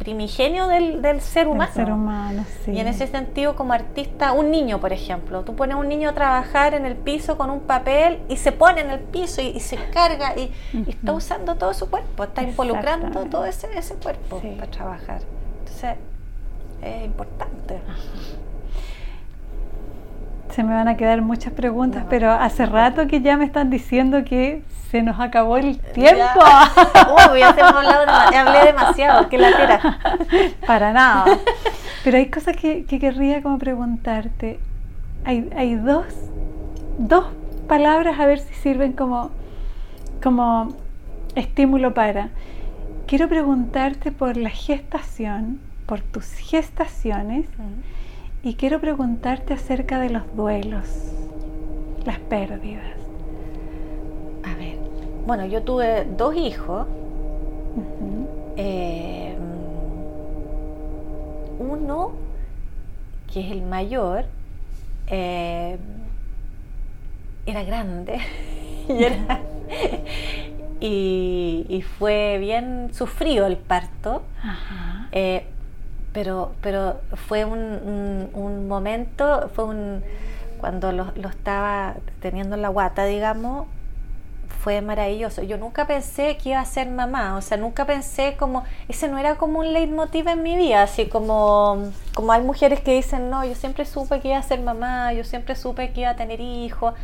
primigenio 0.00 0.66
del, 0.66 1.02
del 1.02 1.20
ser 1.20 1.46
humano. 1.46 1.70
ser 1.74 1.92
humano 1.92 2.44
sí. 2.64 2.72
Y 2.72 2.80
en 2.80 2.88
ese 2.88 3.06
sentido, 3.06 3.54
como 3.54 3.74
artista, 3.74 4.32
un 4.32 4.50
niño, 4.50 4.80
por 4.80 4.94
ejemplo, 4.94 5.42
tú 5.42 5.54
pones 5.54 5.76
a 5.76 5.78
un 5.78 5.88
niño 5.88 6.08
a 6.08 6.14
trabajar 6.14 6.72
en 6.72 6.86
el 6.86 6.96
piso 6.96 7.36
con 7.36 7.50
un 7.50 7.60
papel 7.60 8.18
y 8.30 8.38
se 8.38 8.50
pone 8.50 8.80
en 8.80 8.90
el 8.90 9.00
piso 9.00 9.42
y, 9.42 9.60
se 9.60 9.76
carga 9.90 10.34
y, 10.36 10.50
está 10.88 11.12
usando 11.12 11.56
todo 11.56 11.74
su 11.74 11.90
cuerpo, 11.90 12.24
está 12.24 12.42
involucrando 12.42 13.26
todo 13.26 13.44
ese, 13.44 13.68
ese 13.76 13.94
cuerpo 13.96 14.40
para 14.58 14.70
trabajar. 14.70 15.20
Entonces, 15.58 15.96
es 16.82 17.04
importante. 17.04 17.78
Se 20.50 20.64
me 20.64 20.72
van 20.72 20.88
a 20.88 20.96
quedar 20.96 21.20
muchas 21.20 21.52
preguntas, 21.52 22.06
pero 22.08 22.32
hace 22.32 22.64
rato 22.64 23.06
que 23.06 23.20
ya 23.20 23.36
me 23.36 23.44
están 23.44 23.68
diciendo 23.68 24.24
que 24.24 24.62
se 24.90 25.02
nos 25.02 25.20
acabó 25.20 25.56
el 25.56 25.78
tiempo. 25.78 26.40
Uy, 27.32 27.40
ya 27.40 27.54
se 27.54 27.60
hablado, 27.60 28.10
hablé 28.36 28.66
demasiado, 28.66 29.28
qué 29.28 29.38
latera. 29.38 29.98
Para 30.66 30.92
nada. 30.92 31.38
Pero 32.02 32.16
hay 32.16 32.26
cosas 32.26 32.56
que, 32.56 32.84
querría 32.84 33.42
como 33.42 33.58
preguntarte. 33.58 34.58
Hay, 35.24 35.48
hay 35.56 35.76
dos, 35.76 36.06
dos 36.98 37.26
palabras 37.68 38.18
a 38.18 38.26
ver 38.26 38.40
si 38.40 38.54
sirven 38.54 38.92
como, 38.92 39.30
como 40.22 40.74
estímulo 41.34 41.94
para. 41.94 42.30
Quiero 43.06 43.28
preguntarte 43.28 44.12
por 44.12 44.36
la 44.36 44.50
gestación, 44.50 45.60
por 45.86 46.00
tus 46.00 46.24
gestaciones, 46.26 47.46
y 48.42 48.54
quiero 48.54 48.80
preguntarte 48.80 49.54
acerca 49.54 49.98
de 49.98 50.10
los 50.10 50.34
duelos, 50.34 50.86
las 52.06 52.18
pérdidas. 52.18 53.09
Bueno, 55.30 55.46
yo 55.46 55.62
tuve 55.62 56.08
dos 56.16 56.34
hijos. 56.34 56.88
Eh, 58.56 59.32
uno, 61.60 62.14
que 63.32 63.38
es 63.38 63.52
el 63.52 63.62
mayor, 63.62 64.24
eh, 65.06 65.78
era 67.46 67.62
grande 67.62 68.18
y, 70.80 71.84
fue 71.96 72.38
bien 72.40 72.92
sufrido 72.92 73.46
el 73.46 73.56
parto. 73.56 74.24
Eh, 75.12 75.46
pero, 76.12 76.54
pero 76.60 77.02
fue 77.28 77.44
un, 77.44 78.66
momento, 78.66 79.48
fue 79.54 79.64
un 79.64 80.02
cuando 80.58 80.90
lo, 80.90 81.12
lo, 81.14 81.28
estaba 81.28 81.94
teniendo 82.20 82.56
en 82.56 82.62
la 82.62 82.68
guata, 82.68 83.04
digamos, 83.04 83.68
fue 84.62 84.82
maravilloso. 84.82 85.42
Yo 85.42 85.56
nunca 85.56 85.86
pensé 85.86 86.36
que 86.36 86.50
iba 86.50 86.60
a 86.60 86.64
ser 86.64 86.88
mamá, 86.88 87.36
o 87.36 87.40
sea, 87.40 87.56
nunca 87.56 87.86
pensé 87.86 88.36
como, 88.36 88.64
ese 88.88 89.08
no 89.08 89.18
era 89.18 89.36
como 89.36 89.60
un 89.60 89.72
leitmotiv 89.72 90.28
en 90.28 90.42
mi 90.42 90.56
vida, 90.56 90.82
así 90.82 91.06
como, 91.06 91.90
como 92.14 92.32
hay 92.32 92.42
mujeres 92.42 92.80
que 92.80 92.92
dicen, 92.92 93.30
no, 93.30 93.44
yo 93.44 93.54
siempre 93.54 93.86
supe 93.86 94.20
que 94.20 94.28
iba 94.28 94.38
a 94.38 94.42
ser 94.42 94.60
mamá, 94.60 95.12
yo 95.14 95.24
siempre 95.24 95.56
supe 95.56 95.92
que 95.92 96.02
iba 96.02 96.10
a 96.10 96.16
tener 96.16 96.40
hijos. 96.40 96.94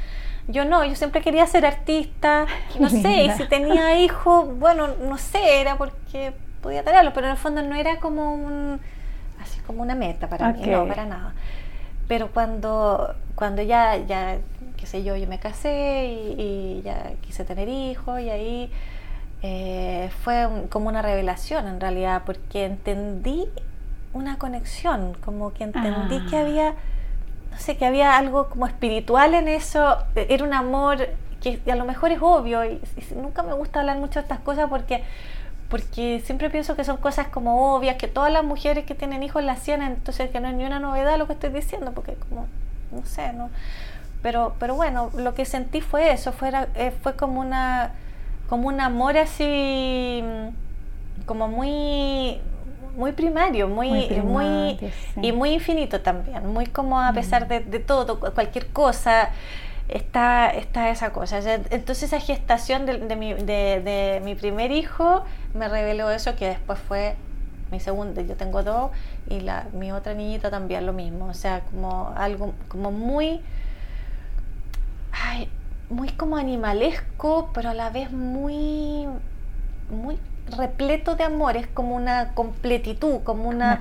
Yo 0.48 0.64
no, 0.64 0.84
yo 0.84 0.94
siempre 0.94 1.22
quería 1.22 1.46
ser 1.46 1.64
artista, 1.64 2.46
no 2.78 2.90
sé, 2.90 3.24
y 3.24 3.30
si 3.30 3.48
tenía 3.48 3.98
hijos, 3.98 4.58
bueno, 4.58 4.88
no 4.88 5.16
sé, 5.16 5.60
era 5.60 5.76
porque 5.78 6.34
podía 6.60 6.84
tenerlos, 6.84 7.14
pero 7.14 7.26
en 7.26 7.32
el 7.32 7.38
fondo 7.38 7.62
no 7.62 7.74
era 7.74 7.98
como 8.00 8.34
un, 8.34 8.78
así 9.40 9.60
como 9.60 9.82
una 9.82 9.94
meta 9.94 10.28
para 10.28 10.52
mí, 10.52 10.60
no, 10.66 10.86
para 10.86 11.06
nada. 11.06 11.34
Pero 12.06 12.28
cuando, 12.28 13.14
cuando 13.34 13.62
ya, 13.62 13.96
ya 13.96 14.38
qué 14.86 14.90
sé 14.98 15.02
yo, 15.02 15.16
yo 15.16 15.26
me 15.26 15.40
casé 15.40 16.06
y, 16.38 16.80
ya 16.84 17.12
quise 17.20 17.44
tener 17.44 17.68
hijos 17.68 18.20
y 18.20 18.30
ahí 18.30 18.70
eh, 19.42 20.10
fue 20.22 20.48
como 20.70 20.88
una 20.88 21.02
revelación 21.02 21.66
en 21.66 21.80
realidad, 21.80 22.22
porque 22.24 22.66
entendí 22.66 23.46
una 24.12 24.38
conexión, 24.38 25.14
como 25.24 25.52
que 25.52 25.64
entendí 25.64 26.24
que 26.30 26.36
ah. 26.36 26.40
había, 26.40 26.70
no 27.50 27.58
sé, 27.58 27.76
que 27.76 27.84
había 27.84 28.16
algo 28.16 28.48
como 28.48 28.68
espiritual 28.68 29.34
en 29.34 29.48
eso, 29.48 29.98
era 30.14 30.44
un 30.44 30.54
amor 30.54 31.08
que 31.42 31.60
a 31.68 31.74
lo 31.74 31.84
mejor 31.84 32.12
es 32.12 32.18
obvio 32.22 32.64
y, 32.64 32.80
nunca 33.16 33.42
me 33.42 33.54
gusta 33.54 33.80
hablar 33.80 33.98
mucho 33.98 34.20
de 34.20 34.22
estas 34.22 34.38
cosas 34.38 34.68
porque 34.70 35.02
porque 35.68 36.22
siempre 36.24 36.48
pienso 36.48 36.76
que 36.76 36.84
son 36.84 36.96
cosas 36.98 37.26
como 37.26 37.74
obvias, 37.74 37.96
que 37.96 38.06
todas 38.06 38.32
las 38.32 38.44
mujeres 38.44 38.84
que 38.84 38.94
tienen 38.94 39.24
hijos 39.24 39.42
las 39.42 39.58
hacían, 39.58 39.82
entonces 39.82 40.30
que 40.30 40.38
no 40.38 40.46
es 40.46 40.54
ni 40.54 40.64
una 40.64 40.78
novedad 40.78 41.18
lo 41.18 41.26
que 41.26 41.32
estoy 41.32 41.50
diciendo, 41.50 41.90
porque 41.92 42.14
como, 42.14 42.46
no 42.92 43.04
sé, 43.04 43.32
no, 43.32 43.50
pero, 44.22 44.54
pero 44.58 44.74
bueno, 44.74 45.10
lo 45.16 45.34
que 45.34 45.44
sentí 45.44 45.80
fue 45.80 46.12
eso, 46.12 46.32
fue, 46.32 46.50
eh, 46.74 46.92
fue 47.02 47.14
como, 47.16 47.40
una, 47.40 47.92
como 48.48 48.68
un 48.68 48.80
amor 48.80 49.16
así, 49.16 50.22
mm, 50.22 51.24
como 51.26 51.48
muy, 51.48 52.40
muy 52.96 53.12
primario, 53.12 53.68
muy, 53.68 54.08
muy, 54.24 54.78
y 55.20 55.32
muy 55.32 55.50
infinito 55.50 56.00
también, 56.00 56.46
muy 56.46 56.66
como 56.66 57.00
a 57.00 57.12
pesar 57.12 57.44
mm. 57.46 57.70
de, 57.70 57.78
todo, 57.78 58.18
cualquier 58.18 58.68
cosa, 58.68 59.30
está, 59.88 60.50
está 60.50 60.90
esa 60.90 61.12
cosa. 61.12 61.38
Entonces 61.70 62.04
esa 62.04 62.20
gestación 62.20 62.86
de, 62.86 62.98
de, 62.98 63.16
mi, 63.16 63.34
de, 63.34 64.20
mi 64.24 64.34
primer 64.34 64.72
hijo 64.72 65.24
me 65.54 65.68
reveló 65.68 66.10
eso 66.10 66.34
que 66.36 66.48
después 66.48 66.78
fue 66.78 67.16
mi 67.70 67.80
segundo, 67.80 68.20
yo 68.20 68.36
tengo 68.36 68.62
dos, 68.62 68.90
y 69.28 69.40
la, 69.40 69.66
mi 69.72 69.90
otra 69.92 70.14
niñita 70.14 70.50
también 70.50 70.86
lo 70.86 70.92
mismo, 70.92 71.26
o 71.26 71.34
sea, 71.34 71.60
como 71.60 72.12
algo 72.16 72.54
como 72.68 72.92
muy 72.92 73.40
ay, 75.22 75.48
muy 75.90 76.08
como 76.10 76.36
animalesco, 76.36 77.50
pero 77.54 77.70
a 77.70 77.74
la 77.74 77.90
vez 77.90 78.10
muy, 78.12 79.06
muy 79.90 80.18
repleto 80.56 81.16
de 81.16 81.24
amor, 81.24 81.56
es 81.56 81.66
como 81.66 81.96
una 81.96 82.34
completitud, 82.34 83.20
como 83.24 83.48
una, 83.48 83.78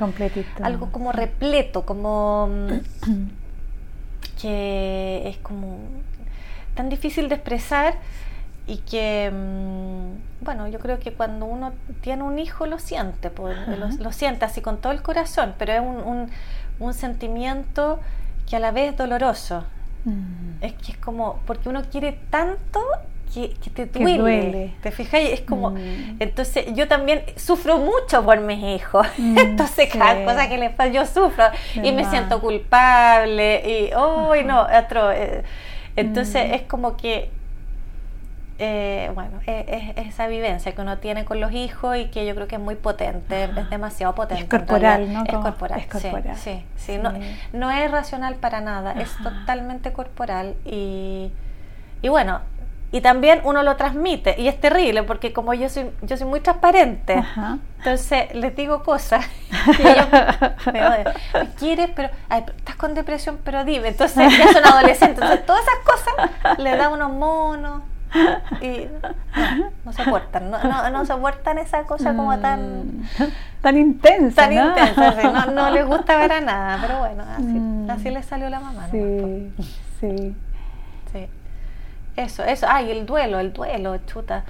algo 0.62 0.92
como 0.92 1.12
repleto, 1.12 1.86
como 1.86 2.50
que 4.42 5.28
es 5.28 5.38
como 5.38 5.78
tan 6.76 6.90
difícil 6.90 7.30
de 7.30 7.36
expresar 7.36 7.96
y 8.68 8.78
que, 8.78 9.32
mm, 9.32 10.44
bueno, 10.44 10.68
yo 10.68 10.80
creo 10.80 11.00
que 11.00 11.14
cuando 11.14 11.46
uno 11.46 11.74
tiene 12.02 12.24
un 12.24 12.40
hijo 12.40 12.66
lo 12.66 12.80
siente, 12.80 13.30
pues, 13.30 13.56
lo, 14.00 14.12
siente 14.12 14.46
así 14.46 14.62
con 14.62 14.78
todo 14.78 14.92
el 14.92 15.02
corazón, 15.02 15.54
pero 15.58 15.74
es 15.74 15.82
un, 15.82 16.30
un, 16.80 16.94
sentimiento 16.94 18.00
que 18.50 18.56
a 18.56 18.60
la 18.60 18.72
vez 18.72 18.92
es 18.92 18.98
doloroso. 18.98 19.66
Mm. 20.06 20.64
Es 20.64 20.74
que 20.74 20.94
es 20.94 20.98
como, 20.98 21.40
porque 21.46 21.70
uno 21.70 21.84
quiere 21.92 22.20
tanto 22.30 22.80
que, 23.34 23.50
te 23.70 23.86
duele, 23.86 24.74
¿Te 24.82 24.92
fijas? 24.92 25.20
Es 25.22 25.42
como, 25.42 25.72
mm. 25.72 26.18
entonces 26.20 26.68
yo 26.74 26.88
también 26.88 27.24
sufro 27.36 27.78
mucho 27.80 28.24
por 28.24 28.40
mis 28.40 28.64
hijos. 28.64 29.06
entonces 29.18 29.90
cada 29.92 30.24
cosa 30.24 30.48
que 30.48 30.58
les 30.58 30.72
pasa, 30.72 30.90
yo 30.90 31.06
sufro 31.06 31.46
y 31.76 31.92
me 31.92 32.06
siento 32.06 32.40
culpable 32.40 33.62
y, 33.66 33.96
uy, 33.96 34.44
no, 34.46 34.62
otro. 34.62 35.12
Eh, 35.12 35.44
entonces 35.98 36.54
es 36.54 36.62
como 36.64 36.96
que 36.96 37.30
eh, 38.58 39.12
bueno, 39.14 39.40
es, 39.46 39.98
esa 39.98 40.28
vivencia 40.28 40.72
que 40.74 40.82
uno 40.82 40.98
tiene 41.00 41.26
con 41.26 41.42
los 41.42 41.52
hijos 41.52 41.98
y 41.98 42.06
que 42.06 42.26
yo 42.26 42.34
creo 42.36 42.48
que 42.48 42.56
es 42.56 42.62
muy 42.62 42.76
potente, 42.76 43.44
es 43.44 43.70
demasiado 43.70 44.16
potente. 44.16 44.44
Es 44.44 44.50
corporal, 44.50 45.12
¿no? 45.12 45.24
Es 45.26 45.36
corporal, 45.36 46.36
Sí, 46.36 46.64
sí, 46.78 46.98
No, 46.98 47.14
no, 47.52 47.72
es 47.72 47.92
racional 47.92 48.36
para 48.36 48.62
nada, 48.62 48.94
es 48.94 49.12
totalmente 49.22 49.92
corporal 49.92 50.56
y, 50.64 51.32
y 52.02 52.08
bueno, 52.10 52.42
y 52.92 53.02
también 53.02 53.42
uno 53.44 53.62
lo 53.62 53.76
transmite 53.76 54.36
y 54.40 54.48
es 54.48 54.58
terrible 54.62 55.04
porque 55.04 55.34
como 55.34 55.54
yo 55.54 55.68
soy 55.68 55.92
yo 56.04 56.16
soy 56.16 56.28
muy 56.28 56.40
transparente 56.40 57.22
entonces 57.80 58.34
les 58.34 58.56
digo 58.56 58.84
cosas 58.84 59.26
y 59.80 59.82
ellos 59.82 60.08
me, 60.72 61.50
quieres 61.58 61.90
pero 61.94 62.10
estás 62.30 62.76
con 62.78 62.94
depresión 62.94 63.40
pero 63.44 63.66
dime. 63.66 63.90
Entonces 63.90 64.32
ya 64.38 64.54
son 64.54 64.66
adolescentes 64.66 65.18
entonces 65.18 65.46
todas 65.46 65.62
esas 65.64 65.80
cosas 65.84 66.60
le 66.60 66.78
da 66.78 66.88
unos 66.88 67.12
monos 67.12 67.82
y 68.62 68.88
no, 69.02 69.72
no 69.84 69.94
soportan, 69.94 70.50
no, 70.50 70.64
no, 70.64 70.90
no, 70.90 71.06
soportan 71.06 71.58
esa 71.58 71.84
cosa 71.84 72.16
como 72.16 72.38
tan... 72.40 72.88
Mm. 72.88 73.08
Tan 73.62 73.78
intensa, 73.78 74.44
Tan 74.44 74.54
intensa, 74.54 75.46
no, 75.48 75.72
les 75.72 75.86
gusta 75.86 76.18
ver 76.18 76.32
a 76.32 76.42
nada, 76.42 76.78
pero 76.82 77.00
bueno, 77.00 77.24
así, 77.24 77.44
mm. 77.44 77.90
así 77.90 78.10
les 78.12 78.26
salió 78.26 78.50
la 78.50 78.60
mamá. 78.60 78.88
Sí, 78.92 79.52
sí. 80.00 80.36
Sí. 81.12 81.28
Eso, 82.16 82.44
eso. 82.44 82.68
Ay, 82.70 82.92
el 82.92 83.06
duelo, 83.06 83.40
el 83.40 83.54
duelo, 83.54 83.98
chuta. 84.06 84.44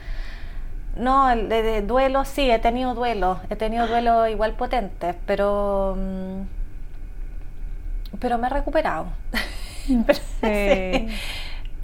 No, 0.97 1.30
el 1.30 1.49
de, 1.49 1.82
duelo 1.82 2.26
sí, 2.26 2.49
he 2.49 2.59
tenido 2.59 2.93
duelo, 2.93 3.39
he 3.49 3.55
tenido 3.55 3.88
duelo 3.88 4.28
igual 4.28 4.53
potentes, 4.53 5.16
pero... 5.26 5.95
Mm, 5.97 6.41
pero 8.20 8.38
me 8.38 8.47
he 8.47 8.49
recuperado. 8.49 9.07
sí 10.41 11.07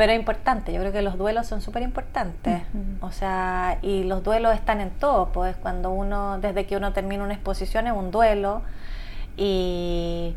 pero 0.02 0.14
es 0.14 0.20
importante, 0.20 0.74
yo 0.74 0.80
creo 0.80 0.91
que 0.91 1.04
los 1.04 1.16
duelos 1.16 1.45
son 1.45 1.62
súper 1.62 1.84
importantes, 1.84 2.64
o 3.02 3.12
sea, 3.12 3.78
y 3.84 4.04
los 4.04 4.24
duelos 4.24 4.56
están 4.56 4.82
en 4.82 4.89
todo, 4.89 5.28
pues 5.28 5.56
cuando 5.58 5.91
uno, 5.91 6.39
desde 6.39 6.66
que 6.66 6.76
uno 6.76 6.91
termina 6.91 7.24
una 7.24 7.36
exposición 7.36 7.86
es 7.86 7.93
un 7.93 8.10
duelo, 8.10 8.64
y, 9.38 10.36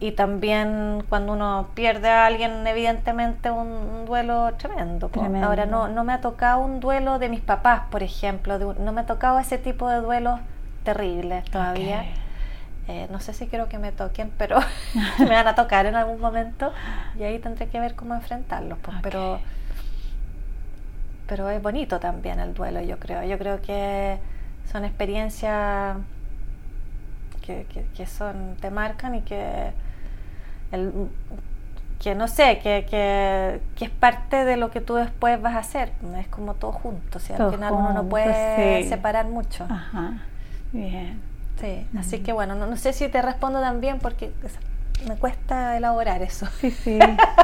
y 0.00 0.12
también 0.12 1.04
cuando 1.10 1.34
uno 1.34 1.68
pierde 1.74 2.08
a 2.08 2.24
alguien, 2.24 2.66
evidentemente 2.66 3.50
un, 3.50 4.06
duelo 4.06 4.54
tremendo. 4.56 5.10
Pues. 5.10 5.42
Ahora, 5.42 5.66
no, 5.66 5.88
no 5.88 6.04
me 6.04 6.14
ha 6.14 6.22
tocado 6.22 6.60
un 6.60 6.80
duelo 6.80 7.18
de 7.18 7.28
mis 7.28 7.42
papás, 7.42 7.82
por 7.90 8.02
ejemplo, 8.02 8.56
no 8.58 8.92
me 8.92 9.02
ha 9.02 9.06
tocado 9.06 9.38
ese 9.40 9.58
tipo 9.58 9.90
de 9.90 10.00
duelos 10.00 10.40
terribles 10.84 11.44
todavía. 11.50 12.06
Eh, 12.88 13.06
no 13.10 13.20
sé 13.20 13.32
si 13.32 13.46
quiero 13.46 13.68
que 13.68 13.78
me 13.78 13.92
toquen, 13.92 14.32
pero 14.36 14.58
me 15.18 15.30
van 15.30 15.46
a 15.46 15.54
tocar 15.54 15.86
en 15.86 15.94
algún 15.94 16.20
momento 16.20 16.72
y 17.18 17.22
ahí 17.22 17.38
tendré 17.38 17.68
que 17.68 17.78
ver 17.78 17.94
cómo 17.94 18.14
enfrentarlos. 18.14 18.78
Pues, 18.80 18.96
pero, 19.02 19.40
pero 21.28 21.48
es 21.48 21.62
bonito 21.62 22.00
también 22.00 22.40
el 22.40 22.54
duelo, 22.54 22.80
yo 22.80 22.98
creo. 22.98 23.22
Yo 23.22 23.38
creo 23.38 23.62
que 23.62 24.18
son 24.70 24.84
experiencias 24.84 25.96
que, 27.40 27.66
que, 27.94 28.06
son, 28.06 28.56
te 28.60 28.70
marcan 28.70 29.14
y 29.14 29.22
que, 29.22 29.72
el, 30.72 31.08
que 32.00 32.14
no 32.14 32.26
sé, 32.26 32.58
que, 32.58 32.86
que, 32.88 33.84
es 33.84 33.90
parte 33.90 34.44
de 34.44 34.56
lo 34.56 34.70
que 34.70 34.80
tú 34.80 34.94
después 34.94 35.40
vas 35.40 35.54
a 35.54 35.58
hacer. 35.58 35.92
Es 36.18 36.26
como 36.28 36.54
todo 36.54 36.72
junto, 36.72 37.18
al 37.18 37.52
final 37.52 37.72
uno 37.72 37.92
no 37.92 38.04
puede 38.08 38.88
separar 38.88 39.26
mucho. 39.26 39.66
Ajá. 39.70 40.18
Bien. 40.72 41.31
Sí, 41.62 41.86
así 41.96 42.18
que 42.18 42.32
bueno, 42.32 42.56
no, 42.56 42.76
sé 42.76 42.92
si 42.92 43.08
te 43.08 43.22
respondo 43.22 43.60
también 43.60 44.00
porque 44.00 44.32
me 45.06 45.14
cuesta 45.14 45.76
elaborar 45.76 46.20
eso. 46.20 46.46
Sí, 46.60 46.72
sí, 46.72 46.98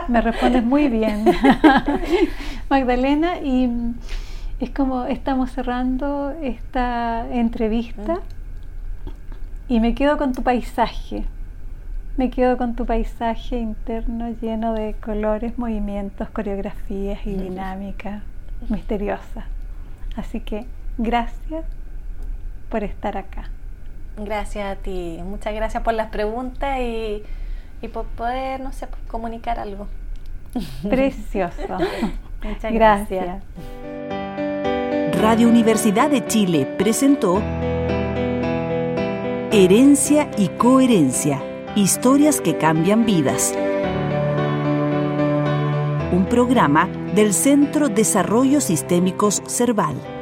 me 0.08 0.20
respondes 0.20 0.64
muy 0.64 0.88
bien, 0.88 1.24
Magdalena, 2.68 3.38
y 3.38 3.70
es 4.58 4.70
como 4.70 5.04
estamos 5.04 5.52
cerrando 5.52 6.34
esta 6.42 7.28
entrevista 7.30 8.14
mm. 8.14 9.72
y 9.72 9.78
me 9.78 9.94
quedo 9.94 10.18
con 10.18 10.32
tu 10.32 10.42
paisaje, 10.42 11.24
me 12.16 12.28
quedo 12.30 12.56
con 12.56 12.74
tu 12.74 12.86
paisaje 12.86 13.60
interno 13.60 14.30
lleno 14.42 14.72
de 14.72 14.96
colores, 15.00 15.56
movimientos, 15.58 16.28
coreografías 16.30 17.24
y 17.24 17.34
dinámicas 17.34 18.24
misteriosas. 18.68 19.44
Así 20.16 20.40
que 20.40 20.66
gracias 20.96 21.64
por 22.68 22.82
estar 22.82 23.16
acá. 23.16 23.48
Gracias 24.18 24.66
a 24.66 24.80
ti. 24.80 25.20
Muchas 25.24 25.54
gracias 25.54 25.82
por 25.82 25.94
las 25.94 26.10
preguntas 26.10 26.78
y, 26.80 27.22
por 27.92 28.04
poder, 28.06 28.60
no 28.60 28.72
sé, 28.72 28.88
comunicar 29.06 29.58
algo. 29.60 29.86
Precioso. 30.88 31.78
Muchas 32.42 32.72
gracias. 32.72 33.42
Radio 35.20 35.48
Universidad 35.48 36.10
de 36.10 36.26
Chile 36.26 36.66
presentó 36.78 37.42
Herencia 39.50 40.30
y 40.36 40.48
Coherencia. 40.48 41.42
Historias 41.74 42.40
que 42.40 42.56
cambian 42.56 43.04
vidas. 43.04 43.54
Un 46.12 46.26
programa 46.28 46.88
del 47.14 47.34
Centro 47.34 47.88
Desarrollo 47.88 48.60
Sistémicos 48.60 49.42
Cerval. 49.46 50.17